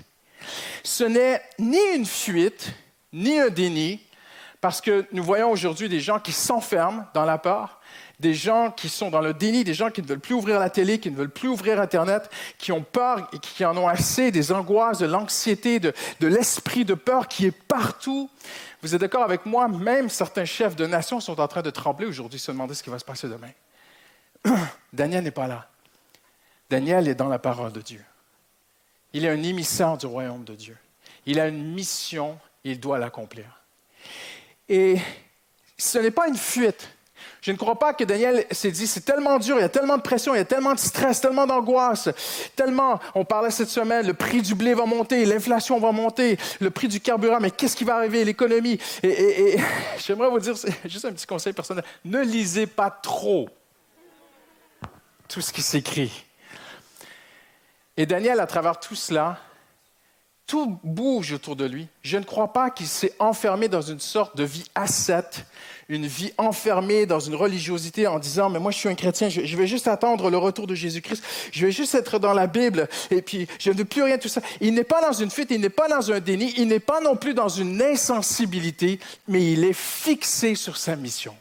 Ce 0.82 1.04
n'est 1.04 1.40
ni 1.58 1.78
une 1.94 2.06
fuite, 2.06 2.72
ni 3.12 3.38
un 3.38 3.48
déni, 3.48 4.00
parce 4.60 4.80
que 4.80 5.06
nous 5.12 5.22
voyons 5.22 5.50
aujourd'hui 5.50 5.88
des 5.88 6.00
gens 6.00 6.18
qui 6.18 6.32
s'enferment 6.32 7.06
dans 7.14 7.24
la 7.24 7.38
peur, 7.38 7.80
des 8.22 8.34
gens 8.34 8.70
qui 8.70 8.88
sont 8.88 9.10
dans 9.10 9.20
le 9.20 9.34
déni, 9.34 9.64
des 9.64 9.74
gens 9.74 9.90
qui 9.90 10.00
ne 10.00 10.06
veulent 10.06 10.20
plus 10.20 10.34
ouvrir 10.34 10.60
la 10.60 10.70
télé, 10.70 11.00
qui 11.00 11.10
ne 11.10 11.16
veulent 11.16 11.28
plus 11.28 11.48
ouvrir 11.48 11.80
Internet, 11.80 12.30
qui 12.56 12.70
ont 12.72 12.82
peur 12.82 13.28
et 13.32 13.38
qui 13.40 13.64
en 13.64 13.76
ont 13.76 13.88
assez 13.88 14.30
des 14.30 14.52
angoisses, 14.52 15.00
de 15.00 15.06
l'anxiété, 15.06 15.80
de, 15.80 15.92
l'esprit 16.20 16.84
de 16.84 16.94
peur 16.94 17.26
qui 17.26 17.46
est 17.46 17.50
partout. 17.50 18.30
Vous 18.80 18.94
êtes 18.94 19.00
d'accord 19.00 19.24
avec 19.24 19.44
moi? 19.44 19.66
Même 19.66 20.08
certains 20.08 20.44
chefs 20.44 20.76
de 20.76 20.86
nation 20.86 21.18
sont 21.18 21.40
en 21.40 21.48
train 21.48 21.62
de 21.62 21.70
trembler 21.70 22.06
aujourd'hui, 22.06 22.38
se 22.38 22.52
demander 22.52 22.74
ce 22.74 22.82
qui 22.82 22.90
va 22.90 22.98
se 22.98 23.04
passer 23.04 23.28
demain. 23.28 23.50
Daniel 24.92 25.24
n'est 25.24 25.30
pas 25.32 25.48
là. 25.48 25.68
Daniel 26.70 27.08
est 27.08 27.16
dans 27.16 27.28
la 27.28 27.40
parole 27.40 27.72
de 27.72 27.82
Dieu. 27.82 28.02
Il 29.12 29.24
est 29.24 29.30
un 29.30 29.42
émissaire 29.42 29.98
du 29.98 30.06
royaume 30.06 30.44
de 30.44 30.54
Dieu. 30.54 30.76
Il 31.26 31.38
a 31.40 31.48
une 31.48 31.74
mission 31.74 32.38
il 32.64 32.78
doit 32.78 32.98
l'accomplir. 32.98 33.60
Et 34.68 34.98
ce 35.76 35.98
n'est 35.98 36.10
pas 36.10 36.28
une 36.28 36.36
fuite. 36.36 36.88
Je 37.42 37.50
ne 37.50 37.56
crois 37.56 37.76
pas 37.76 37.92
que 37.92 38.04
Daniel 38.04 38.46
s'est 38.52 38.70
dit, 38.70 38.86
c'est 38.86 39.00
tellement 39.00 39.36
dur, 39.40 39.56
il 39.58 39.62
y 39.62 39.64
a 39.64 39.68
tellement 39.68 39.96
de 39.96 40.02
pression, 40.02 40.32
il 40.32 40.38
y 40.38 40.40
a 40.40 40.44
tellement 40.44 40.74
de 40.74 40.78
stress, 40.78 41.20
tellement 41.20 41.44
d'angoisse, 41.44 42.08
tellement, 42.54 43.00
on 43.16 43.24
parlait 43.24 43.50
cette 43.50 43.68
semaine, 43.68 44.06
le 44.06 44.14
prix 44.14 44.42
du 44.42 44.54
blé 44.54 44.74
va 44.74 44.86
monter, 44.86 45.24
l'inflation 45.24 45.80
va 45.80 45.90
monter, 45.90 46.38
le 46.60 46.70
prix 46.70 46.86
du 46.86 47.00
carburant, 47.00 47.40
mais 47.40 47.50
qu'est-ce 47.50 47.74
qui 47.74 47.82
va 47.82 47.96
arriver, 47.96 48.24
l'économie? 48.24 48.78
Et, 49.02 49.56
j'aimerais 49.98 50.30
vous 50.30 50.38
dire, 50.38 50.54
juste 50.84 51.04
un 51.04 51.10
petit 51.10 51.26
conseil 51.26 51.52
personnel, 51.52 51.82
ne 52.04 52.20
lisez 52.20 52.68
pas 52.68 52.90
trop 52.90 53.48
tout 55.28 55.40
ce 55.40 55.52
qui 55.52 55.62
s'écrit. 55.62 56.24
Et 57.96 58.06
Daniel, 58.06 58.38
à 58.38 58.46
travers 58.46 58.78
tout 58.78 58.94
cela, 58.94 59.40
tout 60.52 60.78
bouge 60.84 61.32
autour 61.32 61.56
de 61.56 61.64
lui. 61.64 61.88
Je 62.02 62.18
ne 62.18 62.24
crois 62.24 62.52
pas 62.52 62.68
qu'il 62.68 62.86
s'est 62.86 63.14
enfermé 63.18 63.68
dans 63.68 63.80
une 63.80 64.00
sorte 64.00 64.36
de 64.36 64.44
vie 64.44 64.66
ascète, 64.74 65.46
une 65.88 66.06
vie 66.06 66.30
enfermée 66.36 67.06
dans 67.06 67.20
une 67.20 67.34
religiosité 67.34 68.06
en 68.06 68.18
disant, 68.18 68.50
mais 68.50 68.58
moi 68.58 68.70
je 68.70 68.76
suis 68.76 68.88
un 68.90 68.94
chrétien, 68.94 69.30
je, 69.30 69.56
vais 69.56 69.66
juste 69.66 69.88
attendre 69.88 70.28
le 70.28 70.36
retour 70.36 70.66
de 70.66 70.74
Jésus-Christ, 70.74 71.24
je 71.52 71.64
vais 71.64 71.72
juste 71.72 71.94
être 71.94 72.18
dans 72.18 72.34
la 72.34 72.46
Bible, 72.48 72.86
et 73.10 73.22
puis 73.22 73.48
je 73.58 73.70
ne 73.70 73.76
veux 73.76 73.86
plus 73.86 74.02
rien, 74.02 74.18
tout 74.18 74.28
ça. 74.28 74.42
Il 74.60 74.74
n'est 74.74 74.84
pas 74.84 75.00
dans 75.00 75.14
une 75.14 75.30
fuite, 75.30 75.50
il 75.50 75.60
n'est 75.62 75.70
pas 75.70 75.88
dans 75.88 76.12
un 76.12 76.20
déni, 76.20 76.52
il 76.58 76.68
n'est 76.68 76.80
pas 76.80 77.00
non 77.00 77.16
plus 77.16 77.32
dans 77.32 77.48
une 77.48 77.80
insensibilité, 77.80 79.00
mais 79.28 79.52
il 79.52 79.64
est 79.64 79.72
fixé 79.72 80.54
sur 80.54 80.76
sa 80.76 80.96
mission. 80.96 81.34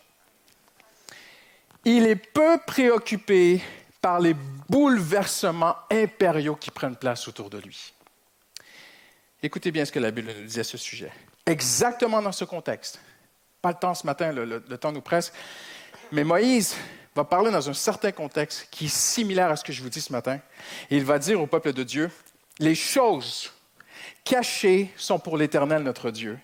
Il 1.84 2.08
est 2.08 2.15
peu 2.15 2.60
préoccupé 2.65 3.60
par 4.00 4.21
les 4.21 4.38
bouleversements 4.69 5.76
impériaux 5.91 6.56
qui 6.56 6.71
prennent 6.71 6.95
place 6.95 7.28
autour 7.28 7.50
de 7.50 7.58
lui. 7.58 7.91
Écoutez 9.43 9.71
bien 9.71 9.86
ce 9.86 9.91
que 9.91 9.99
la 9.99 10.12
Bible 10.12 10.32
nous 10.39 10.45
dit 10.45 10.60
à 10.60 10.63
ce 10.63 10.77
sujet. 10.77 11.12
Exactement 11.47 12.21
dans 12.21 12.32
ce 12.32 12.45
contexte. 12.45 12.99
Pas 13.62 13.69
le 13.69 13.77
temps 13.77 13.95
ce 13.95 14.06
matin, 14.06 14.32
le, 14.32 14.60
temps 14.77 14.91
nous 14.91 15.01
presse. 15.01 15.34
Mais 16.12 16.23
Moïse 16.23 16.75
va 17.15 17.23
parler 17.23 17.51
dans 17.51 17.67
un 17.67 17.73
certain 17.73 18.12
contexte 18.12 18.67
qui 18.69 18.86
est 18.86 18.95
similaire 18.95 19.49
à 19.49 19.56
ce 19.56 19.63
que 19.63 19.73
je 19.73 19.82
vous 19.82 19.89
dis 19.89 20.01
ce 20.01 20.12
matin. 20.12 20.39
Et 20.91 20.97
il 20.97 21.04
va 21.04 21.17
dire 21.17 21.41
au 21.41 21.47
peuple 21.47 21.73
de 21.73 21.84
Dieu, 21.84 22.12
les 22.60 22.75
choses 22.75 23.51
cachées 24.23 24.91
sont 24.95 25.17
pour 25.17 25.38
l'Éternel 25.38 25.82
notre 25.82 26.12
Dieu. 26.12 26.38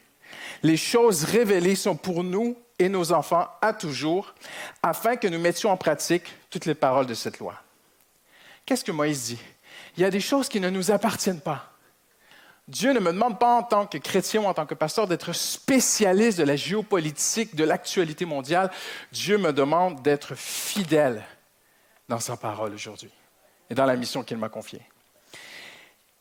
Les 0.64 0.78
choses 0.78 1.24
révélées 1.24 1.76
sont 1.76 1.96
pour 1.96 2.24
nous 2.24 2.58
et 2.80 2.90
nos 2.90 3.12
enfants 3.12 3.48
à 3.62 3.74
toujours, 3.74 4.34
afin 4.82 5.16
que 5.16 5.28
nous 5.28 5.40
mettions 5.40 5.72
en 5.72 5.78
pratique 5.78 6.26
toutes 6.50 6.66
les 6.66 6.76
paroles 6.76 7.06
de 7.06 7.14
cette 7.14 7.40
loi. 7.40 7.56
Qu'est-ce 8.66 8.84
que 8.84 8.92
Moïse 8.92 9.24
dit? 9.26 9.40
Il 9.96 10.02
y 10.02 10.06
a 10.06 10.10
des 10.10 10.20
choses 10.20 10.50
qui 10.50 10.60
ne 10.60 10.70
nous 10.70 10.92
appartiennent 10.92 11.42
pas. 11.42 11.77
Dieu 12.68 12.92
ne 12.92 13.00
me 13.00 13.14
demande 13.14 13.40
pas 13.40 13.60
en 13.60 13.64
tant 13.64 13.86
que 13.86 13.98
chrétien 13.98 14.42
ou 14.42 14.46
en 14.46 14.54
tant 14.54 14.66
que 14.66 14.74
pasteur 14.74 15.08
d'être 15.08 15.34
spécialiste 15.34 16.38
de 16.38 16.44
la 16.44 16.58
géopolitique, 16.58 17.56
de 17.56 17.64
l'actualité 17.64 18.26
mondiale. 18.26 18.70
Dieu 19.12 19.38
me 19.38 19.54
demande 19.54 20.02
d'être 20.02 20.36
fidèle 20.36 21.24
dans 22.10 22.20
sa 22.20 22.36
parole 22.36 22.74
aujourd'hui 22.74 23.12
et 23.70 23.76
dans 23.76 23.86
la 23.86 23.96
mission 23.96 24.24
qu'il 24.24 24.38
m'a 24.38 24.50
confiée. 24.50 24.82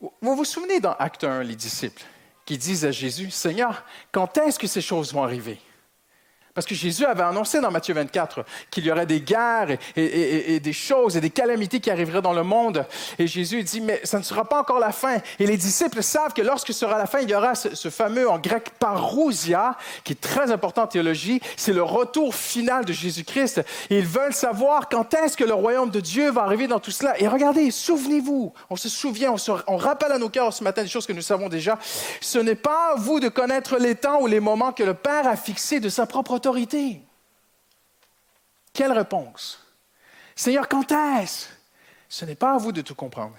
Vous 0.00 0.36
vous 0.36 0.44
souvenez 0.44 0.78
dans 0.78 0.92
Acte 0.92 1.24
1, 1.24 1.42
les 1.42 1.56
disciples 1.56 2.02
qui 2.44 2.58
disent 2.58 2.84
à 2.84 2.92
Jésus, 2.92 3.30
Seigneur, 3.30 3.84
quand 4.12 4.38
est-ce 4.38 4.58
que 4.58 4.68
ces 4.68 4.80
choses 4.80 5.12
vont 5.12 5.24
arriver? 5.24 5.58
Parce 6.56 6.66
que 6.66 6.74
Jésus 6.74 7.04
avait 7.04 7.22
annoncé 7.22 7.60
dans 7.60 7.70
Matthieu 7.70 7.92
24 7.92 8.42
qu'il 8.70 8.86
y 8.86 8.90
aurait 8.90 9.04
des 9.04 9.20
guerres 9.20 9.76
et, 9.94 10.58
des 10.58 10.72
choses 10.72 11.14
et 11.14 11.20
des 11.20 11.28
calamités 11.28 11.80
qui 11.80 11.90
arriveraient 11.90 12.22
dans 12.22 12.32
le 12.32 12.44
monde. 12.44 12.86
Et 13.18 13.26
Jésus 13.26 13.62
dit, 13.62 13.82
mais 13.82 14.00
ça 14.04 14.18
ne 14.18 14.22
sera 14.22 14.46
pas 14.46 14.60
encore 14.60 14.78
la 14.78 14.90
fin. 14.90 15.18
Et 15.38 15.46
les 15.46 15.58
disciples 15.58 16.02
savent 16.02 16.32
que 16.32 16.40
lorsque 16.40 16.72
sera 16.72 16.96
la 16.96 17.04
fin, 17.04 17.18
il 17.18 17.28
y 17.28 17.34
aura 17.34 17.54
ce, 17.54 17.90
fameux 17.90 18.26
en 18.30 18.38
grec 18.38 18.70
parousia, 18.78 19.76
qui 20.02 20.14
est 20.14 20.20
très 20.20 20.50
important 20.50 20.84
en 20.84 20.86
théologie. 20.86 21.42
C'est 21.58 21.74
le 21.74 21.82
retour 21.82 22.34
final 22.34 22.86
de 22.86 22.92
Jésus-Christ. 22.94 23.62
Et 23.90 23.98
ils 23.98 24.06
veulent 24.06 24.32
savoir 24.32 24.88
quand 24.88 25.12
est-ce 25.12 25.36
que 25.36 25.44
le 25.44 25.52
royaume 25.52 25.90
de 25.90 26.00
Dieu 26.00 26.30
va 26.30 26.44
arriver 26.44 26.68
dans 26.68 26.80
tout 26.80 26.90
cela. 26.90 27.20
Et 27.20 27.28
regardez, 27.28 27.70
souvenez-vous, 27.70 28.54
on 28.70 28.76
se 28.76 28.88
souvient, 28.88 29.32
on, 29.32 29.56
on 29.66 29.76
rappelle 29.76 30.12
à 30.12 30.18
nos 30.18 30.30
cœurs 30.30 30.54
ce 30.54 30.64
matin 30.64 30.82
des 30.82 30.88
choses 30.88 31.06
que 31.06 31.12
nous 31.12 31.20
savons 31.20 31.50
déjà. 31.50 31.78
Ce 32.22 32.38
n'est 32.38 32.54
pas 32.54 32.94
à 32.94 32.94
vous 32.96 33.20
de 33.20 33.28
connaître 33.28 33.76
les 33.76 33.94
temps 33.94 34.22
ou 34.22 34.26
les 34.26 34.40
moments 34.40 34.72
que 34.72 34.84
le 34.84 34.94
Père 34.94 35.26
a 35.26 35.36
fixés 35.36 35.80
de 35.80 35.90
sa 35.90 36.06
propre 36.06 36.38
autorité. 36.46 37.02
Quelle 38.72 38.92
réponse? 38.92 39.58
Seigneur, 40.36 40.68
quand 40.68 40.92
est-ce? 40.92 41.48
Ce 42.08 42.24
n'est 42.24 42.36
pas 42.36 42.54
à 42.54 42.58
vous 42.58 42.70
de 42.70 42.82
tout 42.82 42.94
comprendre, 42.94 43.34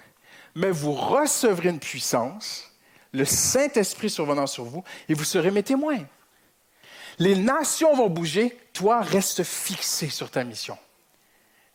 mais 0.54 0.70
vous 0.70 0.92
recevrez 0.92 1.70
une 1.70 1.78
puissance, 1.78 2.70
le 3.12 3.24
Saint-Esprit 3.24 4.10
survenant 4.10 4.46
sur 4.46 4.64
vous, 4.64 4.84
et 5.08 5.14
vous 5.14 5.24
serez 5.24 5.50
mes 5.50 5.62
témoins. 5.62 6.04
Les 7.18 7.34
nations 7.34 7.94
vont 7.94 8.10
bouger, 8.10 8.58
toi 8.74 9.00
reste 9.00 9.42
fixé 9.42 10.10
sur 10.10 10.30
ta 10.30 10.44
mission. 10.44 10.76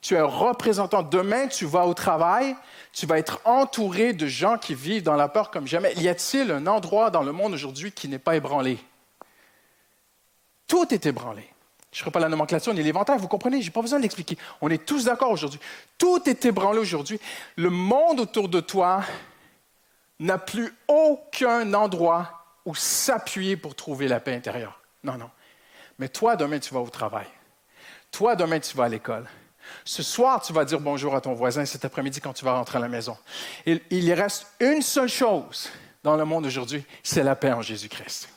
Tu 0.02 0.14
es 0.14 0.20
un 0.20 0.26
représentant. 0.26 1.02
Demain, 1.02 1.48
tu 1.48 1.66
vas 1.66 1.88
au 1.88 1.94
travail, 1.94 2.56
tu 2.92 3.08
vas 3.08 3.18
être 3.18 3.40
entouré 3.46 4.14
de 4.14 4.28
gens 4.28 4.58
qui 4.58 4.76
vivent 4.76 5.04
dans 5.04 5.16
la 5.16 5.30
peur 5.30 5.50
comme 5.50 5.66
jamais. 5.66 5.94
Y 5.96 6.10
a-t-il 6.10 6.52
un 6.52 6.68
endroit 6.68 7.10
dans 7.10 7.24
le 7.24 7.32
monde 7.32 7.54
aujourd'hui 7.54 7.92
qui 7.92 8.08
n'est 8.08 8.20
pas 8.20 8.36
ébranlé? 8.36 8.78
Tout 10.68 10.94
est 10.94 11.06
ébranlé. 11.06 11.48
Je 11.92 12.00
ne 12.00 12.02
ferai 12.02 12.12
pas 12.12 12.20
la 12.20 12.30
nomenclature 12.30 12.74
ni 12.74 12.82
l'éventaire, 12.82 13.18
vous 13.18 13.28
comprenez, 13.28 13.62
je 13.62 13.68
n'ai 13.68 13.72
pas 13.72 13.82
besoin 13.82 14.00
de 14.00 14.04
l'expliquer. 14.04 14.38
On 14.62 14.70
est 14.70 14.84
tous 14.84 15.06
d'accord 15.06 15.30
aujourd'hui. 15.30 15.60
Tout 16.00 16.28
est 16.28 16.44
ébranlé 16.46 16.80
aujourd'hui. 16.80 17.20
Le 17.56 17.70
monde 17.70 18.20
autour 18.20 18.50
de 18.50 18.60
toi 18.60 19.04
n'a 20.20 20.40
plus 20.40 20.74
aucun 20.88 21.72
endroit 21.74 22.46
où 22.66 22.74
s'appuyer 22.74 23.58
pour 23.58 23.76
trouver 23.76 24.08
la 24.08 24.20
paix 24.20 24.34
intérieure. 24.34 24.82
Non, 25.04 25.18
non. 25.18 25.30
Mais 26.00 26.10
toi, 26.10 26.36
demain, 26.36 26.58
tu 26.60 26.74
vas 26.74 26.80
au 26.80 26.90
travail. 26.90 27.28
Toi, 28.10 28.36
demain, 28.36 28.60
tu 28.60 28.76
vas 28.76 28.86
à 28.86 28.90
l'école. 28.90 29.28
Ce 29.86 30.02
soir, 30.02 30.42
tu 30.42 30.52
vas 30.52 30.66
dire 30.66 30.80
bonjour 30.80 31.16
à 31.16 31.22
ton 31.22 31.34
voisin 31.34 31.66
cet 31.66 31.86
après-midi 31.86 32.22
quand 32.22 32.34
tu 32.34 32.44
vas 32.44 32.54
rentrer 32.54 32.80
à 32.80 32.82
la 32.82 32.88
maison. 32.88 33.18
Il, 33.66 33.82
il 33.92 34.12
reste 34.14 34.48
une 34.60 34.82
seule 34.82 35.10
chose 35.10 35.70
dans 36.04 36.16
le 36.16 36.26
monde 36.26 36.46
aujourd'hui, 36.46 36.84
c'est 37.02 37.24
la 37.24 37.36
paix 37.36 37.54
en 37.54 37.62
Jésus-Christ. 37.62 38.30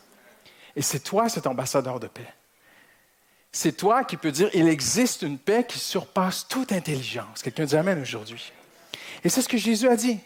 Et 0.77 0.83
c'est 0.83 1.01
toi 1.01 1.29
cet 1.29 1.47
ambassadeur 1.47 1.99
de 1.99 2.07
paix. 2.07 2.33
C'est 3.51 3.73
toi 3.73 4.05
qui 4.05 4.19
peux 4.19 4.31
dire, 4.31 4.51
il 4.53 4.69
existe 4.69 5.23
une 5.23 5.39
paix 5.39 5.65
qui 5.67 5.79
surpasse 5.79 6.47
toute 6.47 6.73
intelligence. 6.73 7.43
Quelqu'un 7.43 7.65
dit 7.65 7.77
Amen 7.77 8.01
aujourd'hui. 8.01 8.53
Et 9.25 9.31
c'est 9.31 9.41
ce 9.41 9.49
que 9.49 9.57
Jésus 9.57 9.89
a 9.89 9.97
dit. 9.97 10.21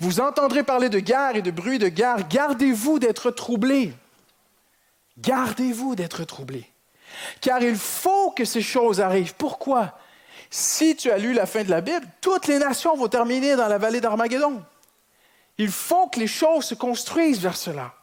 Vous 0.00 0.20
entendrez 0.20 0.64
parler 0.64 0.88
de 0.88 0.98
guerre 0.98 1.36
et 1.36 1.42
de 1.42 1.52
bruit 1.52 1.78
de 1.78 1.88
guerre. 1.88 2.28
Gardez-vous 2.28 2.98
d'être 2.98 3.30
troublés. 3.30 3.92
Gardez-vous 5.18 5.94
d'être 5.94 6.24
troublés. 6.24 6.68
Car 7.40 7.62
il 7.62 7.76
faut 7.76 8.30
que 8.32 8.44
ces 8.44 8.62
choses 8.62 9.00
arrivent. 9.00 9.34
Pourquoi? 9.36 9.98
Si 10.50 10.96
tu 10.96 11.10
as 11.10 11.18
lu 11.18 11.32
la 11.32 11.46
fin 11.46 11.62
de 11.62 11.70
la 11.70 11.80
Bible, 11.80 12.06
toutes 12.20 12.46
les 12.46 12.58
nations 12.58 12.96
vont 12.96 13.08
terminer 13.08 13.54
dans 13.54 13.68
la 13.68 13.78
vallée 13.78 14.00
d'Armageddon. 14.00 14.62
Il 15.58 15.70
faut 15.70 16.08
que 16.08 16.20
les 16.20 16.26
choses 16.26 16.64
se 16.64 16.74
construisent 16.74 17.40
vers 17.40 17.56
cela. 17.56 17.94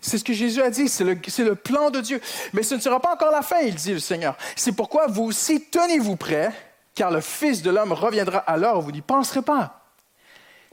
C'est 0.00 0.18
ce 0.18 0.24
que 0.24 0.32
Jésus 0.32 0.62
a 0.62 0.70
dit, 0.70 0.88
c'est 0.88 1.04
le, 1.04 1.54
plan 1.54 1.90
de 1.90 2.00
Dieu. 2.00 2.20
Mais 2.52 2.62
ce 2.62 2.74
ne 2.74 2.80
sera 2.80 3.00
pas 3.00 3.14
encore 3.14 3.30
la 3.32 3.42
fin, 3.42 3.60
il 3.60 3.74
dit 3.74 3.92
le 3.92 3.98
Seigneur. 3.98 4.36
C'est 4.54 4.72
pourquoi 4.72 5.06
vous 5.06 5.24
aussi 5.24 5.62
tenez-vous 5.62 6.16
prêts, 6.16 6.52
car 6.94 7.10
le 7.10 7.20
Fils 7.20 7.62
de 7.62 7.70
l'homme 7.70 7.92
reviendra 7.92 8.44
où 8.78 8.82
vous 8.82 8.92
n'y 8.92 9.02
penserez 9.02 9.42
pas. 9.42 9.82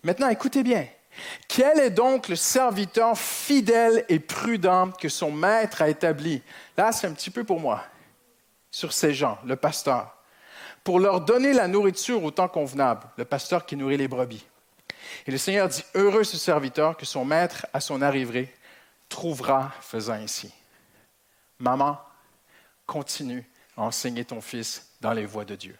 Maintenant, 0.03 0.29
écoutez 0.29 0.63
bien. 0.63 0.85
Quel 1.47 1.79
est 1.79 1.91
donc 1.91 2.27
le 2.27 2.35
serviteur 2.35 3.17
fidèle 3.17 4.03
et 4.09 4.19
prudent 4.19 4.91
que 4.91 5.09
son 5.09 5.31
maître 5.31 5.81
a 5.81 5.89
établi? 5.89 6.41
Là, 6.77 6.91
c'est 6.91 7.07
un 7.07 7.13
petit 7.13 7.29
peu 7.29 7.43
pour 7.43 7.59
moi, 7.59 7.83
sur 8.71 8.93
ces 8.93 9.13
gens, 9.13 9.37
le 9.45 9.55
pasteur, 9.55 10.17
pour 10.83 10.99
leur 10.99 11.21
donner 11.21 11.53
la 11.53 11.67
nourriture 11.67 12.23
au 12.23 12.31
temps 12.31 12.47
convenable, 12.47 13.03
le 13.17 13.25
pasteur 13.25 13.65
qui 13.65 13.75
nourrit 13.75 13.97
les 13.97 14.07
brebis. 14.07 14.45
Et 15.27 15.31
le 15.31 15.37
Seigneur 15.37 15.67
dit, 15.69 15.83
heureux 15.93 16.23
ce 16.23 16.37
serviteur 16.37 16.97
que 16.97 17.05
son 17.05 17.25
maître, 17.25 17.67
à 17.73 17.79
son 17.79 18.01
arrivée, 18.01 18.51
trouvera 19.13 19.71
faisant 19.79 20.13
ainsi. 20.13 20.51
Maman, 21.59 21.99
continue 22.87 23.47
à 23.77 23.83
enseigner 23.83 24.25
ton 24.25 24.41
fils 24.41 24.91
dans 25.01 25.13
les 25.13 25.25
voies 25.25 25.45
de 25.45 25.55
Dieu. 25.55 25.77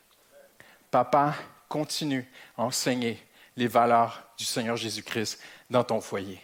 Papa, 0.92 1.34
continue 1.68 2.30
à 2.56 2.64
enseigner 2.64 3.22
les 3.56 3.68
valeurs 3.68 4.24
du 4.38 4.46
Seigneur 4.46 4.78
Jésus-Christ 4.78 5.40
dans 5.70 5.84
ton 5.84 6.00
foyer 6.00 6.40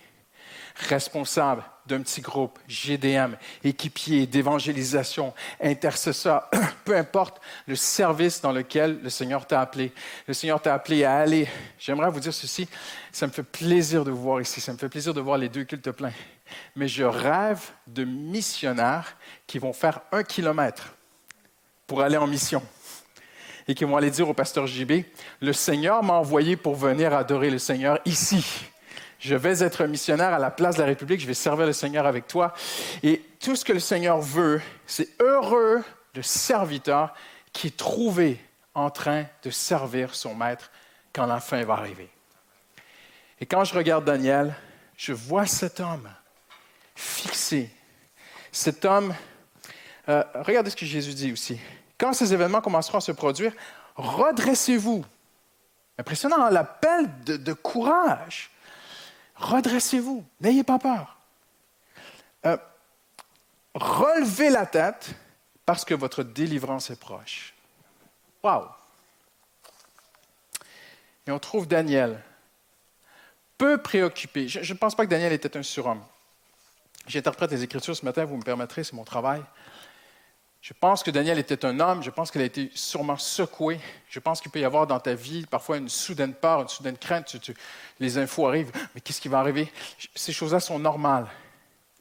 responsable 0.80 1.64
d'un 1.86 2.02
petit 2.02 2.22
groupe, 2.22 2.60
GDM, 2.68 3.36
équipier 3.64 4.28
d'évangélisation, 4.28 5.34
intercesseur, 5.62 6.50
peu 6.86 6.96
importe 6.96 7.42
le 7.68 7.76
service 7.76 8.42
dans 8.42 8.52
lequel 8.52 9.00
le 9.02 9.10
Seigneur 9.10 9.46
t'a 9.46 9.62
appelé. 9.62 9.92
Le 10.28 10.34
Seigneur 10.34 10.62
t'a 10.62 10.74
appelé 10.74 11.04
à 11.04 11.18
aller. 11.18 11.48
J'aimerais 11.80 12.12
vous 12.12 12.20
dire 12.20 12.34
ceci, 12.34 12.68
ça 13.12 13.28
me 13.28 13.32
fait 13.32 13.44
plaisir 13.44 14.06
de 14.06 14.12
vous 14.12 14.22
voir 14.22 14.42
ici, 14.42 14.62
ça 14.62 14.72
me 14.72 14.78
fait 14.78 14.90
plaisir 14.90 15.14
de 15.14 15.22
voir 15.22 15.38
les 15.38 15.50
deux 15.50 15.64
cultes 15.64 15.92
pleins. 15.92 16.14
Mais 16.76 16.88
je 16.88 17.04
rêve 17.04 17.62
de 17.88 18.04
missionnaires 18.04 19.18
qui 19.48 19.60
vont 19.60 19.74
faire 19.74 20.02
un 20.12 20.24
kilomètre 20.24 20.96
pour 21.88 22.02
aller 22.02 22.18
en 22.18 22.28
mission 22.28 22.62
et 23.68 23.76
qui 23.76 23.84
vont 23.84 23.98
aller 23.98 24.12
dire 24.12 24.30
au 24.30 24.34
pasteur 24.34 24.66
JB, 24.66 25.04
le 25.42 25.54
Seigneur 25.54 26.04
m'a 26.04 26.14
envoyé 26.14 26.56
pour 26.56 26.76
venir 26.76 27.14
adorer 27.14 27.50
le 27.50 27.60
Seigneur 27.60 28.00
ici 28.06 28.70
je 29.20 29.36
vais 29.36 29.62
être 29.62 29.86
missionnaire 29.86 30.34
à 30.34 30.40
la 30.40 30.50
place 30.50 30.76
de 30.76 30.82
la 30.82 30.88
République, 30.88 31.20
je 31.20 31.28
vais 31.28 31.34
servir 31.34 31.66
le 31.66 31.74
Seigneur 31.74 32.06
avec 32.06 32.26
toi. 32.26 32.54
Et 33.04 33.22
tout 33.40 33.56
ce 33.56 33.66
que 33.66 33.74
le 33.74 33.80
Seigneur 33.80 34.20
veut, 34.22 34.62
c'est 34.88 35.10
heureux 35.22 35.84
le 36.16 36.22
serviteur 36.22 37.14
qui 37.52 37.68
est 37.68 37.78
trouvé 37.78 38.40
en 38.74 38.90
train 38.90 39.26
de 39.44 39.50
servir 39.50 40.16
son 40.16 40.36
maître 40.36 40.72
quand 41.14 41.26
la 41.26 41.42
fin 41.42 41.64
va 41.64 41.74
arriver. 41.74 42.10
Et 43.42 43.46
quand 43.46 43.66
je 43.66 43.76
regarde 43.76 44.06
Daniel, 44.06 44.56
je 44.96 45.12
vois 45.12 45.46
cet 45.46 45.82
homme 45.82 46.10
fixé. 46.96 47.70
Cet 48.52 48.86
homme, 48.86 49.14
euh, 50.08 50.24
regardez 50.36 50.70
ce 50.70 50.76
que 50.76 50.86
Jésus 50.86 51.14
dit 51.14 51.32
aussi. 51.32 51.60
Quand 51.98 52.14
ces 52.14 52.34
événements 52.34 52.62
commenceront 52.62 53.00
à 53.00 53.02
se 53.02 53.12
produire, 53.12 53.54
redressez-vous. 53.96 55.06
Impressionnant, 55.98 56.42
hein, 56.42 56.50
l'appel 56.50 57.10
de 57.26 57.54
courage. 57.54 58.50
Redressez-vous, 59.40 60.24
n'ayez 60.42 60.64
pas 60.64 60.78
peur. 60.78 61.18
Euh, 62.46 62.58
relevez 63.74 64.50
la 64.50 64.66
tête 64.66 65.16
parce 65.66 65.86
que 65.86 65.94
votre 65.94 66.24
délivrance 66.24 66.90
est 66.90 67.00
proche. 67.00 67.54
Wow! 68.44 68.68
Et 71.28 71.32
on 71.32 71.40
trouve 71.40 71.68
Daniel, 71.68 72.22
peu 73.58 73.82
préoccupé. 73.82 74.48
Je 74.48 74.74
ne 74.74 74.78
pense 74.78 74.96
pas 74.96 75.06
que 75.06 75.12
Daniel 75.12 75.34
était 75.34 75.58
un 75.58 75.64
surhomme. 75.64 76.02
J'interprète 77.08 77.52
les 77.52 77.64
Écritures 77.64 77.96
ce 77.96 78.06
matin, 78.06 78.26
vous 78.26 78.38
me 78.38 78.44
permettrez, 78.44 78.84
c'est 78.84 78.94
mon 78.94 79.04
travail. 79.04 79.42
Je 80.62 80.74
pense 80.74 81.04
que 81.04 81.12
Daniel 81.12 81.40
était 81.40 81.64
un 81.66 81.80
homme, 81.80 82.04
je 82.04 82.10
pense 82.10 82.32
qu'il 82.32 82.42
a 82.42 82.46
été 82.46 82.70
sûrement 82.76 83.18
secoué. 83.18 83.80
Je 84.10 84.20
pense 84.20 84.42
qu'il 84.42 84.52
peut 84.52 84.60
y 84.60 84.66
avoir 84.66 84.88
dans 84.88 85.00
ta 85.00 85.14
vie 85.14 85.46
parfois 85.46 85.78
une 85.78 85.88
soudaine 85.88 86.34
peur, 86.34 86.62
une 86.62 86.68
soudaine 86.68 86.98
crainte. 86.98 87.34
les 88.00 88.18
infos 88.18 88.46
arrivent, 88.46 88.72
mais 88.94 89.02
qu'est-ce 89.02 89.22
qui 89.22 89.30
va 89.30 89.40
arriver? 89.40 89.72
Ces 90.16 90.34
choses-là 90.34 90.60
sont 90.60 90.78
normales. 90.78 91.28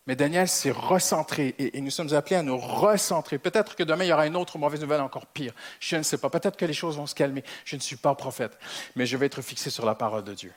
Mais 0.08 0.16
Daniel 0.16 0.48
s'est 0.48 0.70
recentré 0.70 1.54
et, 1.58 1.80
nous 1.82 1.90
sommes 1.90 2.14
appelés 2.14 2.36
à 2.36 2.42
nous 2.42 2.56
recentrer. 2.56 3.38
Peut-être 3.38 3.76
que 3.76 3.82
demain, 3.82 4.04
il 4.04 4.08
y 4.08 4.12
aura 4.12 4.26
une 4.26 4.36
autre 4.36 4.56
mauvaise 4.56 4.80
nouvelle 4.80 5.02
encore 5.02 5.26
pire. 5.26 5.52
Je 5.80 5.96
ne 5.96 6.02
sais 6.02 6.16
pas. 6.16 6.30
Peut-être 6.30 6.56
que 6.56 6.64
les 6.64 6.72
choses 6.72 6.96
vont 6.96 7.06
se 7.06 7.14
calmer. 7.14 7.44
Je 7.66 7.76
ne 7.76 7.80
suis 7.82 7.96
pas 7.96 8.14
prophète, 8.14 8.58
mais 8.96 9.04
je 9.04 9.18
vais 9.18 9.26
être 9.26 9.42
fixé 9.42 9.68
sur 9.68 9.84
la 9.84 9.94
parole 9.94 10.24
de 10.24 10.32
Dieu. 10.32 10.52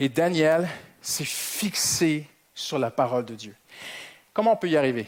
Et 0.00 0.08
Daniel 0.08 0.66
s'est 1.02 1.26
fixé 1.26 2.26
sur 2.54 2.78
la 2.78 2.90
parole 2.90 3.26
de 3.26 3.34
Dieu. 3.34 3.54
Comment 4.32 4.54
on 4.54 4.56
peut 4.56 4.70
y 4.70 4.76
arriver? 4.78 5.06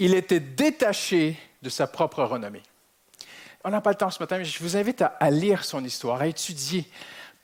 Il 0.00 0.14
était 0.14 0.40
détaché 0.40 1.36
de 1.62 1.68
sa 1.68 1.86
propre 1.86 2.24
renommée. 2.24 2.62
On 3.62 3.70
n'a 3.70 3.82
pas 3.82 3.90
le 3.90 3.96
temps 3.96 4.10
ce 4.10 4.18
matin, 4.18 4.38
mais 4.38 4.44
je 4.44 4.58
vous 4.62 4.76
invite 4.76 5.02
à, 5.02 5.30
lire 5.30 5.62
son 5.62 5.84
histoire, 5.84 6.22
à 6.22 6.26
étudier, 6.26 6.86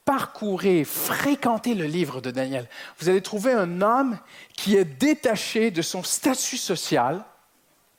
parcourir, 0.07 0.87
fréquenter 0.87 1.75
le 1.75 1.85
livre 1.85 2.23
de 2.23 2.31
Daniel. 2.31 2.67
Vous 2.99 3.11
allez 3.11 3.21
trouver 3.21 3.53
un 3.53 3.83
homme 3.83 4.19
qui 4.55 4.75
est 4.75 4.87
détaché 4.87 5.71
de 5.71 5.83
son 5.83 6.03
statut 6.03 6.57
social, 6.57 7.23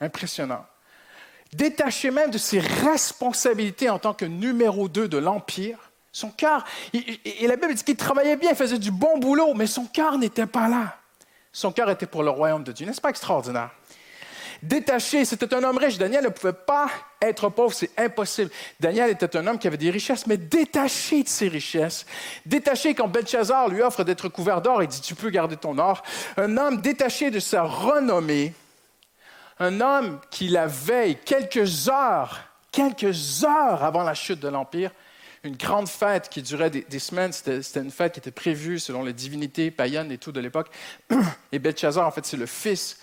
impressionnant, 0.01 0.65
détaché 1.53 2.09
même 2.09 2.31
de 2.31 2.39
ses 2.39 2.59
responsabilités 2.59 3.91
en 3.91 3.99
tant 3.99 4.15
que 4.15 4.25
numéro 4.25 4.89
2 4.89 5.07
de 5.07 5.17
l'Empire. 5.19 5.77
Son 6.11 6.31
cœur, 6.31 6.65
et 6.93 7.45
la 7.45 7.57
Bible 7.57 7.75
dit 7.75 7.83
qu'il 7.83 7.95
travaillait 7.95 8.37
bien, 8.37 8.49
il 8.49 8.55
faisait 8.55 8.79
du 8.79 8.89
bon 8.89 9.19
boulot, 9.19 9.53
mais 9.53 9.67
son 9.67 9.85
cœur 9.85 10.17
n'était 10.17 10.47
pas 10.47 10.67
là. 10.67 10.97
Son 11.51 11.71
cœur 11.71 11.91
était 11.91 12.07
pour 12.07 12.23
le 12.23 12.31
royaume 12.31 12.63
de 12.63 12.71
Dieu. 12.71 12.87
N'est-ce 12.87 13.01
pas 13.01 13.11
extraordinaire? 13.11 13.69
Détaché. 14.61 15.25
C'était 15.25 15.53
un 15.53 15.63
homme 15.63 15.77
riche. 15.77 15.97
Daniel 15.97 16.23
ne 16.23 16.29
pouvait 16.29 16.53
pas 16.53 16.89
être 17.21 17.49
pauvre, 17.49 17.73
c'est 17.73 17.91
impossible. 17.97 18.51
Daniel 18.79 19.09
était 19.09 19.35
un 19.37 19.47
homme 19.47 19.59
qui 19.59 19.67
avait 19.67 19.77
des 19.77 19.89
richesses, 19.89 20.27
mais 20.27 20.37
détaché 20.37 21.23
de 21.23 21.29
ses 21.29 21.47
richesses. 21.47 22.05
Détaché 22.45 22.93
quand 22.93 23.07
Belshazzar 23.07 23.69
lui 23.69 23.81
offre 23.81 24.03
d'être 24.03 24.29
couvert 24.29 24.61
d'or, 24.61 24.83
il 24.83 24.87
dit 24.87 25.01
Tu 25.01 25.15
peux 25.15 25.29
garder 25.29 25.57
ton 25.57 25.77
or. 25.77 26.03
Un 26.37 26.57
homme 26.57 26.81
détaché 26.81 27.31
de 27.31 27.39
sa 27.39 27.63
renommée. 27.63 28.53
Un 29.59 29.81
homme 29.81 30.19
qui, 30.29 30.49
la 30.49 30.67
veille, 30.67 31.17
quelques 31.25 31.89
heures, 31.89 32.41
quelques 32.71 33.43
heures 33.43 33.83
avant 33.83 34.03
la 34.03 34.13
chute 34.13 34.39
de 34.39 34.47
l'Empire, 34.47 34.91
une 35.43 35.55
grande 35.55 35.87
fête 35.87 36.29
qui 36.29 36.43
durait 36.43 36.69
des, 36.69 36.99
semaines. 36.99 37.31
C'était 37.31 37.79
une 37.79 37.91
fête 37.91 38.13
qui 38.13 38.19
était 38.19 38.31
prévue 38.31 38.79
selon 38.79 39.03
les 39.03 39.13
divinités 39.13 39.71
païennes 39.71 40.11
et 40.11 40.17
tout 40.17 40.31
de 40.31 40.39
l'époque. 40.39 40.69
Et 41.51 41.59
Belshazzar, 41.59 42.05
en 42.05 42.11
fait, 42.11 42.25
c'est 42.25 42.37
le 42.37 42.45
fils 42.45 42.97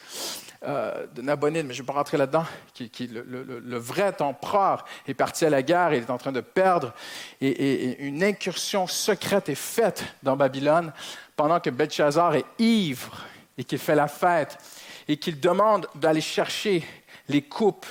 euh, 0.67 1.07
de 1.15 1.23
Nabonide, 1.23 1.67
mais 1.67 1.75
je 1.75 1.83
ne 1.83 1.87
vais 1.87 1.93
pas 1.93 1.99
rentrer 1.99 2.17
là-dedans, 2.17 2.47
qui, 2.73 3.07
le, 3.07 3.77
vrai 3.77 4.21
empereur 4.21 4.85
est 5.07 5.15
parti 5.15 5.45
à 5.45 5.51
la 5.51 5.63
guerre, 5.63 5.93
il 5.93 6.03
est 6.03 6.11
en 6.11 6.19
train 6.19 6.33
de 6.33 6.41
perdre, 6.41 6.93
et, 7.41 8.05
une 8.05 8.23
incursion 8.23 8.87
secrète 8.87 9.49
est 9.49 9.55
faite 9.55 10.05
dans 10.23 10.37
Babylone 10.37 10.93
pendant 11.37 11.61
que 11.61 11.71
Belshazzar 11.71 12.35
est 12.35 12.47
ivre 12.59 13.25
et 13.59 13.65
qu'il 13.65 13.79
fait 13.79 13.95
la 13.95 14.09
fête, 14.09 14.59
et 15.07 15.17
qu'il 15.17 15.39
demande 15.39 15.87
d'aller 15.95 16.21
chercher 16.21 16.85
les 17.29 17.43
coupes 17.43 17.87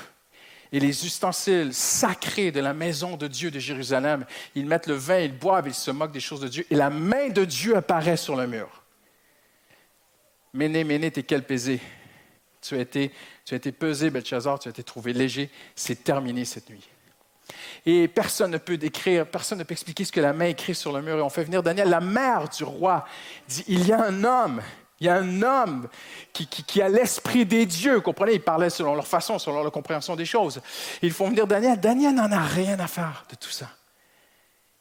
et 0.72 0.80
les 0.80 1.06
ustensiles 1.06 1.74
sacrés 1.74 2.52
de 2.52 2.60
la 2.60 2.74
maison 2.74 3.16
de 3.16 3.28
Dieu 3.28 3.52
de 3.52 3.60
Jérusalem. 3.60 4.26
Ils 4.56 4.66
mettent 4.66 4.88
le 4.88 4.96
vin, 4.96 5.20
ils 5.20 5.38
boivent, 5.38 5.68
ils 5.68 5.74
se 5.74 5.92
moquent 5.92 6.12
des 6.12 6.20
choses 6.20 6.42
de 6.42 6.48
Dieu, 6.48 6.66
et 6.70 6.76
la 6.76 6.90
main 6.90 7.30
de 7.30 7.46
Dieu 7.46 7.78
apparaît 7.78 8.18
sur 8.18 8.36
le 8.36 8.48
mur. 8.48 8.84
Méné, 10.54 10.84
Méné, 10.84 11.12
t'es 11.12 11.24
quel 11.24 11.44
pesé 11.44 11.80
tu 12.64 12.76
as 12.76 12.80
été, 12.80 13.12
tu 13.46 13.54
as 13.54 13.58
été 13.58 13.72
pesé, 13.72 14.10
Belshazzar, 14.10 14.60
tu 14.60 14.70
as 14.70 14.72
été 14.72 14.84
trouvé 14.84 15.14
léger. 15.14 15.50
C'est 15.76 16.04
terminé 16.04 16.46
cette 16.46 16.70
nuit. 16.70 16.90
Et 17.86 18.08
personne 18.08 18.52
ne 18.52 18.58
peut 18.58 18.78
décrire, 18.78 19.28
personne 19.28 19.60
ne 19.60 19.64
peut 19.64 19.74
expliquer 19.74 20.06
ce 20.06 20.12
que 20.12 20.22
la 20.22 20.34
main 20.34 20.46
écrit 20.46 20.76
sur 20.76 20.94
le 20.94 21.02
mur. 21.02 21.18
Et 21.18 21.22
on 21.22 21.30
fait 21.30 21.44
venir 21.44 21.62
Daniel, 21.62 21.90
la 21.90 22.00
mère 22.00 22.48
du 22.50 22.64
roi, 22.64 23.06
dit, 23.48 23.64
il 23.68 23.86
y 23.86 23.92
a 23.92 24.02
un 24.02 24.24
homme, 24.24 24.62
il 25.00 25.08
y 25.08 25.10
a 25.10 25.16
un 25.16 25.42
homme 25.42 25.90
qui, 26.32 26.82
a 26.82 26.88
l'esprit 26.88 27.46
des 27.46 27.66
dieux. 27.66 28.00
Comprenez, 28.00 28.36
ils 28.36 28.42
parlaient 28.42 28.70
selon 28.70 28.96
leur 28.96 29.08
façon, 29.08 29.38
selon 29.38 29.62
leur 29.62 29.72
compréhension 29.72 30.16
des 30.16 30.26
choses. 30.26 30.62
Ils 31.02 31.12
font 31.12 31.28
venir 31.28 31.46
Daniel. 31.46 31.80
Daniel 31.80 32.16
n'en 32.16 32.32
a 32.32 32.40
rien 32.42 32.80
à 32.80 32.88
faire 32.88 33.26
de 33.30 33.36
tout 33.36 33.50
ça. 33.50 33.68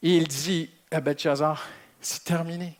Et 0.01 0.15
il 0.15 0.27
dit 0.27 0.69
à 0.91 1.01
Belshazzar, 1.01 1.67
c'est 1.99 2.23
terminé. 2.23 2.77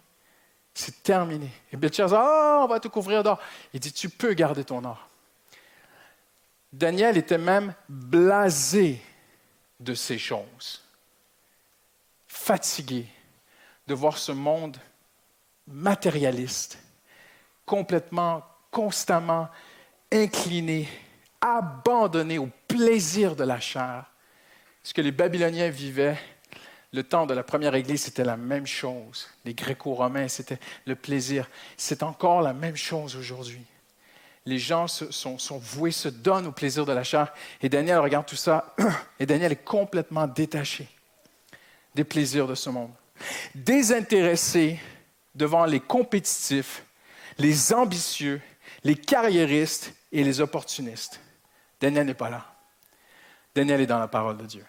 C'est 0.74 1.04
terminé. 1.04 1.50
Et 1.72 1.78
Belshazzar, 1.78 2.26
oh, 2.26 2.64
on 2.64 2.68
va 2.68 2.80
te 2.80 2.88
couvrir 2.88 3.24
d'or. 3.24 3.40
Il 3.74 3.80
dit, 3.80 3.94
tu 3.94 4.10
peux 4.10 4.34
garder 4.34 4.64
ton 4.64 4.84
or. 4.84 5.08
Daniel 6.72 7.18
était 7.18 7.38
même 7.38 7.76
blasé 7.88 9.00
de 9.80 9.94
ces 9.94 10.18
choses, 10.18 10.82
fatigué 12.28 13.08
de 13.88 13.94
voir 13.94 14.18
ce 14.18 14.32
monde 14.32 14.78
matérialiste, 15.68 16.80
complètement, 17.66 18.44
constamment 18.72 19.50
incliné, 20.12 20.88
abandonné 21.42 22.38
au 22.40 22.50
plaisir 22.68 23.36
de 23.36 23.44
la 23.44 23.60
chair. 23.60 24.06
Ce 24.82 24.94
que 24.94 25.02
les 25.02 25.12
Babyloniens 25.12 25.70
vivaient, 25.70 26.20
le 26.94 27.04
temps 27.04 27.26
de 27.26 27.34
la 27.34 27.44
première 27.44 27.74
Église, 27.74 28.04
c'était 28.04 28.24
la 28.24 28.38
même 28.38 28.68
chose. 28.68 29.28
Les 29.46 29.56
Gréco-Romains, 29.56 30.28
c'était 30.28 30.60
le 30.86 30.96
plaisir. 30.96 31.50
C'est 31.76 32.04
encore 32.04 32.42
la 32.44 32.54
même 32.54 32.76
chose 32.76 33.16
aujourd'hui. 33.16 33.64
Les 34.46 34.60
gens 34.60 34.88
sont, 34.88 35.58
voués, 35.58 35.92
se 35.92 36.10
donnent 36.10 36.48
au 36.48 36.52
plaisir 36.52 36.86
de 36.86 36.94
la 36.94 37.04
chair. 37.04 37.34
Et 37.62 37.70
Daniel 37.70 37.98
regarde 37.98 38.28
tout 38.28 38.36
ça, 38.36 38.76
et 39.20 39.26
Daniel 39.26 39.54
est 39.54 39.64
complètement 39.64 40.28
détaché 40.28 40.88
des 41.96 42.04
plaisirs 42.04 42.48
de 42.48 42.56
ce 42.56 42.70
monde. 42.70 42.92
Désintéressé 43.56 44.80
devant 45.34 45.66
les 45.66 45.80
compétitifs, 45.80 46.84
les 47.40 47.74
ambitieux, 47.74 48.40
les 48.84 48.96
carriéristes 48.96 49.94
et 50.12 50.24
les 50.24 50.42
opportunistes. 50.42 51.20
Daniel 51.82 52.06
n'est 52.06 52.14
pas 52.14 52.30
là. 52.30 52.46
Daniel 53.56 53.82
est 53.82 53.88
dans 53.88 54.00
la 54.00 54.08
parole 54.08 54.38
de 54.38 54.46
Dieu. 54.46 54.66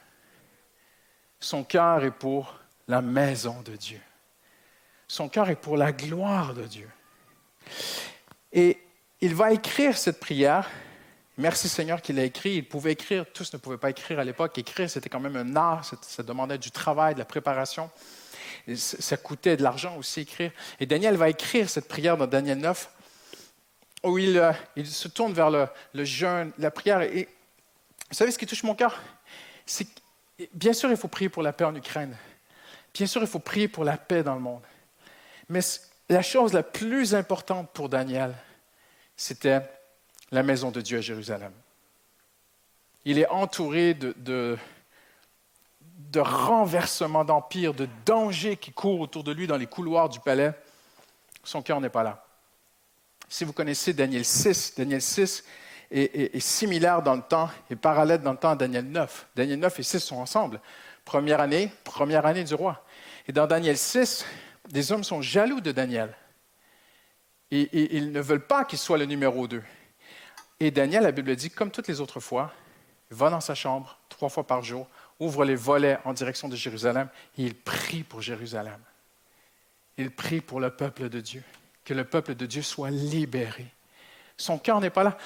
Son 1.45 1.63
cœur 1.63 2.03
est 2.03 2.11
pour 2.11 2.59
la 2.89 3.03
maison 3.03 3.61
de 3.61 3.77
Dieu. 3.77 4.01
Son 5.07 5.29
cœur 5.29 5.51
est 5.51 5.57
pour 5.57 5.77
la 5.77 5.93
gloire 5.93 6.55
de 6.55 6.63
Dieu. 6.63 6.89
Et 8.51 8.79
il 9.21 9.35
va 9.35 9.53
écrire 9.53 9.99
cette 9.99 10.21
prière. 10.21 10.71
Merci 11.37 11.69
Seigneur 11.69 12.01
qu'il 12.01 12.19
a 12.19 12.25
écrit. 12.25 12.55
Il 12.55 12.67
pouvait 12.67 12.93
écrire, 12.93 13.27
tous 13.31 13.53
ne 13.53 13.59
pouvaient 13.59 13.77
pas 13.77 13.91
écrire 13.91 14.21
à 14.21 14.25
l'époque. 14.25 14.57
Écrire, 14.57 14.89
c'était 14.89 15.11
quand 15.11 15.21
même 15.21 15.37
un 15.37 15.55
art, 15.55 15.85
ça 15.85 16.23
demandait 16.23 16.57
du 16.57 16.71
travail, 16.71 17.13
de 17.13 17.19
la 17.19 17.27
préparation. 17.27 17.91
ça 18.75 19.19
coûtait 19.19 19.59
de 19.59 19.63
l'argent 19.63 19.99
aussi 19.99 20.21
écrire. 20.21 20.51
Et 20.81 20.87
Daniel 20.87 21.17
va 21.17 21.29
écrire 21.29 21.69
cette 21.69 21.89
prière 21.89 22.17
dans 22.17 22.27
Daniel 22.27 22.57
9, 22.57 22.91
où 24.05 24.17
il, 24.17 24.39
euh, 24.39 24.53
il 24.77 24.87
se 24.87 25.09
tourne 25.09 25.35
vers 25.35 25.51
le, 25.51 25.69
le 25.93 26.05
jeûne, 26.07 26.53
la 26.57 26.71
prière. 26.71 27.03
Et 27.03 27.29
vous 28.09 28.17
savez 28.17 28.31
ce 28.31 28.39
qui 28.39 28.47
touche 28.47 28.63
mon 28.63 28.75
cœur? 28.75 28.99
C'est 29.67 30.04
Bien 30.53 30.73
sûr, 30.73 30.91
il 30.91 30.97
faut 30.97 31.09
prier 31.09 31.29
pour 31.29 31.43
la 31.43 31.53
paix 31.53 31.65
en 31.65 31.75
Ukraine. 31.75 32.17
Bien 32.93 33.07
sûr, 33.07 33.21
il 33.23 33.29
faut 33.29 33.39
prier 33.39 33.69
pour 33.69 33.85
la 33.85 33.97
paix 33.97 34.23
dans 34.23 34.35
le 34.35 34.41
monde. 34.41 34.63
Mais 35.49 35.61
la 36.09 36.23
chose 36.23 36.53
la 36.53 36.63
plus 36.63 37.15
importante 37.15 37.71
pour 37.73 37.89
Daniel, 37.89 38.35
c'était 39.17 39.61
la 40.31 40.43
maison 40.43 40.71
de 40.71 40.81
Dieu 40.81 40.99
à 40.99 41.01
Jérusalem. 41.01 41.53
Il 43.05 43.19
est 43.19 43.29
entouré 43.29 43.95
de, 43.95 44.57
renversements 46.17 47.25
d'empire, 47.25 47.75
de 47.75 47.89
dangers 48.07 48.57
qui 48.57 48.73
courent 48.73 49.01
autour 49.01 49.25
de 49.25 49.33
lui 49.33 49.47
dans 49.47 49.57
les 49.57 49.67
couloirs 49.67 50.09
du 50.09 50.21
palais. 50.21 50.53
Son 51.43 51.63
cœur 51.63 51.81
n'est 51.81 51.91
pas 51.91 52.03
là. 52.03 52.25
Si 53.29 53.45
vous 53.45 53.53
connaissez 53.53 53.93
Daniel 53.93 54.25
6, 54.25 54.75
Daniel 54.77 55.03
6, 55.03 55.45
est, 55.95 56.41
similaire 56.41 57.03
dans 57.03 57.15
le 57.15 57.23
temps 57.23 57.49
et 57.71 57.77
parallèle 57.77 58.21
dans 58.21 58.33
le 58.33 58.39
temps 58.39 58.51
à 58.51 58.57
Daniel 58.57 58.85
9. 58.87 59.27
Daniel 59.37 59.61
9 59.61 59.79
et 59.79 59.83
6 59.83 60.01
sont 60.01 60.17
ensemble. 60.17 60.61
Première 61.05 61.41
année, 61.41 61.71
première 61.85 62.27
année 62.27 62.45
du 62.45 62.55
roi. 62.55 62.85
Et 63.29 63.33
dans 63.33 63.47
Daniel 63.47 63.79
6, 63.79 64.27
des 64.69 64.93
hommes 64.93 65.05
sont 65.05 65.23
jaloux 65.23 65.61
de 65.61 65.73
Daniel. 65.73 66.15
Et, 67.51 67.97
ils 67.97 68.11
ne 68.11 68.21
veulent 68.21 68.47
pas 68.47 68.65
qu'il 68.65 68.79
soit 68.79 68.99
le 68.99 69.05
numéro 69.05 69.47
2. 69.47 69.63
Et 70.61 70.71
Daniel, 70.71 71.05
la 71.05 71.13
Bible 71.13 71.37
dit, 71.37 71.51
comme 71.51 71.71
toutes 71.71 71.89
les 71.89 72.01
autres 72.01 72.21
fois, 72.21 72.53
va 73.11 73.31
dans 73.31 73.41
sa 73.41 73.55
chambre 73.55 73.99
trois 74.09 74.29
fois 74.29 74.47
par 74.47 74.63
jour, 74.63 74.89
ouvre 75.21 75.45
les 75.45 75.55
volets 75.55 75.99
en 76.05 76.13
direction 76.13 76.49
de 76.49 76.57
Jérusalem 76.57 77.09
et 77.39 77.45
il 77.45 77.55
prie 77.55 78.03
pour 78.03 78.21
Jérusalem. 78.21 78.81
il 79.97 80.11
prie 80.11 80.41
pour 80.41 80.59
le 80.59 80.71
peuple 80.71 81.09
de 81.09 81.21
Dieu, 81.21 81.45
que 81.85 81.95
le 81.95 82.05
peuple 82.05 82.35
de 82.35 82.47
Dieu 82.47 82.63
soit 82.63 82.91
libéré. 82.91 83.67
Son 84.37 84.59
cœur 84.59 84.81
n'est 84.81 84.91
pas 84.91 85.05
là. 85.05 85.19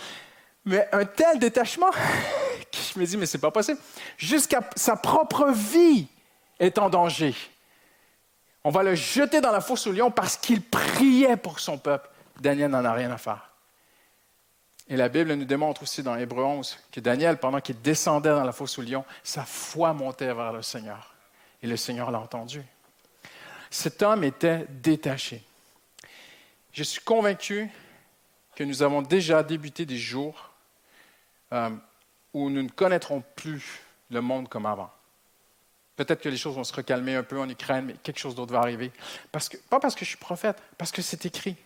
Mais 0.64 0.88
un 0.92 1.04
tel 1.04 1.38
détachement, 1.38 1.90
je 2.94 2.98
me 2.98 3.06
dis, 3.06 3.16
mais 3.16 3.26
c'est 3.26 3.38
pas 3.38 3.50
possible. 3.50 3.78
Jusqu'à 4.16 4.68
sa 4.76 4.96
propre 4.96 5.50
vie 5.50 6.08
est 6.58 6.78
en 6.78 6.90
danger. 6.90 7.34
On 8.64 8.70
va 8.70 8.82
le 8.82 8.94
jeter 8.94 9.40
dans 9.40 9.52
la 9.52 9.60
fosse 9.60 9.86
au 9.86 9.92
lion 9.92 10.10
parce 10.10 10.36
qu'il 10.36 10.62
priait 10.62 11.36
pour 11.36 11.60
son 11.60 11.78
peuple. 11.78 12.08
Daniel 12.40 12.70
n'en 12.70 12.84
a 12.84 12.92
rien 12.92 13.10
à 13.10 13.18
faire. 13.18 13.50
Et 14.88 14.96
la 14.96 15.08
Bible 15.08 15.34
nous 15.34 15.44
démontre 15.44 15.82
aussi 15.82 16.02
dans 16.02 16.16
Hébreu 16.16 16.42
11 16.42 16.78
que 16.90 17.00
Daniel, 17.00 17.36
pendant 17.38 17.60
qu'il 17.60 17.80
descendait 17.80 18.30
dans 18.30 18.44
la 18.44 18.52
fosse 18.52 18.78
au 18.78 18.82
lion, 18.82 19.04
sa 19.22 19.44
foi 19.44 19.92
montait 19.92 20.32
vers 20.32 20.52
le 20.52 20.62
Seigneur. 20.62 21.14
Et 21.62 21.66
le 21.66 21.76
Seigneur 21.76 22.10
l'a 22.10 22.20
entendu. 22.20 22.62
Cet 23.70 24.02
homme 24.02 24.24
était 24.24 24.66
détaché. 24.68 25.42
Je 26.72 26.82
suis 26.82 27.02
convaincu 27.02 27.70
que 28.54 28.64
nous 28.64 28.82
avons 28.82 29.02
déjà 29.02 29.42
débuté 29.42 29.84
des 29.84 29.98
jours 29.98 30.47
euh, 31.52 31.70
où 32.34 32.50
nous 32.50 32.62
ne 32.62 32.68
connaîtrons 32.68 33.22
plus 33.36 33.80
le 34.10 34.20
monde 34.20 34.48
comme 34.48 34.66
avant. 34.66 34.90
Peut-être 35.96 36.20
que 36.20 36.28
les 36.28 36.36
choses 36.36 36.54
vont 36.54 36.64
se 36.64 36.72
recalmer 36.72 37.16
un 37.16 37.24
peu 37.24 37.40
en 37.40 37.48
Ukraine, 37.48 37.86
mais 37.86 37.94
quelque 38.02 38.20
chose 38.20 38.34
d'autre 38.34 38.52
va 38.52 38.60
arriver. 38.60 38.92
Pas 39.32 39.80
parce 39.80 39.94
que 39.94 40.04
je 40.04 40.10
suis 40.10 40.16
prophète, 40.16 40.56
parce 40.76 40.92
que 40.92 41.02
c'est 41.02 41.26
écrit. 41.26 41.56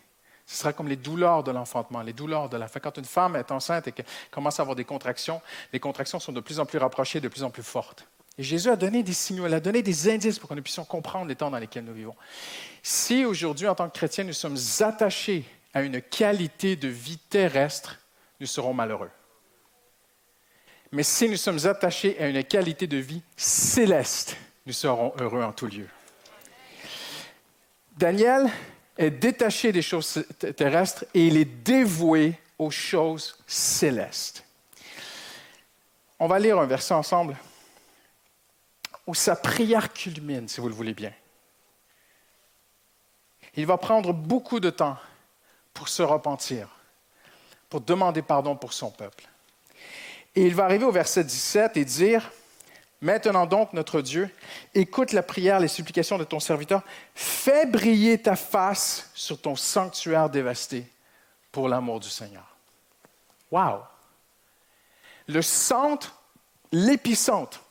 Ce 0.47 0.57
sera 0.57 0.73
comme 0.73 0.89
les 0.89 0.97
douleurs 0.97 1.45
de 1.45 1.51
l'enfantement, 1.51 2.03
les 2.03 2.13
douleurs 2.13 2.49
de 2.49 2.57
la 2.57 2.67
fin. 2.69 2.81
Quand 2.81 2.97
une 2.97 3.05
femme 3.05 3.37
est 3.37 3.53
enceinte 3.53 3.89
et 3.89 3.95
commence 4.31 4.59
à 4.59 4.63
avoir 4.63 4.75
des 4.75 4.85
contractions, 4.85 5.41
les 5.73 5.81
contractions 5.81 6.19
sont 6.19 6.33
de 6.33 6.41
plus 6.41 6.61
en 6.61 6.67
plus 6.67 6.79
rapprochées, 6.79 7.21
de 7.21 7.29
plus 7.29 7.43
en 7.43 7.51
plus 7.51 7.63
fortes. 7.63 8.07
Et 8.39 8.43
Jésus 8.43 8.71
a 8.71 8.77
donné 8.77 9.03
des 9.03 9.13
signaux, 9.13 9.47
il 9.47 9.55
a 9.55 9.61
donné 9.61 9.83
des 9.83 10.11
indices 10.11 10.39
pour 10.39 10.49
que 10.49 10.55
nous 10.55 10.63
puissions 10.63 10.85
comprendre 10.85 11.27
les 11.27 11.37
temps 11.37 11.51
dans 11.51 11.59
lesquels 11.59 11.85
nous 11.85 11.93
vivons. 11.93 12.17
Si 12.83 13.25
aujourd'hui, 13.25 13.69
en 13.69 13.75
tant 13.75 13.89
que 13.89 13.95
chrétiens, 13.95 14.25
nous 14.25 14.33
sommes 14.33 14.57
attachés 14.81 15.45
à 15.75 15.83
une 15.83 16.01
qualité 16.01 16.77
de 16.77 16.89
vie 16.89 17.19
terrestre, 17.19 17.99
nous 18.41 18.47
serons 18.47 18.73
malheureux. 18.73 19.11
Mais 20.93 21.03
si 21.03 21.27
nous 21.27 21.39
sommes 21.39 21.67
attachés 21.67 22.21
à 22.21 22.29
une 22.29 22.45
qualité 22.45 22.87
de 22.87 22.99
vie 22.99 23.23
céleste, 23.35 24.37
nous 24.67 24.75
serons 24.75 25.15
heureux 25.19 25.43
en 25.43 25.53
tout 25.53 25.67
lieu. 25.67 25.89
Daniel 27.97 28.51
est 28.99 29.11
détaché 29.11 29.73
des 29.73 29.81
choses 29.81 30.25
terrestres 30.57 31.07
et 31.15 31.27
il 31.27 31.39
est 31.39 31.47
dévoué 31.47 32.39
aux 32.59 32.71
choses 32.71 33.39
célestes. 33.47 34.45
On 36.19 36.27
va 36.27 36.39
lire 36.39 36.59
un 36.59 36.67
verset 36.67 36.95
ensemble 36.95 37.37
où 39.07 39.15
sa 39.15 39.35
prière 39.35 39.93
culmine, 39.93 40.47
si 40.47 40.61
vous 40.61 40.69
le 40.69 40.75
voulez 40.75 40.95
bien. 40.95 41.13
Il 43.57 43.67
va 43.67 43.79
prendre 43.79 44.13
beaucoup 44.13 44.61
de 44.61 44.71
temps 44.71 44.97
pour 45.73 45.89
se 45.89 46.03
repentir, 46.03 46.69
pour 47.69 47.81
demander 47.81 48.23
pardon 48.23 48.57
pour 48.57 48.73
son 48.75 48.91
peuple. 48.91 49.25
Et 50.35 50.47
il 50.47 50.55
va 50.55 50.65
arriver 50.65 50.85
au 50.85 50.93
verset 50.93 51.25
17 51.25 51.77
et 51.77 51.85
dire, 51.85 52.31
Maintenant 53.03 53.47
donc, 53.47 53.73
notre 53.73 54.01
Dieu, 54.01 54.31
écoute 54.75 55.11
la 55.13 55.25
prière, 55.25 55.59
les 55.59 55.67
supplications 55.67 56.19
de 56.19 56.25
ton 56.25 56.39
serviteur, 56.39 56.83
fais 57.17 57.67
briller 57.67 58.17
ta 58.17 58.37
face 58.37 59.11
sur 59.13 59.41
ton 59.41 59.57
sanctuaire 59.57 60.31
dévasté 60.31 60.87
pour 61.51 61.69
l'amour 61.69 61.99
du 61.99 62.09
Seigneur. 62.09 62.47
Wow! 63.51 63.81
Le 65.27 65.43
centre, 65.43 66.15
l'épicentre 66.71 67.65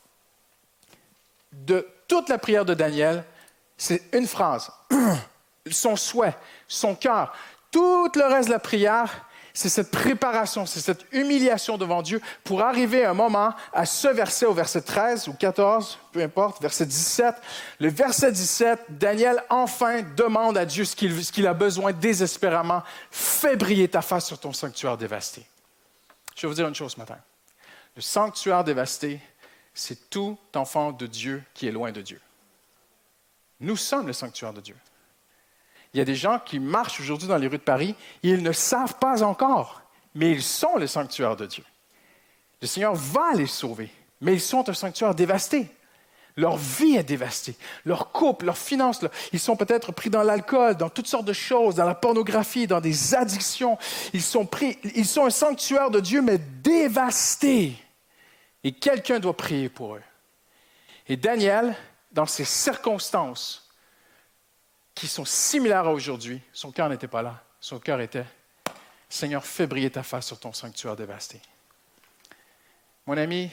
de 1.52 1.88
toute 2.06 2.28
la 2.28 2.36
prière 2.36 2.66
de 2.66 2.74
Daniel, 2.74 3.24
c'est 3.78 4.02
une 4.12 4.26
phrase. 4.26 4.70
Son 5.70 5.96
souhait, 5.96 6.34
son 6.66 6.96
cœur, 6.96 7.32
tout 7.70 8.10
le 8.16 8.24
reste 8.24 8.48
de 8.48 8.52
la 8.52 8.58
prière, 8.58 9.24
c'est 9.54 9.68
cette 9.68 9.90
préparation, 9.90 10.66
c'est 10.66 10.80
cette 10.80 11.04
humiliation 11.12 11.76
devant 11.76 12.02
Dieu 12.02 12.20
pour 12.44 12.62
arriver 12.62 13.04
à 13.04 13.10
un 13.10 13.14
moment 13.14 13.54
à 13.72 13.86
ce 13.86 14.08
verset, 14.08 14.46
au 14.46 14.54
verset 14.54 14.82
13 14.82 15.28
ou 15.28 15.34
14, 15.34 15.98
peu 16.12 16.22
importe, 16.22 16.60
verset 16.62 16.86
17. 16.86 17.34
Le 17.78 17.88
verset 17.88 18.32
17, 18.32 18.80
Daniel 18.90 19.42
enfin 19.50 20.02
demande 20.16 20.56
à 20.56 20.64
Dieu 20.64 20.84
ce 20.84 20.96
qu'il 20.96 21.46
a 21.46 21.54
besoin 21.54 21.92
désespérément. 21.92 22.82
Fais 23.10 23.56
briller 23.56 23.88
ta 23.88 24.02
face 24.02 24.26
sur 24.26 24.38
ton 24.38 24.52
sanctuaire 24.52 24.96
dévasté. 24.96 25.44
Je 26.34 26.42
vais 26.42 26.48
vous 26.48 26.54
dire 26.54 26.68
une 26.68 26.74
chose 26.74 26.92
ce 26.92 26.98
matin. 26.98 27.18
Le 27.94 28.02
sanctuaire 28.02 28.64
dévasté, 28.64 29.20
c'est 29.74 30.08
tout 30.08 30.38
enfant 30.54 30.92
de 30.92 31.06
Dieu 31.06 31.42
qui 31.52 31.68
est 31.68 31.72
loin 31.72 31.92
de 31.92 32.00
Dieu. 32.00 32.20
Nous 33.60 33.76
sommes 33.76 34.06
le 34.06 34.12
sanctuaire 34.12 34.52
de 34.52 34.60
Dieu. 34.60 34.76
Il 35.94 35.98
y 35.98 36.00
a 36.00 36.04
des 36.04 36.14
gens 36.14 36.38
qui 36.38 36.58
marchent 36.58 37.00
aujourd'hui 37.00 37.28
dans 37.28 37.36
les 37.36 37.46
rues 37.46 37.58
de 37.58 37.62
Paris 37.62 37.94
et 38.22 38.30
ils 38.30 38.42
ne 38.42 38.52
savent 38.52 38.96
pas 38.98 39.22
encore, 39.22 39.82
mais 40.14 40.30
ils 40.30 40.42
sont 40.42 40.76
le 40.76 40.86
sanctuaire 40.86 41.36
de 41.36 41.46
Dieu. 41.46 41.64
Le 42.60 42.66
Seigneur 42.66 42.94
va 42.94 43.32
les 43.34 43.46
sauver, 43.46 43.90
mais 44.20 44.34
ils 44.34 44.40
sont 44.40 44.68
un 44.68 44.74
sanctuaire 44.74 45.14
dévasté. 45.14 45.68
Leur 46.36 46.56
vie 46.56 46.96
est 46.96 47.02
dévastée, 47.02 47.56
leur 47.84 48.10
couple, 48.10 48.46
leurs 48.46 48.56
finances, 48.56 49.04
ils 49.34 49.38
sont 49.38 49.54
peut-être 49.54 49.92
pris 49.92 50.08
dans 50.08 50.22
l'alcool, 50.22 50.76
dans 50.76 50.88
toutes 50.88 51.06
sortes 51.06 51.26
de 51.26 51.34
choses, 51.34 51.74
dans 51.74 51.84
la 51.84 51.94
pornographie, 51.94 52.66
dans 52.66 52.80
des 52.80 53.14
addictions. 53.14 53.76
Ils 54.14 54.22
sont 54.22 54.46
pris, 54.46 54.78
ils 54.94 55.04
sont 55.04 55.26
un 55.26 55.30
sanctuaire 55.30 55.90
de 55.90 56.00
Dieu, 56.00 56.22
mais 56.22 56.38
dévasté. 56.38 57.74
Et 58.64 58.72
quelqu'un 58.72 59.18
doit 59.18 59.36
prier 59.36 59.68
pour 59.68 59.96
eux. 59.96 60.02
Et 61.06 61.18
Daniel, 61.18 61.74
dans 62.12 62.24
ces 62.24 62.44
circonstances, 62.44 63.61
qui 64.94 65.08
sont 65.08 65.24
similaires 65.24 65.86
à 65.86 65.92
aujourd'hui, 65.92 66.40
son 66.52 66.72
cœur 66.72 66.88
n'était 66.88 67.08
pas 67.08 67.22
là. 67.22 67.42
Son 67.60 67.78
cœur 67.78 68.00
était 68.00 68.24
Seigneur, 69.08 69.44
fais 69.44 69.66
briller 69.66 69.90
ta 69.90 70.02
face 70.02 70.26
sur 70.26 70.40
ton 70.40 70.54
sanctuaire 70.54 70.96
dévasté. 70.96 71.38
Mon 73.06 73.16
ami, 73.18 73.50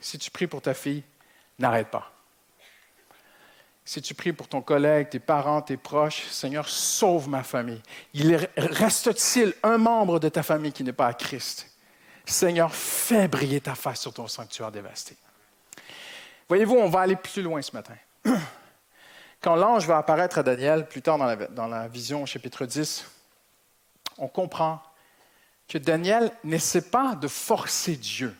si 0.00 0.18
tu 0.18 0.30
pries 0.30 0.46
pour 0.46 0.62
ta 0.62 0.72
fille, 0.72 1.02
n'arrête 1.58 1.88
pas. 1.88 2.10
Si 3.84 4.00
tu 4.00 4.14
pries 4.14 4.32
pour 4.32 4.48
ton 4.48 4.62
collègue, 4.62 5.10
tes 5.10 5.18
parents, 5.18 5.60
tes 5.60 5.76
proches, 5.76 6.22
Seigneur, 6.30 6.66
sauve 6.68 7.28
ma 7.28 7.42
famille. 7.42 7.82
Il 8.14 8.34
reste-t-il 8.56 9.52
un 9.62 9.76
membre 9.76 10.18
de 10.18 10.30
ta 10.30 10.42
famille 10.42 10.72
qui 10.72 10.82
n'est 10.84 10.92
pas 10.94 11.08
à 11.08 11.12
Christ? 11.12 11.70
Seigneur, 12.24 12.74
fais 12.74 13.28
briller 13.28 13.60
ta 13.60 13.74
face 13.74 14.00
sur 14.00 14.14
ton 14.14 14.26
sanctuaire 14.26 14.72
dévasté. 14.72 15.16
Voyez-vous, 16.48 16.76
on 16.76 16.88
va 16.88 17.00
aller 17.00 17.16
plus 17.16 17.42
loin 17.42 17.60
ce 17.60 17.72
matin. 17.72 17.94
Quand 19.44 19.56
l'ange 19.56 19.86
va 19.86 19.98
apparaître 19.98 20.38
à 20.38 20.42
Daniel, 20.42 20.88
plus 20.88 21.02
tard 21.02 21.18
dans 21.18 21.66
la, 21.66 21.86
vision 21.86 22.22
au 22.22 22.26
chapitre 22.26 22.64
10, 22.64 23.04
on 24.16 24.26
comprend 24.26 24.80
que 25.68 25.76
Daniel 25.76 26.32
n'essaie 26.44 26.80
pas 26.80 27.14
de 27.14 27.28
forcer 27.28 27.96
Dieu. 27.96 28.34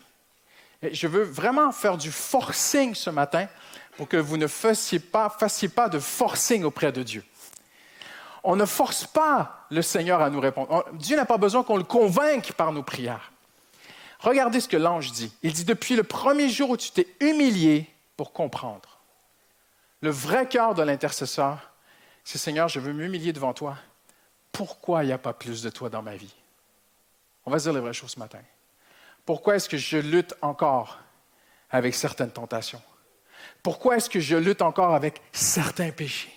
Et 0.81 0.95
je 0.95 1.05
veux 1.05 1.21
vraiment 1.21 1.71
faire 1.71 1.97
du 1.97 2.11
forcing 2.11 2.95
ce 2.95 3.11
matin 3.11 3.45
pour 3.97 4.07
que 4.07 4.17
vous 4.17 4.37
ne 4.37 4.47
fassiez 4.47 4.97
pas, 4.97 5.29
fassiez 5.29 5.69
pas 5.69 5.89
de 5.89 5.99
forcing 5.99 6.63
auprès 6.63 6.91
de 6.91 7.03
Dieu. 7.03 7.23
On 8.43 8.55
ne 8.55 8.65
force 8.65 9.05
pas 9.05 9.67
le 9.69 9.83
Seigneur 9.83 10.23
à 10.23 10.31
nous 10.31 10.39
répondre. 10.39 10.85
Dieu 10.93 11.15
n'a 11.15 11.25
pas 11.25 11.37
besoin 11.37 11.61
qu'on 11.61 11.77
le 11.77 11.83
convainque 11.83 12.53
par 12.53 12.71
nos 12.71 12.81
prières. 12.81 13.31
Regardez 14.21 14.59
ce 14.59 14.67
que 14.67 14.77
l'ange 14.77 15.11
dit. 15.11 15.31
Il 15.43 15.53
dit, 15.53 15.65
depuis 15.65 15.95
le 15.95 16.03
premier 16.03 16.49
jour 16.49 16.71
où 16.71 16.77
tu 16.77 16.89
t'es 16.89 17.05
humilié 17.19 17.87
pour 18.17 18.33
comprendre, 18.33 18.94
le 20.01 20.09
vrai 20.09 20.47
cœur 20.47 20.73
de 20.75 20.83
l'intercesseur, 20.83 21.71
c'est 22.23 22.37
Seigneur, 22.37 22.67
je 22.67 22.79
veux 22.79 22.93
m'humilier 22.93 23.33
devant 23.33 23.53
toi. 23.53 23.77
Pourquoi 24.51 25.03
il 25.03 25.07
n'y 25.07 25.13
a 25.13 25.17
pas 25.17 25.33
plus 25.33 25.61
de 25.61 25.69
toi 25.69 25.89
dans 25.89 26.01
ma 26.01 26.15
vie? 26.15 26.33
On 27.45 27.51
va 27.51 27.59
se 27.59 27.63
dire 27.65 27.73
les 27.73 27.79
vraies 27.79 27.93
choses 27.93 28.11
ce 28.11 28.19
matin. 28.19 28.39
Pourquoi 29.25 29.55
est-ce 29.55 29.69
que 29.69 29.77
je 29.77 29.97
lutte 29.97 30.35
encore 30.41 30.99
avec 31.69 31.95
certaines 31.95 32.31
tentations? 32.31 32.81
Pourquoi 33.63 33.97
est-ce 33.97 34.09
que 34.09 34.19
je 34.19 34.35
lutte 34.35 34.61
encore 34.61 34.93
avec 34.93 35.21
certains 35.31 35.91
péchés? 35.91 36.34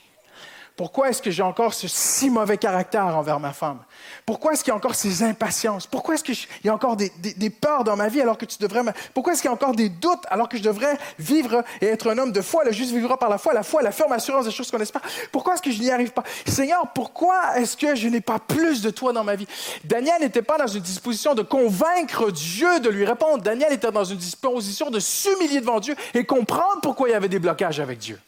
Pourquoi 0.79 1.09
est-ce 1.09 1.21
que 1.21 1.33
j'ai 1.33 1.43
encore 1.43 1.75
ce 1.75 1.89
si 1.89 2.31
mauvais 2.31 2.57
caractère 2.57 3.05
envers 3.05 3.41
ma 3.41 3.53
femme? 3.53 3.81
Pourquoi 4.25 4.53
est-ce 4.53 4.63
qu'il 4.63 4.71
y 4.71 4.73
a 4.73 4.77
encore 4.77 4.95
ces 4.95 5.25
impatiences? 5.25 5.89
Pourquoi 5.89 6.15
est-ce 6.15 6.23
qu'il 6.23 6.37
y 6.63 6.69
a 6.69 6.73
encore 6.73 6.95
des, 6.95 7.51
peurs 7.51 7.83
dans 7.83 7.97
ma 7.97 8.07
vie 8.07 8.21
alors 8.21 8.39
que 8.39 8.45
tu 8.45 8.59
devrais... 8.59 8.83
Pourquoi 9.13 9.33
est-ce 9.33 9.43
qu'il 9.43 9.49
y 9.49 9.51
a 9.51 9.55
encore 9.55 9.75
des 9.75 9.89
doutes 9.89 10.23
alors 10.31 10.49
que 10.49 10.57
je 10.57 10.63
devrais 10.63 10.97
vivre 11.19 11.65
et 11.81 11.87
être 11.87 12.09
un 12.09 12.17
homme 12.19 12.31
de 12.31 12.41
foi? 12.41 12.63
Le 12.63 12.71
juste 12.71 12.93
vivra 12.93 13.19
par 13.19 13.29
la 13.29 13.39
foi, 13.39 13.55
la 13.55 13.65
foi, 13.65 13.83
la 13.83 13.91
ferme 13.91 14.13
assurance 14.13 14.45
des 14.45 14.53
choses 14.53 14.71
qu'on 14.71 14.79
espère. 14.79 15.03
Pourquoi 15.33 15.55
est-ce 15.55 15.63
que 15.63 15.73
je 15.73 15.81
n'y 15.81 15.91
arrive 15.91 16.13
pas? 16.13 16.23
Seigneur, 16.47 16.87
pourquoi 16.95 17.59
est-ce 17.59 17.77
que 17.77 17.97
je 17.97 18.07
n'ai 18.07 18.21
pas 18.21 18.39
plus 18.39 18.81
de 18.81 18.91
toi 18.91 19.13
dans 19.13 19.25
ma 19.25 19.35
vie? 19.35 19.49
Daniel 19.83 20.21
n'était 20.21 20.43
pas 20.43 20.59
dans 20.59 20.69
une 20.69 20.83
disposition 20.83 21.35
de 21.35 21.43
convaincre 21.43 22.31
Dieu 22.31 22.79
de 22.79 22.89
lui 22.89 23.05
répondre. 23.05 23.43
Daniel 23.43 23.73
était 23.73 23.91
dans 23.91 24.05
une 24.05 24.19
disposition 24.19 24.91
de 24.91 25.01
s'humilier 25.01 25.59
devant 25.59 25.81
Dieu 25.81 25.97
et 26.15 26.25
comprendre 26.25 26.79
pourquoi 26.85 27.09
il 27.09 27.13
y 27.13 27.17
avait 27.17 27.29
des 27.29 27.41
blocages 27.41 27.81
avec 27.81 27.99
Dieu. 27.99 28.21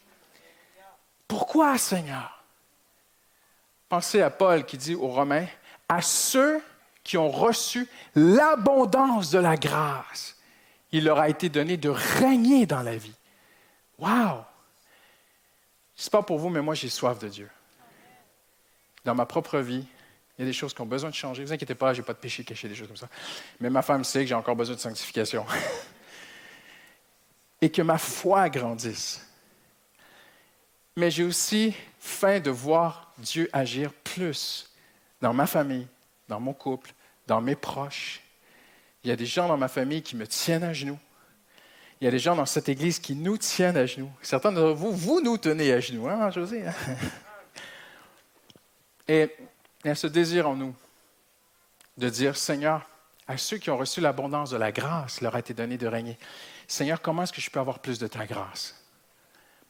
Pourquoi, 1.28 1.78
Seigneur? 1.78 2.39
Pensez 3.90 4.22
à 4.22 4.30
Paul 4.30 4.64
qui 4.64 4.78
dit 4.78 4.94
aux 4.94 5.08
Romains, 5.08 5.46
à 5.88 6.00
ceux 6.00 6.62
qui 7.02 7.18
ont 7.18 7.28
reçu 7.28 7.88
l'abondance 8.14 9.30
de 9.30 9.38
la 9.40 9.56
grâce, 9.56 10.36
il 10.92 11.04
leur 11.04 11.18
a 11.18 11.28
été 11.28 11.48
donné 11.48 11.76
de 11.76 11.88
régner 11.88 12.66
dans 12.66 12.82
la 12.82 12.96
vie. 12.96 13.16
Wow! 13.98 14.44
C'est 15.96 16.12
pas 16.12 16.22
pour 16.22 16.38
vous, 16.38 16.50
mais 16.50 16.62
moi 16.62 16.74
j'ai 16.74 16.88
soif 16.88 17.18
de 17.18 17.28
Dieu. 17.28 17.50
dans 19.04 19.14
ma 19.14 19.26
propre 19.26 19.58
vie, 19.58 19.84
il 20.38 20.42
y 20.42 20.44
a 20.44 20.46
des 20.46 20.52
choses 20.52 20.72
qui 20.72 20.80
ont 20.82 20.86
besoin 20.86 21.10
de 21.10 21.14
changer. 21.16 21.42
Ne 21.42 21.48
vous 21.48 21.52
inquiétez 21.52 21.74
pas, 21.74 21.92
je 21.92 22.00
n'ai 22.00 22.06
pas 22.06 22.12
de 22.12 22.18
péché 22.18 22.44
caché, 22.44 22.68
des 22.68 22.76
choses 22.76 22.86
comme 22.86 22.96
ça. 22.96 23.08
Mais 23.58 23.70
ma 23.70 23.82
femme 23.82 24.04
sait 24.04 24.20
que 24.20 24.26
j'ai 24.26 24.34
encore 24.34 24.54
besoin 24.54 24.76
de 24.76 24.80
sanctification. 24.80 25.44
Et 27.60 27.70
que 27.70 27.82
ma 27.82 27.98
foi 27.98 28.48
grandisse. 28.48 29.26
Mais 30.96 31.10
j'ai 31.10 31.24
aussi 31.24 31.74
faim 31.98 32.38
de 32.38 32.50
voir 32.50 33.09
Dieu 33.20 33.48
agir 33.52 33.92
plus 33.92 34.70
dans 35.20 35.32
ma 35.32 35.46
famille, 35.46 35.86
dans 36.28 36.40
mon 36.40 36.52
couple, 36.52 36.92
dans 37.26 37.40
mes 37.40 37.54
proches. 37.54 38.22
Il 39.04 39.10
y 39.10 39.12
a 39.12 39.16
des 39.16 39.26
gens 39.26 39.48
dans 39.48 39.56
ma 39.56 39.68
famille 39.68 40.02
qui 40.02 40.16
me 40.16 40.26
tiennent 40.26 40.64
à 40.64 40.72
genoux. 40.72 40.98
Il 42.00 42.06
y 42.06 42.08
a 42.08 42.10
des 42.10 42.18
gens 42.18 42.34
dans 42.34 42.46
cette 42.46 42.68
église 42.68 42.98
qui 42.98 43.14
nous 43.14 43.36
tiennent 43.36 43.76
à 43.76 43.86
genoux. 43.86 44.10
Certains 44.22 44.52
de 44.52 44.60
vous, 44.60 44.92
vous 44.92 45.20
nous 45.20 45.36
tenez 45.36 45.72
à 45.72 45.80
genoux, 45.80 46.08
hein, 46.08 46.30
José? 46.30 46.64
Et 49.08 49.30
il 49.84 49.88
y 49.88 49.90
a 49.90 49.94
ce 49.94 50.06
désir 50.06 50.48
en 50.48 50.56
nous 50.56 50.74
de 51.98 52.08
dire, 52.08 52.36
Seigneur, 52.36 52.88
à 53.28 53.36
ceux 53.36 53.58
qui 53.58 53.70
ont 53.70 53.76
reçu 53.76 54.00
l'abondance 54.00 54.50
de 54.50 54.56
la 54.56 54.72
grâce, 54.72 55.20
leur 55.20 55.36
a 55.36 55.40
été 55.40 55.52
donné 55.52 55.76
de 55.76 55.86
régner. 55.86 56.18
Seigneur, 56.66 57.02
comment 57.02 57.24
est-ce 57.24 57.32
que 57.32 57.40
je 57.40 57.50
peux 57.50 57.60
avoir 57.60 57.80
plus 57.80 57.98
de 57.98 58.06
ta 58.06 58.26
grâce? 58.26 58.79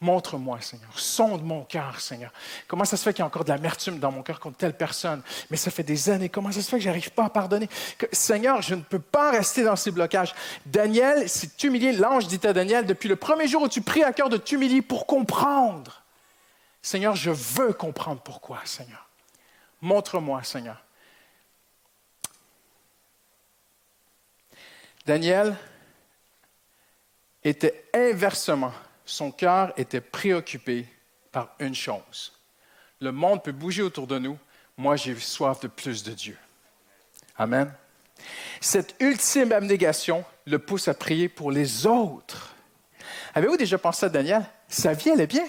Montre-moi, 0.03 0.61
Seigneur. 0.63 0.99
Sonde 0.99 1.45
mon 1.45 1.63
cœur, 1.65 2.01
Seigneur. 2.01 2.33
Comment 2.67 2.87
ça 2.87 2.97
se 2.97 3.03
fait 3.03 3.13
qu'il 3.13 3.21
y 3.21 3.23
a 3.23 3.27
encore 3.27 3.45
de 3.45 3.51
l'amertume 3.51 3.99
dans 3.99 4.11
mon 4.11 4.23
cœur 4.23 4.41
contre 4.41 4.57
telle 4.57 4.75
personne? 4.75 5.23
Mais 5.51 5.59
ça 5.59 5.71
fait 5.71 5.83
des 5.83 6.09
années. 6.09 6.31
Comment 6.31 6.51
ça 6.51 6.63
se 6.63 6.71
fait 6.71 6.79
que 6.79 6.83
je 6.83 6.89
n'arrive 6.89 7.11
pas 7.11 7.27
à 7.27 7.31
pardonner? 7.31 7.69
Seigneur, 8.11 8.63
je 8.63 8.75
ne 8.75 8.81
peux 8.81 8.99
pas 8.99 9.31
rester 9.31 9.63
dans 9.63 9.77
ces 9.77 9.91
blocages. 9.91 10.35
Daniel 10.65 11.29
s'est 11.29 11.51
humilié. 11.63 11.93
L'ange 11.93 12.29
dit 12.29 12.41
à 12.47 12.55
Daniel, 12.55 12.87
depuis 12.87 13.11
le 13.11 13.17
premier 13.17 13.47
jour 13.47 13.63
où 13.63 13.69
tu 13.69 13.83
pries 13.83 14.03
à 14.03 14.15
cœur 14.15 14.31
de 14.31 14.39
t'humilier 14.39 14.81
pour 14.81 15.07
comprendre. 15.07 16.03
Seigneur, 16.81 17.15
je 17.15 17.31
veux 17.31 17.75
comprendre 17.75 18.23
pourquoi, 18.23 18.61
Seigneur. 18.65 19.07
Montre-moi, 19.83 20.43
Seigneur. 20.45 20.83
Daniel 25.05 25.57
était 27.45 27.85
inversement, 27.95 28.73
son 29.11 29.33
cœur 29.33 29.73
était 29.77 30.01
préoccupé 30.01 30.87
par 31.33 31.55
une 31.59 31.75
chose. 31.75 32.33
Le 33.01 33.13
monde 33.13 33.43
peut 33.43 33.53
bouger 33.53 33.83
autour 33.83 34.07
de 34.07 34.19
nous, 34.19 34.39
moi 34.77 34.97
j'ai 34.97 35.15
soif 35.19 35.61
de 35.61 35.69
plus 35.69 36.03
de 36.03 36.13
Dieu. 36.13 36.39
Amen. 37.37 37.73
Cette 38.61 38.95
ultime 39.01 39.53
abnégation 39.53 40.25
le 40.47 40.59
pousse 40.59 40.89
à 40.89 40.95
prier 40.95 41.29
pour 41.29 41.51
les 41.51 41.87
autres. 41.87 42.55
Avez-vous 43.35 43.57
déjà 43.57 43.79
pensé 43.79 44.07
à 44.07 44.09
Daniel? 44.09 44.45
Sa 44.69 44.93
vie, 44.93 45.11
elle 45.11 45.21
est 45.21 45.27
bien. 45.27 45.47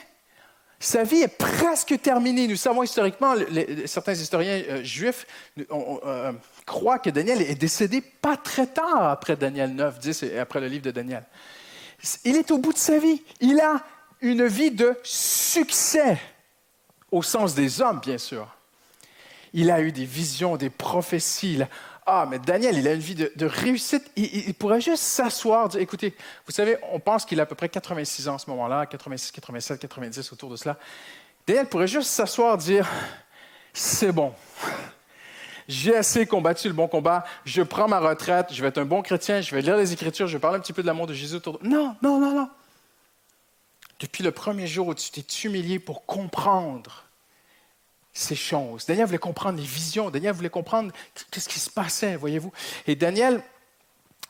Sa 0.80 1.04
vie 1.04 1.22
est 1.22 1.38
presque 1.38 2.02
terminée. 2.02 2.48
Nous 2.48 2.56
savons 2.56 2.82
historiquement, 2.82 3.36
certains 3.86 4.14
historiens 4.14 4.64
euh, 4.68 4.84
juifs 4.84 5.28
euh, 5.60 6.34
croient 6.66 6.98
que 6.98 7.12
Daniel 7.12 7.42
est 7.42 7.56
décédé 7.56 8.02
pas 8.02 8.38
très 8.38 8.66
tard 8.66 9.10
après 9.10 9.36
Daniel 9.36 9.76
9, 9.76 10.00
10 10.00 10.24
et 10.24 10.40
après 10.40 10.60
le 10.60 10.68
livre 10.68 10.86
de 10.86 10.92
Daniel. 10.92 11.24
Il 12.26 12.36
est 12.36 12.52
au 12.52 12.58
bout 12.58 12.74
de 12.74 12.78
sa 12.78 12.98
vie. 12.98 13.22
Il 13.40 13.60
a 13.60 13.82
une 14.22 14.46
vie 14.46 14.72
de 14.72 14.98
succès, 15.04 16.20
au 17.12 17.24
sens 17.24 17.56
des 17.56 17.82
hommes, 17.82 18.00
bien 18.00 18.18
sûr. 18.18 18.48
Il 19.54 19.70
a 19.70 19.82
eu 19.82 19.92
des 19.92 20.06
visions, 20.06 20.58
des 20.58 20.70
prophéties. 20.70 21.62
Ah, 22.06 22.26
mais 22.30 22.40
Daniel, 22.40 22.78
il 22.78 22.88
a 22.88 22.94
une 22.94 23.00
vie 23.00 23.16
de, 23.16 23.46
réussite. 23.46 24.04
Il, 24.16 24.54
pourrait 24.54 24.82
juste 24.82 25.04
s'asseoir, 25.04 25.70
dire, 25.70 25.82
écoutez, 25.82 26.16
vous 26.46 26.52
savez, 26.52 26.78
on 26.92 27.00
pense 27.00 27.26
qu'il 27.26 27.40
a 27.40 27.44
à 27.44 27.46
peu 27.46 27.56
près 27.56 27.70
86 27.70 28.28
ans 28.28 28.36
en 28.36 28.38
ce 28.38 28.50
moment-là, 28.50 28.86
86, 28.86 29.32
87, 29.32 29.80
90, 29.80 30.32
autour 30.32 30.50
de 30.50 30.56
cela. 30.56 30.78
Daniel 31.46 31.68
pourrait 31.68 31.88
juste 31.88 32.10
s'asseoir, 32.10 32.58
dire, 32.58 32.88
c'est 33.74 34.12
bon. 34.12 34.34
J'ai 35.72 35.96
assez 35.96 36.26
combattu 36.26 36.68
le 36.68 36.74
bon 36.74 36.90
combat, 36.90 37.24
je 37.46 37.62
prends 37.62 37.88
ma 37.88 38.00
retraite, 38.00 38.48
je 38.52 38.62
vais 38.62 38.68
être 38.68 38.78
un 38.78 38.86
bon 38.86 39.02
chrétien, 39.02 39.40
je 39.40 39.56
vais 39.56 39.62
lire 39.62 39.78
les 39.78 39.94
Écritures, 39.94 40.28
je 40.28 40.34
vais 40.34 40.42
parler 40.42 40.58
un 40.58 40.60
petit 40.60 40.74
peu 40.74 40.82
de 40.82 40.88
l'amour 40.88 41.08
de 41.08 41.14
Jésus 41.14 41.36
autour 41.36 41.60
de... 41.60 41.66
Non, 41.66 41.96
non, 42.02 42.20
non, 42.20 42.36
non. 42.36 42.50
Depuis 44.02 44.22
le 44.22 44.34
premier 44.34 44.68
jour 44.68 44.88
où 44.88 44.94
tu 44.94 45.10
t'es 45.12 45.24
humilié 45.48 45.80
pour 45.80 46.06
comprendre 46.06 47.06
ces 48.12 48.36
choses. 48.36 48.86
Daniel 48.86 49.06
voulait 49.06 49.18
comprendre 49.18 49.60
les 49.60 49.66
visions. 49.66 50.10
Daniel 50.10 50.34
voulait 50.34 50.50
comprendre 50.50 50.92
qu'est-ce 51.32 51.48
qui 51.48 51.60
se 51.60 51.70
passait, 51.70 52.18
voyez-vous. 52.18 52.52
Et 52.86 52.98
Daniel, 52.98 53.42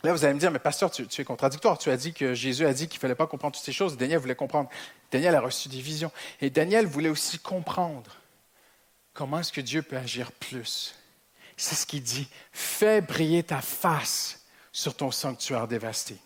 là, 0.03 0.13
vous 0.13 0.23
allez 0.23 0.35
me 0.35 0.39
dire, 0.39 0.51
mais 0.51 0.59
pasteur, 0.59 0.91
tu, 0.91 1.07
es 1.17 1.23
contradictoire. 1.23 1.79
Tu 1.79 1.89
as 1.89 1.97
dit 1.97 2.13
que 2.13 2.35
Jésus 2.35 2.67
a 2.67 2.73
dit 2.73 2.87
qu'il 2.87 2.99
ne 2.99 3.01
fallait 3.01 3.15
pas 3.15 3.25
comprendre 3.25 3.55
toutes 3.55 3.65
ces 3.65 3.73
choses. 3.73 3.97
Daniel 3.97 4.19
voulait 4.19 4.35
comprendre. 4.35 4.69
Daniel 5.11 5.33
a 5.33 5.41
reçu 5.41 5.69
des 5.69 5.81
visions. 5.81 6.11
Et 6.39 6.51
Daniel 6.51 6.85
voulait 6.85 7.09
aussi 7.09 7.39
comprendre 7.39 8.17
comment 9.15 9.39
est-ce 9.39 9.51
que 9.51 9.61
Dieu 9.61 9.81
peut 9.81 9.97
agir 9.97 10.31
plus. 10.33 10.93
C'est 11.61 11.75
ce 11.75 11.85
qu'il 11.85 12.01
dit. 12.01 12.27
Fais 12.51 13.01
briller 13.01 13.43
ta 13.43 13.61
face 13.61 14.39
sur 14.71 14.95
ton 14.95 15.11
sanctuaire 15.11 15.67
dévasté. 15.67 16.17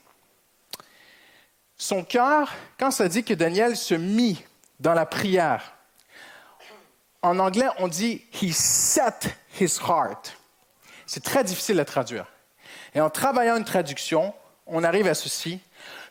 Son 1.78 2.06
cœur, 2.06 2.54
quand 2.80 2.90
ça 2.90 3.10
dit 3.10 3.26
que 3.26 3.34
Daniel 3.34 3.76
se 3.76 3.96
mit 3.96 4.42
dans 4.80 4.94
la 4.94 5.06
prière, 5.06 5.74
en 7.22 7.38
anglais, 7.40 7.68
on 7.80 7.90
dit 7.90 8.24
He 8.42 8.54
set 8.54 9.28
his 9.60 9.78
heart. 9.86 10.38
C'est 11.06 11.26
très 11.26 11.44
difficile 11.44 11.82
à 11.82 11.86
traduire. 11.86 12.28
Et 12.94 13.02
en 13.02 13.10
travaillant 13.10 13.58
une 13.58 13.66
traduction, 13.66 14.34
on 14.66 14.86
arrive 14.86 15.08
à 15.08 15.16
ceci. 15.16 15.60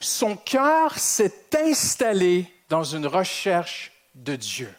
Son 0.00 0.36
cœur 0.36 0.98
s'est 0.98 1.46
installé 1.56 2.52
dans 2.68 2.84
une 2.84 3.06
recherche 3.06 3.90
de 4.14 4.36
Dieu. 4.36 4.72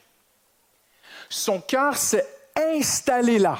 Son 1.29 1.59
cœur 1.61 1.97
s'est 1.97 2.27
installé 2.55 3.39
là. 3.39 3.57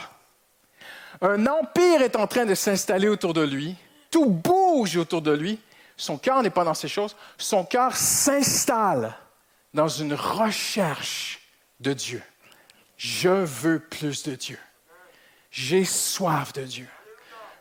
Un 1.22 1.45
empire 1.47 2.01
est 2.01 2.16
en 2.16 2.28
train 2.28 2.45
de 2.45 2.55
s'installer 2.55 3.07
autour 3.07 3.34
de 3.34 3.41
lui. 3.41 3.76
Tout 4.11 4.30
bouge 4.30 4.97
autour 4.97 5.22
de 5.22 5.32
lui. 5.32 5.59
Son 5.97 6.18
cœur 6.18 6.41
n'est 6.43 6.49
pas 6.49 6.63
dans 6.63 6.74
ces 6.74 6.88
choses. 6.88 7.16
Son 7.38 7.63
cœur 7.63 7.95
s'installe 7.95 9.16
dans 9.74 9.88
une 9.88 10.13
recherche 10.13 11.39
de 11.80 11.93
Dieu. 11.93 12.22
Je 12.97 13.30
veux 13.30 13.80
plus 13.80 14.24
de 14.24 14.36
Dieu. 14.36 14.59
J'ai 15.51 15.86
soif 15.86 16.53
de 16.53 16.63
Dieu. 16.63 16.88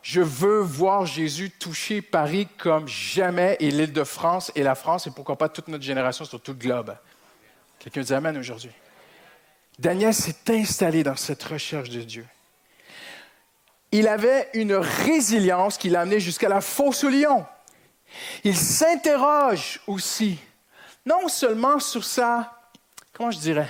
Je 0.01 0.21
veux 0.21 0.59
voir 0.59 1.05
Jésus 1.05 1.49
toucher 1.49 2.01
Paris 2.01 2.47
comme 2.57 2.87
jamais 2.87 3.57
et 3.59 3.71
l'île 3.71 3.91
de 3.91 4.03
France 4.03 4.51
et 4.53 4.63
la 4.63 4.75
France 4.75 5.07
et 5.07 5.11
pourquoi 5.11 5.37
pas 5.37 5.49
toute 5.49 5.67
notre 5.67 5.83
génération 5.83 6.25
sur 6.25 6.39
tout 6.41 6.51
le 6.51 6.57
globe. 6.57 6.95
Quelqu'un 7.79 8.01
dit 8.01 8.13
Amen 8.13 8.37
aujourd'hui. 8.37 8.71
Daniel 9.79 10.13
s'est 10.13 10.35
installé 10.49 11.03
dans 11.03 11.15
cette 11.15 11.43
recherche 11.43 11.89
de 11.89 12.01
Dieu. 12.01 12.25
Il 13.97 14.09
avait 14.09 14.49
une 14.53 14.73
résilience 14.73 15.77
qui 15.77 15.89
l'a 15.89 16.01
amené 16.01 16.19
jusqu'à 16.19 16.49
la 16.49 16.59
fosse 16.59 17.05
au 17.05 17.09
lion. 17.09 17.45
Il 18.43 18.57
s'interroge 18.57 19.79
aussi, 19.87 20.37
non 21.05 21.29
seulement 21.29 21.79
sur 21.79 22.03
sa, 22.03 22.59
comment 23.13 23.31
je 23.31 23.39
dirais, 23.39 23.69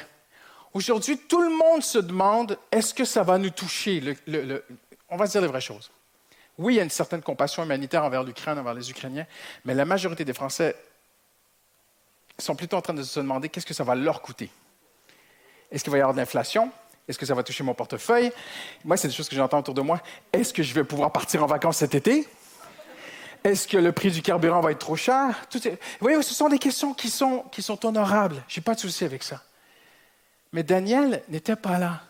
Aujourd'hui, 0.74 1.20
tout 1.20 1.42
le 1.42 1.56
monde 1.56 1.84
se 1.84 2.00
demande 2.00 2.58
est-ce 2.70 2.94
que 2.94 3.06
ça 3.06 3.22
va 3.22 3.38
nous 3.38 3.52
toucher 3.52 4.04
On 5.10 5.16
va 5.16 5.28
dire 5.28 5.42
les 5.42 5.48
vraies 5.48 5.62
choses. 5.62 5.92
Oui, 6.58 6.74
il 6.74 6.78
y 6.78 6.80
a 6.80 6.84
une 6.84 6.90
certaine 6.90 7.22
compassion 7.22 7.64
humanitaire 7.64 8.04
envers 8.04 8.24
l'Ukraine, 8.24 8.58
envers 8.58 8.74
les 8.74 8.90
Ukrainiens, 8.90 9.28
mais 9.64 9.76
la 9.76 9.86
majorité 9.86 10.26
des 10.26 10.34
Français 10.34 10.76
sont 12.40 12.56
plutôt 12.56 12.76
en 12.76 12.82
train 12.82 12.96
de 12.96 13.04
se 13.04 13.20
demander 13.20 13.48
qu'est-ce 13.48 13.66
que 13.66 13.76
ça 13.76 13.84
va 13.84 13.94
leur 13.94 14.24
coûter? 14.24 14.50
Est-ce 15.72 15.84
qu'il 15.84 15.92
va 15.92 16.00
y 16.00 16.02
avoir 16.02 16.16
de 16.16 16.20
l'inflation? 16.20 16.72
Est-ce 17.08 17.20
que 17.20 17.26
ça 17.26 17.36
va 17.36 17.44
toucher 17.44 17.64
mon 17.64 17.74
portefeuille? 17.74 18.32
Moi, 18.84 18.98
c'est 18.98 19.08
des 19.08 19.14
choses 19.14 19.30
que 19.30 19.36
j'entends 19.36 19.60
autour 19.60 19.74
de 19.76 19.82
moi. 19.82 20.02
Est-ce 20.34 20.54
que 20.54 20.64
je 20.64 20.74
vais 20.74 20.84
pouvoir 20.84 21.12
partir 21.12 21.44
en 21.44 21.46
vacances 21.46 21.78
cet 21.78 21.94
été? 21.94 22.28
Est-ce 23.44 23.68
que 23.68 23.78
le 23.78 23.92
prix 23.92 24.10
du 24.10 24.24
carburant 24.24 24.60
va 24.60 24.72
être 24.72 24.80
trop 24.80 24.96
cher? 24.96 25.46
Vous 25.54 25.70
voyez, 26.00 26.20
ce 26.24 26.34
sont 26.34 26.50
des 26.50 26.58
questions 26.58 26.96
qui 26.96 27.12
sont, 27.12 27.46
honorables. 27.84 28.44
Je 28.48 28.60
n'ai 28.60 28.64
pas 28.64 28.74
de 28.74 28.80
souci 28.80 29.06
avec 29.06 29.22
ça. 29.22 29.44
Mais 30.52 30.64
Daniel 30.64 31.22
n'était 31.30 31.56
pas 31.56 31.78
là. 31.78 32.02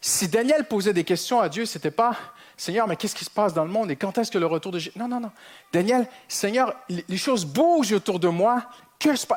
Si 0.00 0.26
Daniel 0.26 0.64
posait 0.64 0.92
des 0.92 1.04
questions 1.04 1.40
à 1.40 1.48
Dieu, 1.48 1.64
ce 1.64 1.78
n'était 1.78 1.92
pas 1.92 2.16
Seigneur, 2.56 2.88
mais 2.88 2.96
qu'est-ce 2.96 3.14
qui 3.14 3.24
se 3.24 3.30
passe 3.30 3.54
dans 3.54 3.64
le 3.64 3.70
monde 3.70 3.90
et 3.90 3.96
quand 3.96 4.18
est-ce 4.18 4.30
que 4.30 4.38
le 4.38 4.46
retour 4.46 4.72
de 4.72 4.80
Jésus? 4.80 4.98
Non, 4.98 5.06
non, 5.06 5.20
non. 5.20 5.30
Daniel, 5.72 6.08
Seigneur, 6.26 6.74
les 6.88 7.16
choses 7.16 7.44
bougent 7.44 7.92
autour 7.92 8.18
de 8.18 8.28
moi. 8.28 8.64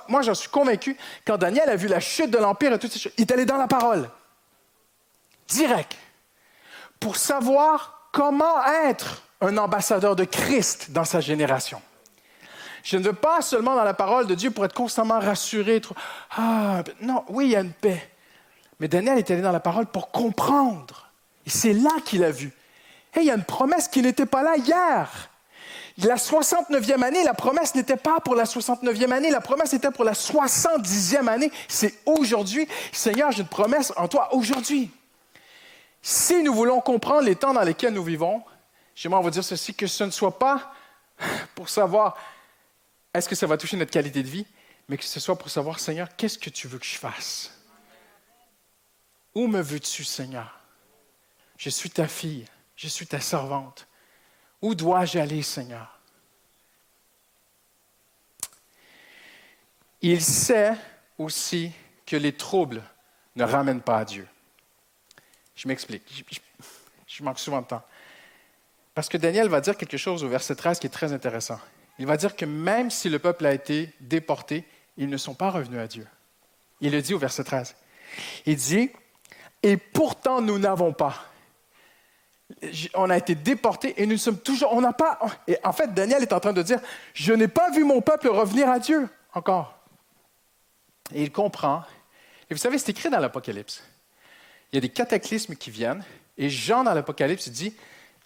Moi, 0.08 0.24
j'en 0.24 0.34
suis 0.34 0.50
convaincu, 0.50 0.98
quand 1.26 1.38
Daniel 1.38 1.70
a 1.70 1.76
vu 1.76 1.88
la 1.88 2.00
chute 2.00 2.32
de 2.32 2.38
l'Empire 2.38 2.74
et 2.74 2.80
toutes 2.80 2.92
ces 2.92 3.00
choses, 3.00 3.14
il 3.18 3.22
est 3.22 3.32
allé 3.32 3.46
dans 3.46 3.58
la 3.58 3.68
parole. 3.68 4.10
Direct. 5.48 5.96
Pour 7.00 7.18
savoir 7.18 8.10
comment 8.12 8.66
être 8.86 9.24
un 9.42 9.58
ambassadeur 9.58 10.16
de 10.16 10.24
Christ 10.24 10.92
dans 10.92 11.04
sa 11.04 11.20
génération. 11.20 11.82
Je 12.84 12.98
ne 12.98 13.04
veux 13.04 13.14
pas 13.14 13.42
seulement 13.42 13.76
dans 13.76 13.84
la 13.84 13.94
parole 13.94 14.28
de 14.28 14.36
Dieu 14.36 14.52
pour 14.52 14.64
être 14.64 14.74
constamment 14.74 15.20
rassuré. 15.20 15.82
Ah, 16.38 16.84
non, 17.02 17.24
oui, 17.30 17.46
il 17.46 17.52
y 17.52 17.56
a 17.56 17.62
une 17.62 17.74
paix. 17.74 18.10
Mais 18.80 18.88
Daniel 18.88 19.18
est 19.18 19.32
allé 19.32 19.42
dans 19.42 19.52
la 19.52 19.60
parole 19.60 19.88
pour 19.88 20.12
comprendre. 20.12 21.10
Et 21.46 21.50
c'est 21.50 21.74
là 21.74 21.92
qu'il 22.06 22.24
a 22.24 22.32
vu. 22.32 22.54
Et 23.16 23.22
il 23.22 23.26
y 23.26 23.32
a 23.32 23.36
une 23.36 23.44
promesse 23.44 23.88
qui 23.88 24.02
n'était 24.02 24.26
pas 24.26 24.44
là 24.44 24.56
hier. 24.58 25.10
La 26.00 26.16
69e 26.16 27.02
année, 27.04 27.24
la 27.24 27.34
promesse 27.34 27.74
n'était 27.74 27.96
pas 27.96 28.20
pour 28.20 28.36
la 28.36 28.44
69e 28.44 29.12
année, 29.12 29.32
la 29.32 29.40
promesse 29.40 29.74
était 29.74 29.92
pour 29.92 30.04
la 30.04 30.12
70e 30.12 31.28
année. 31.28 31.52
C'est 31.70 31.96
aujourd'hui. 32.06 32.68
Seigneur, 32.92 33.32
j'ai 33.32 33.42
une 33.42 33.48
promesse 33.48 33.94
en 33.96 34.08
toi 34.08 34.34
aujourd'hui. 34.36 34.92
Si 36.08 36.44
nous 36.44 36.54
voulons 36.54 36.82
comprendre 36.82 37.24
les 37.24 37.36
temps 37.36 37.52
dans 37.52 37.64
lesquels 37.64 37.92
nous 37.92 38.04
vivons, 38.04 38.44
j'aimerais 38.94 39.24
vous 39.24 39.32
dire 39.32 39.44
ceci, 39.44 39.74
que 39.74 39.88
ce 39.88 40.04
ne 40.04 40.12
soit 40.12 40.38
pas 40.38 40.72
pour 41.56 41.68
savoir 41.68 42.16
est-ce 43.12 43.28
que 43.28 43.34
ça 43.34 43.48
va 43.48 43.58
toucher 43.58 43.76
notre 43.76 43.90
qualité 43.90 44.22
de 44.22 44.28
vie, 44.28 44.46
mais 44.88 45.00
que 45.00 45.04
ce 45.04 45.20
soit 45.20 45.36
pour 45.36 45.50
savoir, 45.50 45.80
Seigneur, 45.80 46.16
qu'est-ce 46.16 46.38
que 46.38 46.52
tu 46.52 46.68
veux 46.68 46.78
que 46.78 46.86
je 46.86 47.00
fasse? 47.00 47.60
Où 49.34 49.48
me 49.48 49.60
veux-tu, 49.60 50.04
Seigneur? 50.04 50.60
Je 51.58 51.72
suis 51.72 51.90
ta 51.90 52.08
fille, 52.08 52.46
je 52.76 52.88
suis 52.88 53.08
ta 53.08 53.20
servante. 53.20 53.88
Où 54.62 54.76
dois-je 54.76 55.18
aller, 55.18 55.42
Seigneur? 55.42 56.00
Il 60.04 60.24
sait 60.24 60.76
aussi 61.18 61.72
que 62.06 62.16
les 62.16 62.38
troubles 62.38 62.84
ne 63.36 63.44
ramènent 63.44 63.82
pas 63.82 63.98
à 63.98 64.06
Dieu. 64.06 64.28
Je 65.56 65.68
m'explique. 65.68 66.26
Je, 67.08 67.24
manque 67.24 67.40
souvent 67.40 67.62
de 67.62 67.68
temps. 67.68 67.84
Parce 68.94 69.10
que 69.10 69.18
Daniel 69.18 69.48
va 69.48 69.62
dire 69.62 69.78
quelque 69.78 69.98
chose 69.98 70.24
au 70.24 70.30
verset 70.30 70.56
13 70.56 70.80
qui 70.80 70.88
est 70.88 70.92
très 70.92 71.14
intéressant. 71.14 71.60
Il 71.98 72.06
va 72.06 72.18
dire 72.18 72.36
que 72.36 72.46
même 72.46 72.92
si 72.92 73.10
le 73.10 73.20
peuple 73.20 73.46
a 73.46 73.54
été 73.54 73.94
déporté, 74.02 74.66
ils 74.98 75.10
ne 75.10 75.18
sont 75.18 75.34
pas 75.34 75.50
revenus 75.50 75.80
à 75.80 75.88
Dieu. 75.88 76.06
Il 76.82 76.92
le 76.92 77.02
dit 77.02 77.14
au 77.14 77.20
verset 77.20 77.44
13. 77.44 77.76
Il 78.46 78.58
dit, 78.58 78.92
et 79.64 79.78
pourtant 79.78 80.42
nous 80.42 80.60
n'avons 80.60 80.94
pas. 80.94 81.26
On 82.94 83.10
a 83.10 83.18
été 83.18 83.34
déportés 83.34 84.02
et 84.02 84.06
nous 84.06 84.18
sommes 84.18 84.40
toujours, 84.40 84.74
on 84.74 84.82
n'a 84.82 84.94
pas. 84.94 85.20
Et 85.48 85.58
en 85.64 85.74
fait, 85.74 85.94
Daniel 85.94 86.22
est 86.22 86.34
en 86.34 86.40
train 86.40 86.54
de 86.54 86.62
dire, 86.62 86.80
je 87.14 87.34
n'ai 87.34 87.48
pas 87.48 87.72
vu 87.72 87.84
mon 87.84 88.02
peuple 88.02 88.28
revenir 88.28 88.70
à 88.70 88.80
Dieu 88.80 89.10
encore. 89.34 89.80
Et 91.14 91.24
il 91.24 91.32
comprend. 91.32 91.84
Et 92.50 92.54
vous 92.54 92.60
savez, 92.60 92.78
c'est 92.78 92.90
écrit 92.90 93.10
dans 93.10 93.20
l'Apocalypse. 93.20 93.84
Il 94.72 94.76
y 94.76 94.78
a 94.78 94.82
des 94.82 94.90
cataclysmes 94.90 95.56
qui 95.56 95.72
viennent 95.72 96.04
et 96.38 96.50
Jean 96.50 96.84
dans 96.84 96.94
l'Apocalypse 96.94 97.50
dit, 97.50 97.74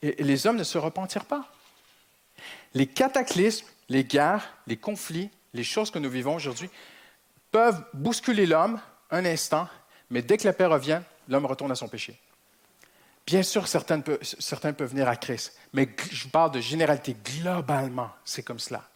les 0.02 0.48
hommes 0.48 0.58
ne 0.58 0.64
se 0.64 0.78
repentirent 0.78 1.26
pas. 1.26 1.52
Les 2.74 2.88
cataclysmes, 2.88 3.68
les 3.90 4.04
guerres, 4.04 4.54
les 4.68 4.78
conflits, 4.78 5.30
les 5.54 5.64
choses 5.64 5.92
que 5.92 6.00
nous 6.00 6.10
vivons 6.10 6.36
aujourd'hui 6.36 6.70
peuvent 7.52 7.84
bousculer 7.94 8.46
l'homme 8.46 8.80
un 9.12 9.26
instant, 9.26 9.68
mais 10.10 10.22
dès 10.22 10.38
que 10.38 10.46
la 10.46 10.54
paix 10.54 10.66
revient, 10.66 11.02
l'homme 11.28 11.46
retourne 11.46 11.72
à 11.72 11.76
son 11.76 11.88
péché. 11.88 12.20
Bien 13.26 13.44
sûr, 13.44 13.68
certains 13.68 14.00
peuvent, 14.00 14.20
certains 14.22 14.74
peuvent 14.74 14.90
venir 14.90 15.08
à 15.08 15.16
Christ, 15.16 15.58
mais 15.74 15.90
je 16.12 16.28
parle 16.28 16.52
de 16.52 16.60
généralité. 16.60 17.16
Globalement, 17.24 18.12
c'est 18.24 18.44
comme 18.44 18.60
cela. 18.60 18.88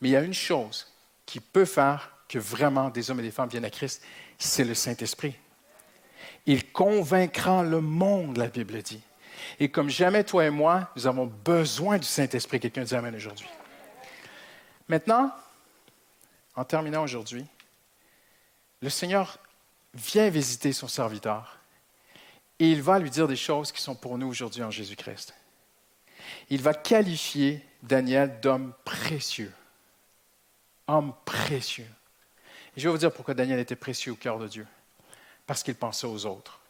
Mais 0.00 0.08
il 0.08 0.12
y 0.12 0.16
a 0.16 0.22
une 0.22 0.34
chose 0.34 0.92
qui 1.24 1.40
peut 1.40 1.64
faire 1.64 2.10
que 2.28 2.38
vraiment 2.38 2.90
des 2.90 3.10
hommes 3.10 3.20
et 3.20 3.22
des 3.22 3.30
femmes 3.30 3.48
viennent 3.48 3.64
à 3.64 3.70
Christ, 3.70 4.02
c'est 4.38 4.64
le 4.64 4.74
Saint-Esprit. 4.74 5.34
Il 6.46 6.70
convaincra 6.72 7.62
le 7.62 7.80
monde, 7.80 8.36
la 8.36 8.48
Bible 8.48 8.82
dit. 8.82 9.00
Et 9.60 9.70
comme 9.70 9.88
jamais 9.88 10.24
toi 10.24 10.44
et 10.44 10.50
moi, 10.50 10.90
nous 10.96 11.06
avons 11.06 11.26
besoin 11.26 11.98
du 11.98 12.06
Saint-Esprit. 12.06 12.60
Quelqu'un 12.60 12.84
dit 12.84 12.94
Amen 12.94 13.14
aujourd'hui. 13.14 13.48
Maintenant, 14.88 15.32
en 16.54 16.64
terminant 16.64 17.02
aujourd'hui, 17.02 17.44
le 18.82 18.90
Seigneur 18.90 19.38
vient 19.94 20.28
visiter 20.28 20.72
son 20.72 20.88
serviteur 20.88 21.58
et 22.58 22.70
il 22.70 22.82
va 22.82 22.98
lui 22.98 23.10
dire 23.10 23.26
des 23.26 23.36
choses 23.36 23.72
qui 23.72 23.80
sont 23.80 23.94
pour 23.94 24.18
nous 24.18 24.28
aujourd'hui 24.28 24.62
en 24.62 24.70
Jésus-Christ. 24.70 25.34
Il 26.50 26.62
va 26.62 26.74
qualifier 26.74 27.64
Daniel 27.82 28.40
d'homme 28.40 28.72
précieux. 28.84 29.52
Homme 30.86 31.14
précieux. 31.24 31.88
Et 32.76 32.80
je 32.80 32.88
vais 32.88 32.92
vous 32.92 32.98
dire 32.98 33.12
pourquoi 33.12 33.34
Daniel 33.34 33.58
était 33.58 33.76
précieux 33.76 34.12
au 34.12 34.16
cœur 34.16 34.38
de 34.38 34.48
Dieu. 34.48 34.66
Parce 35.46 35.62
qu'il 35.62 35.74
pensait 35.74 36.06
aux 36.06 36.26
autres. 36.26 36.60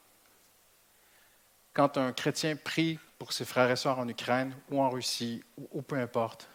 Quand 1.72 1.96
un 1.96 2.12
chrétien 2.12 2.56
prie 2.56 2.98
pour 3.18 3.32
ses 3.32 3.44
frères 3.44 3.70
et 3.70 3.76
sœurs 3.76 3.98
en 3.98 4.08
Ukraine 4.08 4.54
ou 4.70 4.80
en 4.80 4.90
Russie 4.90 5.42
ou, 5.72 5.82
peu 5.82 5.96
importe, 5.96 6.48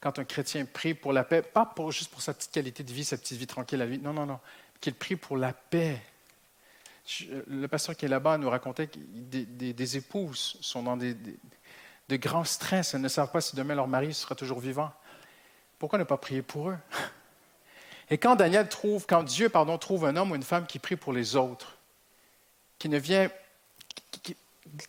quand 0.00 0.18
un 0.18 0.24
chrétien 0.24 0.64
prie 0.64 0.94
pour 0.94 1.12
la 1.12 1.24
paix, 1.24 1.42
pas 1.42 1.66
pour, 1.66 1.90
juste 1.90 2.10
pour 2.10 2.22
sa 2.22 2.34
petite 2.34 2.52
qualité 2.52 2.84
de 2.84 2.92
vie, 2.92 3.04
sa 3.04 3.16
petite 3.16 3.38
vie 3.38 3.46
tranquille, 3.46 3.78
la 3.78 3.86
vie, 3.86 3.98
non, 3.98 4.12
non, 4.12 4.26
non, 4.26 4.38
qu'il 4.80 4.94
prie 4.94 5.16
pour 5.16 5.36
la 5.36 5.52
paix. 5.52 6.00
Le 7.46 7.66
pasteur 7.66 7.96
qui 7.96 8.04
est 8.04 8.08
là-bas 8.08 8.38
nous 8.38 8.50
racontait 8.50 8.86
que 8.86 8.98
des, 8.98 9.96
épouses 9.96 10.58
sont 10.60 10.82
dans 10.82 10.96
des, 10.96 11.16
de 12.08 12.16
grands 12.16 12.44
stress, 12.44 12.94
elles 12.94 13.00
ne 13.00 13.08
savent 13.08 13.32
pas 13.32 13.40
si 13.40 13.56
demain 13.56 13.74
leur 13.74 13.88
mari 13.88 14.14
sera 14.14 14.34
toujours 14.34 14.60
vivant. 14.60 14.92
Pourquoi 15.78 15.98
ne 15.98 16.04
pas 16.04 16.16
prier 16.16 16.42
pour 16.42 16.70
eux? 16.70 16.78
Et 18.10 18.18
quand 18.18 18.36
Daniel 18.36 18.68
trouve, 18.68 19.06
quand 19.06 19.22
Dieu, 19.22 19.48
pardon, 19.48 19.78
trouve 19.78 20.04
un 20.04 20.16
homme 20.16 20.32
ou 20.32 20.34
une 20.34 20.42
femme 20.42 20.66
qui 20.66 20.78
prie 20.78 20.96
pour 20.96 21.12
les 21.12 21.36
autres, 21.36 21.78
qui 22.78 22.88
ne 22.88 22.98
vient 22.98 23.28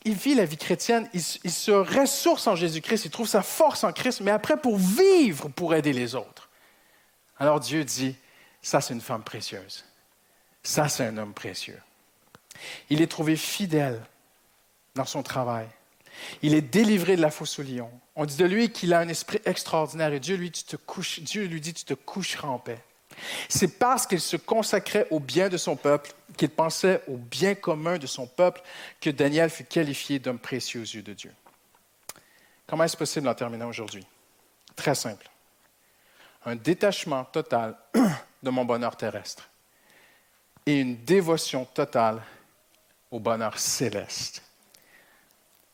il 0.05 0.13
vit 0.13 0.35
la 0.35 0.45
vie 0.45 0.57
chrétienne, 0.57 1.09
il, 1.13 1.21
se 1.21 1.71
ressource 1.71 2.47
en 2.47 2.55
Jésus-Christ, 2.55 3.05
il 3.05 3.11
trouve 3.11 3.27
sa 3.27 3.41
force 3.41 3.83
en 3.83 3.93
Christ, 3.93 4.21
mais 4.21 4.31
après 4.31 4.57
pour 4.57 4.77
vivre, 4.77 5.49
pour 5.49 5.73
aider 5.73 5.93
les 5.93 6.15
autres. 6.15 6.49
Alors 7.37 7.59
Dieu 7.59 7.83
dit, 7.83 8.15
ça 8.61 8.81
c'est 8.81 8.93
une 8.93 9.01
femme 9.01 9.23
précieuse, 9.23 9.85
ça 10.63 10.89
c'est 10.89 11.05
un 11.05 11.17
homme 11.17 11.33
précieux. 11.33 11.79
Il 12.89 13.01
est 13.01 13.07
trouvé 13.07 13.35
fidèle 13.35 14.01
dans 14.95 15.05
son 15.05 15.23
travail. 15.23 15.67
Il 16.41 16.53
est 16.53 16.61
délivré 16.61 17.15
de 17.15 17.21
la 17.21 17.31
fosse 17.31 17.59
au 17.59 17.63
lion. 17.63 17.89
On 18.15 18.25
dit 18.25 18.35
de 18.35 18.45
lui 18.45 18.71
qu'il 18.71 18.93
a 18.93 18.99
un 18.99 19.07
esprit 19.07 19.39
extraordinaire 19.45 20.11
et 20.11 20.19
Dieu 20.19 20.35
lui, 20.35 20.51
tu 20.51 20.63
te 20.63 20.75
couches, 20.75 21.21
Dieu 21.21 21.45
lui 21.45 21.61
dit 21.61 21.73
tu 21.73 21.85
te 21.85 21.93
coucheras 21.93 22.49
en 22.49 22.59
paix. 22.59 22.79
C'est 23.47 23.79
parce 23.79 24.05
qu'il 24.07 24.19
se 24.19 24.37
consacrait 24.37 25.07
au 25.11 25.19
bien 25.19 25.49
de 25.49 25.57
son 25.57 25.75
peuple, 25.75 26.11
qu'il 26.37 26.49
pensait 26.49 27.01
au 27.07 27.17
bien 27.17 27.55
commun 27.55 27.97
de 27.97 28.07
son 28.07 28.27
peuple, 28.27 28.61
que 29.01 29.09
Daniel 29.09 29.49
fut 29.49 29.65
qualifié 29.65 30.19
d'homme 30.19 30.39
précieux 30.39 30.81
aux 30.81 30.85
yeux 30.85 31.01
de 31.01 31.13
Dieu. 31.13 31.33
Comment 32.67 32.83
est-ce 32.83 32.97
possible 32.97 33.27
en 33.27 33.33
terminant 33.33 33.67
aujourd'hui? 33.67 34.05
Très 34.75 34.95
simple. 34.95 35.29
Un 36.45 36.55
détachement 36.55 37.25
total 37.25 37.75
de 38.43 38.49
mon 38.49 38.63
bonheur 38.63 38.95
terrestre 38.95 39.49
et 40.65 40.79
une 40.79 41.03
dévotion 41.03 41.65
totale 41.65 42.21
au 43.11 43.19
bonheur 43.19 43.57
céleste. 43.57 44.43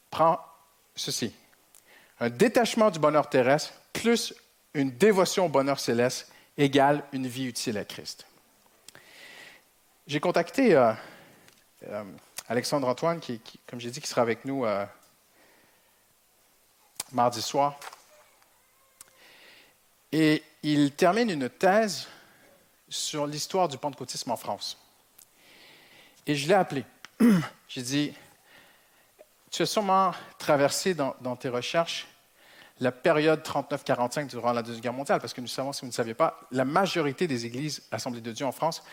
Prends 0.09 0.39
ceci. 0.95 1.33
Un 2.19 2.29
détachement 2.29 2.89
du 2.89 2.99
bonheur 2.99 3.29
terrestre 3.29 3.73
plus 3.91 4.33
une 4.73 4.91
dévotion 4.91 5.45
au 5.45 5.49
bonheur 5.49 5.79
céleste 5.79 6.31
égale 6.57 7.03
une 7.11 7.27
vie 7.27 7.45
utile 7.45 7.77
à 7.77 7.85
Christ. 7.85 8.25
J'ai 10.07 10.19
contacté 10.19 10.75
euh, 10.75 10.93
euh, 11.87 12.03
Alexandre 12.47 12.87
Antoine, 12.87 13.19
qui, 13.19 13.41
comme 13.67 13.79
j'ai 13.79 13.89
dit, 13.89 14.01
qui 14.01 14.07
sera 14.07 14.21
avec 14.21 14.45
nous 14.45 14.65
euh, 14.65 14.85
mardi 17.11 17.41
soir. 17.41 17.79
Et 20.11 20.43
il 20.63 20.91
termine 20.91 21.29
une 21.29 21.49
thèse 21.49 22.07
sur 22.87 23.27
l'histoire 23.27 23.67
du 23.67 23.77
pentecôtisme 23.77 24.31
en 24.31 24.37
France. 24.37 24.77
Et 26.27 26.35
je 26.35 26.47
l'ai 26.47 26.53
appelé. 26.53 26.85
J'ai 27.67 27.81
dit, 27.81 28.13
tu 29.51 29.63
as 29.63 29.65
sûrement 29.65 30.13
traversé 30.37 30.93
dans 30.93 31.35
tes 31.35 31.49
recherches 31.49 32.07
la 32.79 32.91
période 32.91 33.41
39-45 33.41 34.27
durant 34.27 34.51
la 34.51 34.61
Deuxième 34.61 34.81
Guerre 34.81 34.93
mondiale, 34.93 35.19
parce 35.19 35.33
que 35.33 35.41
nous 35.41 35.47
savons, 35.47 35.71
si 35.71 35.81
vous 35.81 35.87
ne 35.87 35.93
saviez 35.93 36.13
pas, 36.13 36.39
la 36.51 36.65
majorité 36.65 37.27
des 37.27 37.45
églises 37.45 37.83
Assemblées 37.91 38.21
de 38.21 38.31
Dieu 38.31 38.45
en 38.45 38.51
France 38.51 38.83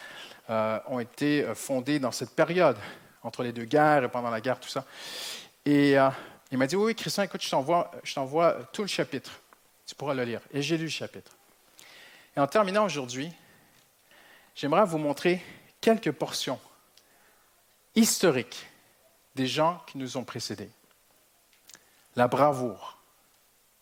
euh, 0.50 0.78
ont 0.86 1.00
été 1.00 1.42
euh, 1.42 1.54
fondées 1.54 1.98
dans 1.98 2.12
cette 2.12 2.30
période, 2.30 2.76
entre 3.22 3.42
les 3.42 3.52
deux 3.52 3.64
guerres 3.64 4.04
et 4.04 4.08
pendant 4.08 4.30
la 4.30 4.40
guerre, 4.40 4.60
tout 4.60 4.68
ça. 4.68 4.84
Et 5.64 5.98
euh, 5.98 6.10
il 6.50 6.58
m'a 6.58 6.66
dit, 6.66 6.76
oui, 6.76 6.86
oui, 6.86 6.94
Christian, 6.94 7.24
écoute, 7.24 7.42
je 7.42 7.50
t'envoie 8.14 8.54
tout 8.72 8.82
le 8.82 8.88
chapitre. 8.88 9.32
Tu 9.86 9.94
pourras 9.94 10.14
le 10.14 10.24
lire. 10.24 10.40
Et 10.52 10.62
j'ai 10.62 10.76
lu 10.76 10.84
le 10.84 10.90
chapitre. 10.90 11.32
Et 12.36 12.40
en 12.40 12.46
terminant 12.46 12.84
aujourd'hui, 12.84 13.32
j'aimerais 14.54 14.84
vous 14.84 14.98
montrer 14.98 15.42
quelques 15.80 16.12
portions 16.12 16.60
historiques 17.94 18.66
des 19.34 19.46
gens 19.46 19.82
qui 19.86 19.98
nous 19.98 20.16
ont 20.16 20.24
précédés. 20.24 20.70
La 22.16 22.28
bravoure, 22.28 23.01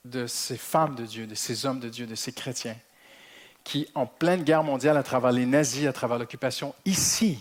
de 0.04 0.26
ces 0.26 0.56
femmes 0.56 0.94
de 0.94 1.04
Dieu, 1.04 1.26
de 1.26 1.34
ces 1.34 1.66
hommes 1.66 1.80
de 1.80 1.88
Dieu, 1.88 2.06
de 2.06 2.14
ces 2.14 2.32
chrétiens, 2.32 2.76
qui, 3.64 3.88
en 3.94 4.06
pleine 4.06 4.42
guerre 4.42 4.62
mondiale, 4.62 4.96
à 4.96 5.02
travers 5.02 5.32
les 5.32 5.46
nazis, 5.46 5.86
à 5.86 5.92
travers 5.92 6.18
l'occupation, 6.18 6.74
ici, 6.84 7.38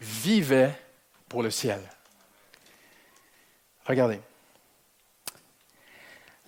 vivaient 0.00 0.74
pour 1.28 1.42
le 1.42 1.50
ciel. 1.50 1.80
Regardez. 3.86 4.20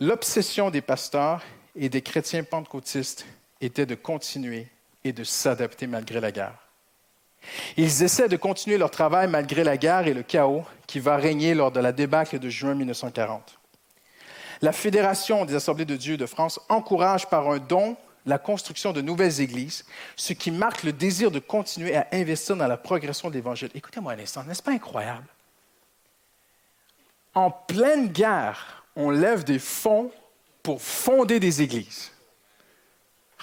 L'obsession 0.01 0.71
des 0.71 0.81
pasteurs 0.81 1.43
et 1.75 1.89
des 1.89 2.03
chrétiens 2.03 2.45
pentecôtistes 2.45 3.27
était 3.61 3.87
de 3.87 3.95
continuer 3.95 4.69
et 5.05 5.13
de 5.13 5.25
s'adapter 5.25 5.87
malgré 5.87 6.21
la 6.21 6.31
guerre. 6.31 6.69
Ils 7.77 8.03
essaient 8.03 8.29
de 8.29 8.37
continuer 8.37 8.79
leur 8.79 8.91
travail 8.91 9.29
malgré 9.29 9.65
la 9.65 9.77
guerre 9.77 10.07
et 10.07 10.15
le 10.15 10.23
chaos 10.23 10.65
qui 10.87 11.01
va 11.01 11.17
régner 11.17 11.55
lors 11.55 11.71
de 11.71 11.81
la 11.81 11.93
débâcle 11.93 12.39
de 12.39 12.49
juin 12.49 12.75
1940. 12.75 13.58
La 14.61 14.73
Fédération 14.73 15.45
des 15.45 15.55
Assemblées 15.55 15.85
de 15.85 15.97
Dieu 15.97 16.17
de 16.17 16.27
France 16.27 16.61
encourage 16.69 17.29
par 17.29 17.49
un 17.49 17.59
don 17.59 17.97
la 18.27 18.39
construction 18.39 18.93
de 18.93 19.01
nouvelles 19.01 19.41
églises, 19.41 19.85
ce 20.17 20.33
qui 20.33 20.51
marque 20.51 20.83
le 20.83 20.93
désir 20.93 21.31
de 21.31 21.39
continuer 21.39 21.97
à 21.97 22.07
investir 22.13 22.57
dans 22.57 22.67
la 22.67 22.77
progression 22.77 23.31
de 23.31 23.35
l'Évangile. 23.35 23.71
Écoutez-moi 23.75 24.13
un 24.13 24.19
instant, 24.19 24.45
n'est-ce 24.45 24.63
pas 24.63 24.73
incroyable? 24.73 25.27
En 27.35 27.51
pleine 27.51 28.09
guerre, 28.09 28.85
on 28.97 29.11
lève 29.11 29.45
des 29.45 29.59
fonds 29.59 30.11
pour 30.63 30.83
fonder 30.83 31.41
des 31.41 31.63
églises. 31.63 32.13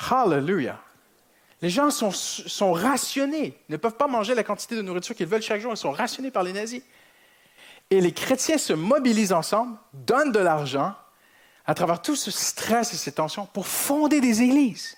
Hallelujah. 0.09 0.79
Les 1.61 1.69
gens 1.69 1.89
sont, 1.89 2.11
sont 2.11 2.73
rationnés, 2.73 3.57
ne 3.69 3.77
peuvent 3.77 3.95
pas 3.95 4.07
manger 4.07 4.35
la 4.35 4.43
quantité 4.43 4.75
de 4.75 4.81
nourriture 4.81 5.15
qu'ils 5.15 5.25
veulent 5.25 5.41
chaque 5.41 5.61
jour, 5.61 5.71
ils 5.71 5.77
sont 5.77 5.91
rationnés 5.91 6.29
par 6.29 6.43
les 6.43 6.53
nazis. 6.53 6.83
Et 7.89 8.01
les 8.01 8.11
chrétiens 8.11 8.57
se 8.57 8.73
mobilisent 8.73 9.33
ensemble, 9.33 9.77
donnent 9.93 10.31
de 10.31 10.39
l'argent 10.39 10.93
à 11.65 11.73
travers 11.73 12.01
tout 12.01 12.15
ce 12.15 12.31
stress 12.31 12.93
et 12.93 12.97
ces 12.97 13.11
tensions 13.11 13.45
pour 13.47 13.67
fonder 13.67 14.21
des 14.21 14.41
églises. 14.41 14.95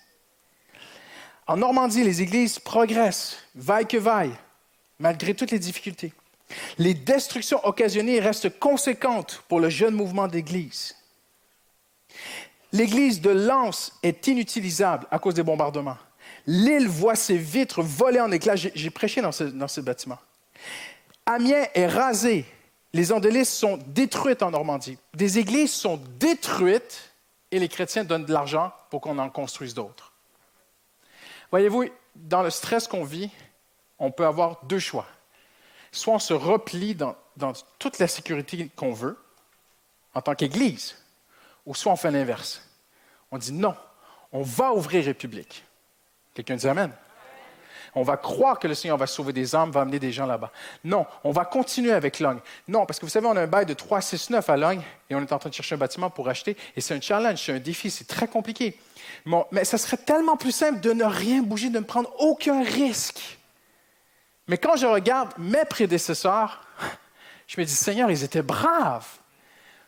En 1.47 1.57
Normandie, 1.57 2.03
les 2.03 2.22
églises 2.22 2.59
progressent, 2.59 3.38
vaille 3.55 3.88
que 3.88 3.97
vaille, 3.97 4.36
malgré 4.99 5.34
toutes 5.34 5.51
les 5.51 5.59
difficultés. 5.59 6.13
Les 6.78 6.93
destructions 6.93 7.65
occasionnées 7.65 8.20
restent 8.20 8.59
conséquentes 8.59 9.43
pour 9.47 9.59
le 9.59 9.70
jeune 9.70 9.95
mouvement 9.95 10.28
d'église. 10.28 10.95
L'église 12.74 13.22
de 13.22 13.30
Lens 13.30 13.93
est 14.03 14.28
inutilisable 14.28 15.07
à 15.09 15.20
cause 15.20 15.36
des 15.36 15.43
bombardements. 15.43 15.97
L'île 16.45 16.88
voit 16.88 17.15
ses 17.15 17.38
vitres 17.38 17.82
voler 17.82 18.20
en 18.20 18.32
éclats. 18.32 18.55
J'ai 18.55 18.89
prêché 18.89 19.22
dans 19.22 19.32
ce, 19.32 19.45
dans 19.45 19.68
ce 19.68 19.82
bâtiment. 19.82 20.20
Amiens 21.26 21.65
est 21.74 21.88
rasé 21.88 22.45
les 22.98 23.12
Andélisses 23.12 23.54
sont 23.54 23.78
détruites 23.86 24.41
en 24.41 24.50
Normandie. 24.50 24.98
Des 25.14 25.38
églises 25.38 25.72
sont 25.72 26.02
détruites 26.20 27.12
et 27.52 27.60
les 27.60 27.70
chrétiens 27.70 28.04
donnent 28.04 28.26
de 28.26 28.34
l'argent 28.34 28.74
pour 28.89 29.02
qu'on 29.02 29.20
en 29.20 29.30
construise 29.30 29.76
d'autres. 29.76 30.14
Voyez-vous, 31.52 31.86
dans 32.16 32.41
le 32.41 32.50
stress 32.50 32.88
qu'on 32.88 33.04
vit, 33.04 33.30
on 34.00 34.10
peut 34.10 34.26
avoir 34.26 34.66
deux 34.66 34.80
choix. 34.80 35.06
Soit 35.91 36.16
on 36.16 36.20
se 36.20 36.34
replie 36.34 36.95
dans, 36.95 37.16
dans 37.36 37.54
toute 37.78 38.00
la 38.00 38.08
sécurité 38.08 38.68
qu'on 38.76 38.93
veut 38.93 39.16
en 40.16 40.22
tant 40.24 40.34
qu'Église, 40.34 40.98
ou 41.68 41.76
soit 41.76 41.91
on 41.91 41.98
fait 41.98 42.10
l'inverse. 42.10 42.68
On 43.30 43.38
dit 43.38 43.54
non, 43.54 43.76
on 44.32 44.41
va 44.41 44.74
ouvrir 44.74 45.06
République. 45.06 45.64
Quelqu'un 46.34 46.56
dit 46.56 46.68
Amen. 46.68 46.91
On 47.95 48.03
va 48.03 48.17
croire 48.17 48.59
que 48.59 48.67
le 48.67 48.73
Seigneur 48.73 48.97
va 48.97 49.07
sauver 49.07 49.33
des 49.33 49.55
âmes, 49.55 49.71
va 49.71 49.81
amener 49.81 49.99
des 49.99 50.11
gens 50.11 50.25
là-bas. 50.25 50.51
Non, 50.83 51.05
on 51.23 51.31
va 51.31 51.45
continuer 51.45 51.91
avec 51.91 52.19
Logne. 52.19 52.39
Non, 52.67 52.85
parce 52.85 52.99
que 52.99 53.05
vous 53.05 53.11
savez, 53.11 53.27
on 53.27 53.35
a 53.35 53.41
un 53.41 53.47
bail 53.47 53.65
de 53.65 53.73
369 53.73 54.49
à 54.49 54.57
Logne 54.57 54.81
et 55.09 55.15
on 55.15 55.21
est 55.21 55.31
en 55.31 55.39
train 55.39 55.49
de 55.49 55.55
chercher 55.55 55.75
un 55.75 55.79
bâtiment 55.79 56.09
pour 56.09 56.29
acheter. 56.29 56.57
Et 56.75 56.81
c'est 56.81 56.95
un 56.95 57.01
challenge, 57.01 57.43
c'est 57.43 57.53
un 57.53 57.59
défi, 57.59 57.89
c'est 57.89 58.07
très 58.07 58.27
compliqué. 58.27 58.77
mais 59.51 59.65
ça 59.65 59.77
serait 59.77 59.97
tellement 59.97 60.38
plus 60.38 60.51
simple 60.51 60.79
de 60.79 60.93
ne 60.93 61.03
rien 61.03 61.41
bouger, 61.41 61.69
de 61.69 61.79
ne 61.79 61.83
prendre 61.83 62.11
aucun 62.19 62.63
risque. 62.63 63.38
Mais 64.47 64.57
quand 64.57 64.77
je 64.77 64.85
regarde 64.85 65.29
mes 65.38 65.65
prédécesseurs, 65.65 66.63
je 67.47 67.59
me 67.59 67.65
dis, 67.65 67.73
Seigneur, 67.73 68.09
ils 68.11 68.23
étaient 68.23 68.41
braves 68.41 69.07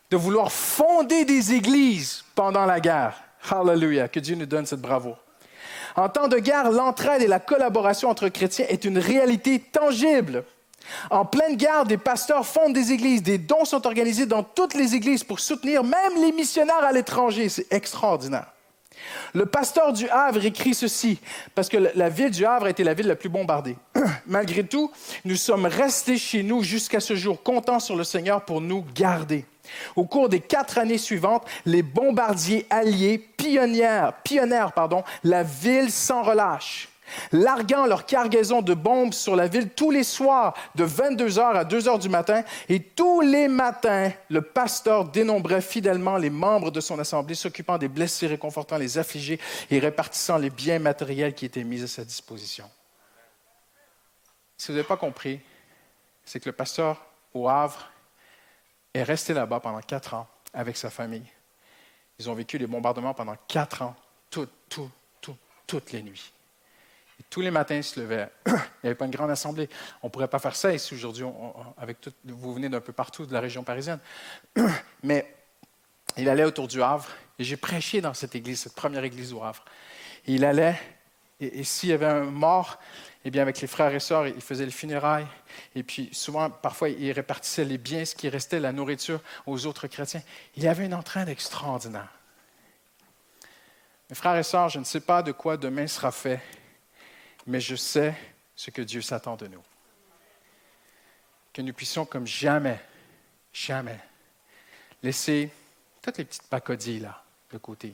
de 0.10 0.18
vouloir 0.18 0.52
fonder 0.52 1.26
des 1.26 1.54
églises 1.54 2.24
pendant 2.36 2.66
la 2.66 2.80
guerre. 2.80 3.16
Hallelujah, 3.50 4.08
que 4.08 4.20
Dieu 4.20 4.36
nous 4.36 4.46
donne 4.46 4.66
cette 4.66 4.82
bravoure. 4.82 5.24
En 5.96 6.10
temps 6.10 6.28
de 6.28 6.38
guerre, 6.38 6.72
l'entraide 6.72 7.22
et 7.22 7.28
la 7.28 7.40
collaboration 7.40 8.10
entre 8.10 8.30
chrétiens 8.30 8.66
est 8.70 8.86
une 8.86 8.98
réalité 8.98 9.60
tangible. 9.60 10.44
En 11.10 11.26
pleine 11.26 11.56
guerre, 11.56 11.86
des 11.86 11.98
pasteurs 11.98 12.46
fondent 12.46 12.74
des 12.74 12.92
églises, 12.92 13.24
des 13.24 13.38
dons 13.38 13.66
sont 13.66 13.86
organisés 13.86 14.26
dans 14.26 14.44
toutes 14.44 14.74
les 14.74 14.96
églises 14.96 15.24
pour 15.24 15.40
soutenir 15.40 15.84
même 15.84 16.22
les 16.22 16.32
missionnaires 16.32 16.84
à 16.84 16.92
l'étranger. 16.92 17.50
C'est 17.50 17.72
extraordinaire. 17.72 18.48
Le 19.34 19.46
pasteur 19.46 19.94
du 19.94 20.10
Havre 20.10 20.46
écrit 20.46 20.74
ceci, 20.74 21.20
parce 21.56 21.70
que 21.70 21.78
la 21.78 22.10
ville 22.10 22.32
du 22.32 22.46
Havre 22.46 22.66
a 22.66 22.70
été 22.70 22.84
la 22.84 22.94
ville 22.94 23.08
la 23.08 23.16
plus 23.16 23.30
bombardée. 23.30 23.78
Malgré 24.28 24.64
tout, 24.64 24.92
nous 25.26 25.36
sommes 25.36 25.66
restés 25.66 26.18
chez 26.18 26.44
nous 26.44 26.64
jusqu'à 26.64 27.00
ce 27.00 27.16
jour, 27.16 27.42
comptant 27.42 27.80
sur 27.80 27.96
le 27.96 28.04
Seigneur 28.04 28.44
pour 28.44 28.62
nous 28.62 28.86
garder. 28.94 29.46
Au 29.96 30.06
cours 30.06 30.30
des 30.30 30.40
quatre 30.40 30.78
années 30.78 30.98
suivantes, 30.98 31.46
les 31.66 31.84
bombardiers 31.84 32.66
alliés 32.70 33.18
pionnièrent 33.18 34.72
pardon, 34.74 35.04
la 35.24 35.44
ville 35.44 35.92
sans 35.92 36.24
relâche, 36.24 36.90
larguant 37.32 37.86
leur 37.86 38.06
cargaison 38.06 38.62
de 38.62 38.74
bombes 38.74 39.14
sur 39.14 39.36
la 39.36 39.48
ville 39.48 39.70
tous 39.70 39.92
les 39.92 40.04
soirs 40.04 40.54
de 40.76 40.86
22h 40.86 41.42
à 41.42 41.64
2h 41.64 42.00
du 42.00 42.10
matin. 42.10 42.44
Et 42.68 42.80
tous 42.80 43.22
les 43.22 43.48
matins, 43.48 44.12
le 44.30 44.42
pasteur 44.42 45.06
dénombrait 45.06 45.62
fidèlement 45.62 46.18
les 46.18 46.30
membres 46.30 46.72
de 46.72 46.82
son 46.82 47.00
assemblée, 47.00 47.36
s'occupant 47.36 47.78
des 47.78 47.88
blessés, 47.88 48.28
réconfortant 48.28 48.78
les 48.78 48.98
affligés 48.98 49.40
et 49.72 49.80
répartissant 49.80 50.38
les 50.38 50.50
biens 50.50 50.80
matériels 50.80 51.34
qui 51.34 51.46
étaient 51.46 51.64
mis 51.64 51.84
à 51.84 51.88
sa 51.88 52.04
disposition. 52.04 52.70
Si 54.58 54.68
vous 54.68 54.74
n'avez 54.74 54.88
pas 54.88 54.98
compris, 54.98 55.40
c'est 56.26 56.40
que 56.40 56.50
le 56.50 56.56
pasteur 56.56 57.06
au 57.34 57.48
Havre 57.48 57.90
est 58.94 59.04
resté 59.04 59.34
là-bas 59.34 59.60
pendant 59.60 59.82
quatre 59.82 60.14
ans 60.14 60.28
avec 60.54 60.78
sa 60.78 60.90
famille. 60.90 61.26
Ils 62.18 62.30
ont 62.30 62.34
vécu 62.34 62.58
les 62.58 62.68
bombardements 62.68 63.14
pendant 63.14 63.36
quatre 63.48 63.82
ans, 63.82 63.96
toutes, 64.30 64.52
toutes, 64.68 64.92
toutes, 65.22 65.40
toutes 65.68 65.92
les 65.92 66.02
nuits. 66.02 66.32
Et 67.20 67.24
tous 67.30 67.42
les 67.42 67.52
matins, 67.52 67.76
ils 67.76 67.84
se 67.84 68.00
levaient. 68.00 68.30
Il 68.48 68.52
n'y 68.52 68.90
avait 68.90 68.96
pas 68.96 69.06
une 69.06 69.12
grande 69.12 69.32
assemblée. 69.32 69.70
On 70.02 70.08
ne 70.08 70.12
pourrait 70.12 70.28
pas 70.28 70.40
faire 70.40 70.56
ça 70.56 70.74
ici 70.74 70.94
aujourd'hui, 70.94 71.26
avec 71.78 72.02
tout, 72.02 72.12
vous 72.26 72.54
venez 72.54 72.70
d'un 72.70 72.82
peu 72.82 72.94
partout 72.94 73.26
de 73.26 73.34
la 73.34 73.40
région 73.40 73.64
parisienne. 73.64 74.00
Mais 75.04 75.34
il 76.18 76.28
allait 76.28 76.44
autour 76.44 76.68
du 76.68 76.82
Havre, 76.82 77.08
et 77.38 77.44
j'ai 77.44 77.58
prêché 77.58 78.02
dans 78.02 78.14
cette 78.14 78.36
église, 78.36 78.62
cette 78.62 78.76
première 78.76 79.04
église 79.04 79.34
au 79.34 79.44
Havre. 79.44 79.64
Et 80.26 80.34
il 80.34 80.44
allait, 80.44 80.80
et 81.40 81.64
s'il 81.64 81.90
y 81.90 81.94
avait 81.94 82.06
un 82.06 82.24
mort, 82.26 82.80
eh 83.26 83.32
bien, 83.32 83.42
avec 83.42 83.60
les 83.60 83.68
frères 83.68 83.94
et 83.94 84.00
sœurs, 84.00 84.28
ils 84.28 84.42
faisaient 84.42 84.66
le 84.66 84.72
funérailles. 84.72 85.28
Et 85.76 85.84
puis, 85.84 86.10
souvent, 86.14 86.50
parfois, 86.50 86.90
ils 86.90 87.12
répartissaient 87.12 87.66
les 87.66 87.78
biens, 87.78 88.06
ce 88.06 88.16
qui 88.16 88.30
restait, 88.30 88.60
la 88.60 88.72
nourriture, 88.72 89.22
aux 89.46 89.66
autres 89.66 89.88
chrétiens. 89.88 90.22
Il 90.56 90.64
y 90.64 90.68
avait 90.68 90.86
une 90.86 90.94
entraîne 90.94 91.28
extraordinaire. 91.28 92.08
Mes 94.10 94.16
frères 94.16 94.38
et 94.38 94.44
sœurs, 94.44 94.70
je 94.70 94.80
ne 94.80 94.86
sais 94.86 95.02
pas 95.02 95.22
de 95.22 95.34
quoi 95.34 95.58
demain 95.58 95.86
sera 95.86 96.12
fait, 96.12 96.42
mais 97.46 97.60
je 97.60 97.76
sais 97.76 98.16
ce 98.56 98.72
que 98.72 98.82
Dieu 98.82 99.02
s'attend 99.02 99.36
de 99.36 99.48
nous. 99.48 99.64
Que 101.52 101.62
nous 101.62 101.74
puissions, 101.74 102.06
comme 102.06 102.26
jamais, 102.26 102.80
jamais, 103.52 104.00
laisser 105.04 105.52
toutes 106.02 106.18
les 106.18 106.26
petites 106.26 106.48
pacodilles 106.48 107.02
là 107.02 107.24
de 107.52 107.58
côté 107.58 107.94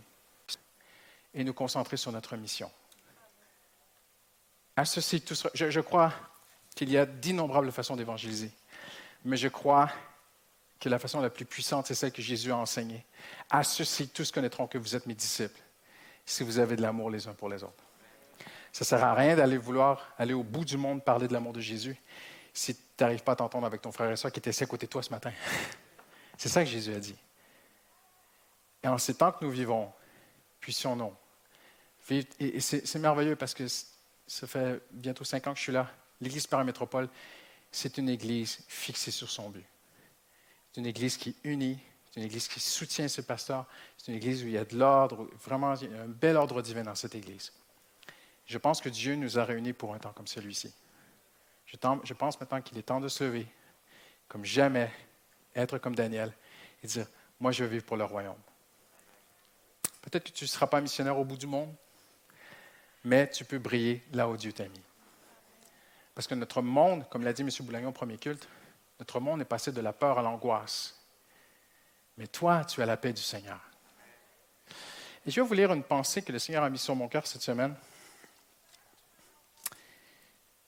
et 1.34 1.44
nous 1.44 1.54
concentrer 1.54 1.98
sur 1.98 2.12
notre 2.12 2.36
mission 2.38 2.72
associe 4.76 5.24
tout 5.24 5.36
ça. 5.36 5.50
Je, 5.54 5.80
crois 5.80 6.14
qu'il 6.76 6.90
y 6.90 6.98
a 6.98 7.06
d'innombrables 7.06 7.72
façons 7.72 7.96
d'évangéliser, 7.96 8.52
mais 9.24 9.38
je 9.38 9.48
crois 9.48 9.90
que 10.80 10.90
la 10.90 11.00
façon 11.00 11.22
la 11.22 11.30
plus 11.30 11.46
puissante, 11.46 11.88
c'est 11.88 11.96
celle 11.96 12.12
que 12.12 12.22
Jésus 12.22 12.52
a 12.52 12.58
enseignée. 12.58 13.06
À 13.50 13.64
ceci, 13.64 14.10
tous 14.10 14.32
connaîtront 14.32 14.68
que 14.68 14.78
vous 14.78 14.96
êtes 14.96 15.06
mes 15.06 15.14
disciples, 15.14 15.60
si 16.26 16.44
vous 16.44 16.60
avez 16.60 16.76
de 16.76 16.82
l'amour 16.82 17.10
les 17.10 17.28
uns 17.28 17.34
pour 17.34 17.50
les 17.50 17.64
autres. 17.64 17.84
Ça 18.72 18.84
ne 18.84 18.88
sert 18.88 19.04
à 19.04 19.14
rien 19.14 19.38
d'aller 19.38 19.58
vouloir 19.58 20.14
aller 20.18 20.34
au 20.34 20.44
bout 20.44 20.66
du 20.66 20.76
monde 20.76 21.04
parler 21.04 21.28
de 21.28 21.34
l'amour 21.34 21.54
de 21.54 21.62
Jésus 21.62 21.98
si 22.54 22.76
tu 22.76 22.82
n'arrives 23.00 23.24
pas 23.24 23.34
à 23.34 23.36
t'entendre 23.36 23.66
avec 23.66 23.82
ton 23.82 23.92
frère 23.92 24.12
et 24.12 24.16
soeur 24.16 24.32
qui 24.32 24.40
était 24.40 24.64
à 24.64 24.66
côté 24.66 24.86
de 24.86 24.92
toi 24.92 25.02
ce 25.04 25.12
matin. 25.12 25.32
C'est 26.38 26.50
ça 26.50 26.64
que 26.64 26.70
Jésus 26.70 26.94
a 26.94 27.00
dit. 27.00 27.16
Et 28.84 28.88
en 28.88 28.98
ces 28.98 29.16
temps 29.16 29.32
que 29.32 29.44
nous 29.44 29.52
vivons, 29.52 29.92
puissions-nous 30.60 31.14
vivre. 32.08 32.28
Et 32.40 32.60
c'est 32.60 33.00
merveilleux 33.00 33.36
parce 33.36 33.54
que 33.54 33.66
ça 34.28 34.48
fait 34.48 34.82
bientôt 34.92 35.24
cinq 35.24 35.48
ans 35.48 35.54
que 35.54 35.58
je 35.58 35.64
suis 35.64 35.72
là. 35.72 35.92
L'Église 36.22 36.48
Paramétropole, 36.48 37.10
c'est 37.72 37.98
une 37.98 38.10
Église 38.10 38.60
fixée 38.68 39.12
sur 39.12 39.30
son 39.30 39.50
but. 39.50 39.66
C'est 40.72 40.82
une 40.82 40.88
Église 40.88 41.18
qui 41.18 41.36
unit, 41.44 41.80
c'est 42.10 42.20
une 42.20 42.26
Église 42.26 42.48
qui 42.48 42.60
soutient 42.60 43.08
ses 43.08 43.24
pasteurs, 43.24 43.66
c'est 43.98 44.12
une 44.12 44.18
Église 44.18 44.44
où 44.44 44.48
il 44.48 44.54
y 44.54 44.58
a 44.58 44.66
de 44.66 44.78
l'ordre, 44.78 45.30
vraiment 45.44 45.76
il 45.76 45.92
y 45.92 45.96
a 45.96 46.02
un 46.02 46.08
bel 46.08 46.38
ordre 46.38 46.62
divin 46.62 46.84
dans 46.84 46.96
cette 46.96 47.16
Église. 47.16 47.52
Je 48.46 48.58
pense 48.58 48.82
que 48.82 48.90
Dieu 48.90 49.16
nous 49.16 49.40
a 49.40 49.44
réunis 49.44 49.74
pour 49.74 49.94
un 49.94 50.00
temps 50.00 50.14
comme 50.14 50.28
celui-ci. 50.28 50.74
Je, 51.66 51.78
je 52.04 52.14
pense 52.14 52.40
maintenant 52.40 52.62
qu'il 52.62 52.78
est 52.78 52.84
temps 52.84 53.00
de 53.00 53.08
se 53.08 53.24
lever, 53.24 53.48
comme 54.28 54.46
jamais, 54.46 54.92
être 55.56 55.78
comme 55.78 55.96
Daniel 55.96 56.34
et 56.84 56.88
dire, 56.88 57.08
moi 57.40 57.52
je 57.52 57.64
veux 57.64 57.70
vivre 57.70 57.86
pour 57.86 57.98
le 57.98 58.04
royaume. 58.04 58.40
Peut-être 60.02 60.26
que 60.26 60.38
tu 60.38 60.44
ne 60.44 60.50
seras 60.50 60.68
pas 60.68 60.82
missionnaire 60.82 61.18
au 61.18 61.26
bout 61.26 61.38
du 61.38 61.48
monde, 61.48 61.74
mais 63.06 63.30
tu 63.30 63.46
peux 63.46 63.60
briller 63.60 64.04
là 64.12 64.28
où 64.28 64.36
Dieu 64.36 64.52
t'a 64.52 64.66
mis. 64.66 64.82
Parce 66.14 66.28
que 66.28 66.36
notre 66.36 66.62
monde, 66.62 67.08
comme 67.10 67.24
l'a 67.24 67.34
dit 67.34 67.44
M. 67.44 67.50
Boulagnon 67.62 67.90
au 67.90 67.94
premier 67.94 68.18
culte, 68.18 68.48
notre 69.00 69.20
monde 69.20 69.42
est 69.42 69.46
passé 69.46 69.72
de 69.72 69.82
la 69.82 69.94
peur 69.94 70.20
à 70.20 70.22
l'angoisse. 70.22 71.00
Mais 72.18 72.28
toi, 72.28 72.66
tu 72.66 72.82
as 72.82 72.86
la 72.86 72.98
paix 72.98 73.14
du 73.14 73.22
Seigneur. 73.22 73.60
Et 75.26 75.32
je 75.32 75.42
vais 75.42 75.48
vous 75.48 75.54
lire 75.54 75.72
une 75.72 75.84
pensée 75.84 76.22
que 76.22 76.32
le 76.32 76.40
Seigneur 76.40 76.64
a 76.64 76.70
mise 76.70 76.82
sur 76.82 76.96
mon 76.96 77.08
cœur 77.08 77.28
cette 77.28 77.42
semaine. 77.42 77.76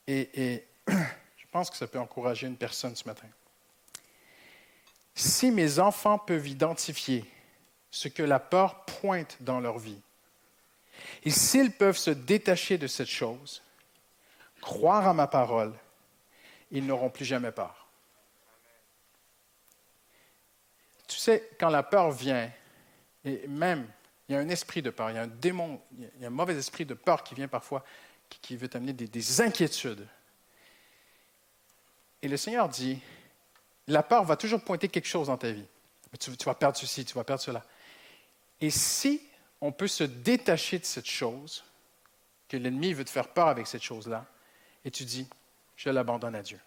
Et, 0.05 0.53
et 0.53 0.67
je 0.87 1.45
pense 1.51 1.69
que 1.69 1.77
ça 1.77 1.87
peut 1.87 1.99
encourager 1.99 2.47
une 2.47 2.57
personne 2.57 2.95
ce 2.95 3.07
matin. 3.07 3.27
Si 5.15 5.51
mes 5.51 5.79
enfants 5.79 6.19
peuvent 6.19 6.47
identifier 6.47 7.25
ce 7.89 8.07
que 8.07 8.23
la 8.23 8.39
peur 8.39 8.85
pointe 8.85 9.37
dans 9.39 9.59
leur 9.59 9.79
vie. 9.79 9.99
Et 11.23 11.29
s'ils 11.29 11.71
peuvent 11.71 11.97
se 11.97 12.11
détacher 12.11 12.77
de 12.77 12.87
cette 12.87 13.07
chose, 13.07 13.61
croire 14.61 15.07
à 15.07 15.13
ma 15.13 15.27
parole, 15.27 15.73
ils 16.71 16.85
n'auront 16.85 17.09
plus 17.09 17.25
jamais 17.25 17.51
peur. 17.51 17.87
Tu 21.07 21.17
sais, 21.17 21.49
quand 21.59 21.69
la 21.69 21.83
peur 21.83 22.11
vient, 22.11 22.51
et 23.23 23.47
même, 23.47 23.87
il 24.27 24.33
y 24.33 24.35
a 24.35 24.39
un 24.39 24.49
esprit 24.49 24.81
de 24.81 24.89
peur, 24.89 25.09
il 25.09 25.15
y 25.15 25.19
a 25.19 25.23
un 25.23 25.27
démon, 25.27 25.81
il 25.97 26.21
y 26.21 26.25
a 26.25 26.27
un 26.27 26.31
mauvais 26.31 26.55
esprit 26.55 26.85
de 26.85 26.93
peur 26.93 27.23
qui 27.23 27.33
vient 27.33 27.47
parfois, 27.47 27.83
qui, 28.29 28.57
veut 28.57 28.67
t'amener 28.67 28.91
des 28.91 29.41
inquiétudes. 29.41 30.05
Et 32.21 32.27
le 32.27 32.35
Seigneur 32.35 32.67
dit, 32.67 32.99
la 33.87 34.03
peur 34.03 34.23
va 34.23 34.35
toujours 34.35 34.61
pointer 34.61 34.89
quelque 34.89 35.07
chose 35.07 35.27
dans 35.27 35.37
ta 35.37 35.51
vie. 35.51 35.65
Tu, 36.19 36.31
vas 36.45 36.55
perdre 36.55 36.77
ceci, 36.77 37.05
tu 37.05 37.13
vas 37.13 37.23
perdre 37.23 37.41
cela. 37.41 37.63
Et 38.59 38.69
si 38.69 39.21
on 39.61 39.71
peut 39.71 39.87
se 39.87 40.03
détacher 40.03 40.79
de 40.79 40.85
cette 40.85 41.09
chose, 41.09 41.63
que 42.47 42.57
l'ennemi 42.57 42.93
veut 42.93 43.05
te 43.05 43.09
faire 43.09 43.27
peur 43.27 43.47
avec 43.47 43.67
cette 43.67 43.83
chose-là, 43.83 44.25
et 44.85 44.91
tu 44.91 45.03
dis, 45.03 45.27
je 45.75 45.89
l'abandonne 45.89 46.35
à 46.35 46.41
Dieu. 46.41 46.59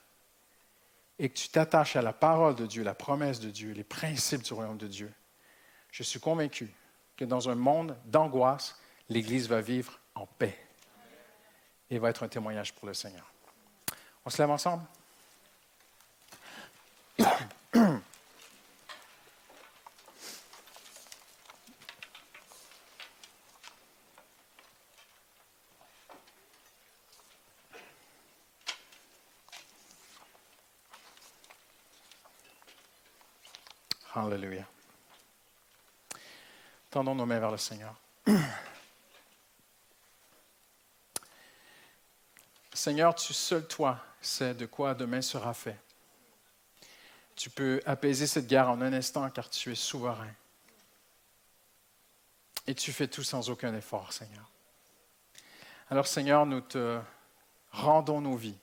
Et 1.18 1.28
que 1.28 1.38
tu 1.38 1.48
t'attaches 1.48 1.96
à 1.96 2.02
la 2.02 2.12
parole 2.12 2.54
de 2.54 2.66
Dieu, 2.66 2.82
la 2.82 2.94
promesse 2.94 3.40
de 3.40 3.50
Dieu, 3.50 3.72
les 3.72 3.84
principes 3.84 4.42
du 4.42 4.52
royaume 4.52 4.78
de 4.78 4.88
Dieu, 4.88 5.12
je 5.90 6.02
suis 6.02 6.20
convaincu 6.20 6.70
que 7.16 7.24
dans 7.24 7.48
un 7.48 7.54
monde 7.54 7.96
d'angoisse, 8.06 8.78
l'Église 9.08 9.48
va 9.48 9.60
vivre 9.60 9.98
en 10.14 10.26
paix 10.26 10.58
et 11.90 11.98
va 11.98 12.10
être 12.10 12.22
un 12.22 12.28
témoignage 12.28 12.72
pour 12.74 12.86
le 12.86 12.94
Seigneur. 12.94 13.30
On 14.24 14.30
se 14.30 14.40
lève 14.40 14.50
ensemble? 14.50 14.84
Alléluia. 34.12 34.66
Nos 37.14 37.26
mains 37.26 37.38
vers 37.40 37.50
le 37.50 37.58
Seigneur. 37.58 37.94
Seigneur, 42.72 43.14
tu 43.14 43.34
seul, 43.34 43.66
toi, 43.66 43.98
sais 44.20 44.54
de 44.54 44.66
quoi 44.66 44.94
demain 44.94 45.20
sera 45.20 45.52
fait. 45.52 45.76
Tu 47.36 47.50
peux 47.50 47.80
apaiser 47.84 48.26
cette 48.26 48.46
guerre 48.46 48.70
en 48.70 48.80
un 48.80 48.92
instant 48.92 49.28
car 49.30 49.50
tu 49.50 49.72
es 49.72 49.74
souverain. 49.74 50.32
Et 52.66 52.74
tu 52.74 52.92
fais 52.92 53.08
tout 53.08 53.22
sans 53.22 53.50
aucun 53.50 53.74
effort, 53.74 54.12
Seigneur. 54.12 54.48
Alors, 55.90 56.06
Seigneur, 56.06 56.46
nous 56.46 56.60
te 56.60 57.00
rendons 57.72 58.20
nos 58.20 58.36
vies. 58.36 58.58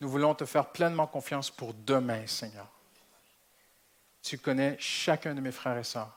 Nous 0.00 0.08
voulons 0.08 0.34
te 0.34 0.44
faire 0.44 0.70
pleinement 0.70 1.06
confiance 1.06 1.50
pour 1.50 1.72
demain, 1.72 2.26
Seigneur. 2.26 2.68
Tu 4.22 4.36
connais 4.38 4.76
chacun 4.78 5.34
de 5.34 5.40
mes 5.40 5.52
frères 5.52 5.78
et 5.78 5.84
sœurs. 5.84 6.14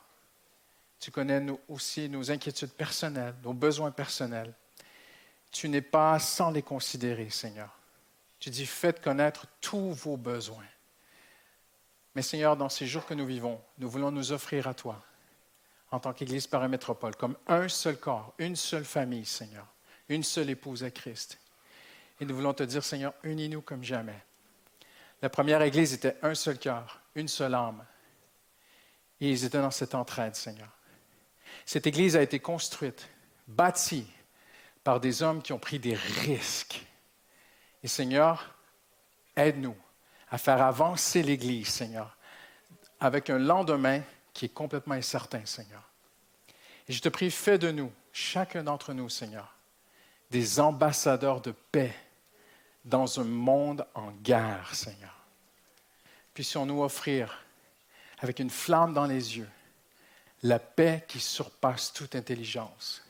Tu 0.99 1.11
connais 1.11 1.45
aussi 1.67 2.09
nos 2.09 2.31
inquiétudes 2.31 2.71
personnelles, 2.71 3.35
nos 3.43 3.53
besoins 3.53 3.91
personnels. 3.91 4.53
Tu 5.51 5.69
n'es 5.69 5.81
pas 5.81 6.19
sans 6.19 6.51
les 6.51 6.61
considérer, 6.61 7.29
Seigneur. 7.29 7.77
Tu 8.39 8.49
dis, 8.49 8.65
faites 8.65 9.01
connaître 9.01 9.47
tous 9.61 9.91
vos 9.91 10.17
besoins. 10.17 10.65
Mais 12.15 12.21
Seigneur, 12.21 12.57
dans 12.57 12.69
ces 12.69 12.87
jours 12.87 13.05
que 13.05 13.13
nous 13.13 13.25
vivons, 13.25 13.61
nous 13.77 13.89
voulons 13.89 14.11
nous 14.11 14.31
offrir 14.31 14.67
à 14.67 14.73
toi 14.73 15.03
en 15.91 15.99
tant 15.99 16.13
qu'Église 16.13 16.47
par 16.47 16.67
métropole, 16.67 17.15
comme 17.15 17.37
un 17.47 17.69
seul 17.69 17.97
corps, 17.97 18.33
une 18.39 18.55
seule 18.55 18.83
famille, 18.83 19.25
Seigneur, 19.25 19.65
une 20.09 20.23
seule 20.23 20.49
épouse 20.49 20.83
à 20.83 20.91
Christ. 20.91 21.39
Et 22.19 22.25
nous 22.25 22.35
voulons 22.35 22.53
te 22.53 22.63
dire, 22.63 22.83
Seigneur, 22.83 23.13
unis-nous 23.23 23.61
comme 23.61 23.83
jamais. 23.83 24.23
La 25.21 25.29
première 25.29 25.61
Église 25.61 25.93
était 25.93 26.17
un 26.21 26.35
seul 26.35 26.57
cœur, 26.57 27.01
une 27.15 27.27
seule 27.27 27.53
âme. 27.53 27.85
Et 29.21 29.31
ils 29.31 29.45
étaient 29.45 29.61
dans 29.61 29.71
cette 29.71 29.95
entraide, 29.95 30.35
Seigneur. 30.35 30.76
Cette 31.67 31.85
Église 31.85 32.15
a 32.15 32.21
été 32.21 32.39
construite, 32.39 33.09
bâtie 33.45 34.07
par 34.85 35.01
des 35.01 35.21
hommes 35.21 35.41
qui 35.41 35.51
ont 35.51 35.59
pris 35.59 35.79
des 35.79 35.95
risques. 35.95 36.85
Et 37.83 37.89
Seigneur, 37.89 38.55
aide-nous 39.35 39.75
à 40.31 40.37
faire 40.37 40.61
avancer 40.61 41.21
l'Église, 41.21 41.67
Seigneur, 41.67 42.15
avec 43.01 43.29
un 43.29 43.37
lendemain 43.37 44.01
qui 44.31 44.45
est 44.45 44.53
complètement 44.53 44.93
incertain, 44.93 45.45
Seigneur. 45.45 45.83
Et 46.87 46.93
je 46.93 47.01
te 47.01 47.09
prie, 47.09 47.29
fais 47.29 47.57
de 47.57 47.69
nous, 47.69 47.91
chacun 48.13 48.63
d'entre 48.63 48.93
nous, 48.93 49.09
Seigneur, 49.09 49.53
des 50.31 50.61
ambassadeurs 50.61 51.41
de 51.41 51.51
paix 51.51 51.93
dans 52.85 53.19
un 53.19 53.25
monde 53.25 53.85
en 53.93 54.11
guerre, 54.11 54.73
Seigneur. 54.73 55.25
Puissions-nous 56.33 56.81
offrir, 56.81 57.43
avec 58.19 58.39
une 58.39 58.49
flamme 58.49 58.93
dans 58.93 59.05
les 59.05 59.37
yeux, 59.37 59.49
la 60.43 60.59
paix 60.59 61.03
qui 61.07 61.19
surpasse 61.19 61.93
toute 61.93 62.15
intelligence 62.15 63.01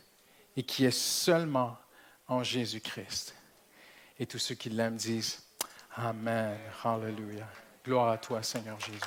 et 0.55 0.63
qui 0.63 0.85
est 0.85 0.97
seulement 0.97 1.77
en 2.27 2.43
Jésus-Christ. 2.43 3.35
Et 4.19 4.25
tous 4.25 4.39
ceux 4.39 4.55
qui 4.55 4.69
l'aiment 4.69 4.97
disent, 4.97 5.43
Amen. 5.95 6.57
Hallelujah. 6.83 7.47
Gloire 7.83 8.09
à 8.09 8.17
toi, 8.17 8.43
Seigneur 8.43 8.79
Jésus. 8.79 8.99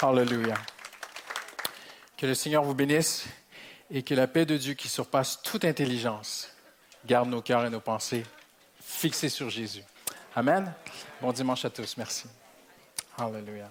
Hallelujah. 0.00 0.58
Que 2.16 2.26
le 2.26 2.34
Seigneur 2.34 2.64
vous 2.64 2.74
bénisse 2.74 3.26
et 3.90 4.02
que 4.02 4.14
la 4.14 4.26
paix 4.26 4.44
de 4.44 4.56
Dieu 4.56 4.74
qui 4.74 4.88
surpasse 4.88 5.40
toute 5.42 5.64
intelligence 5.64 6.48
garde 7.04 7.28
nos 7.28 7.42
cœurs 7.42 7.66
et 7.66 7.70
nos 7.70 7.80
pensées 7.80 8.24
fixés 8.80 9.28
sur 9.28 9.50
Jésus. 9.50 9.84
Amen. 10.34 10.72
Bon 11.20 11.32
dimanche 11.32 11.64
à 11.64 11.70
tous. 11.70 11.96
Merci. 11.96 12.26
Hallelujah. 13.18 13.70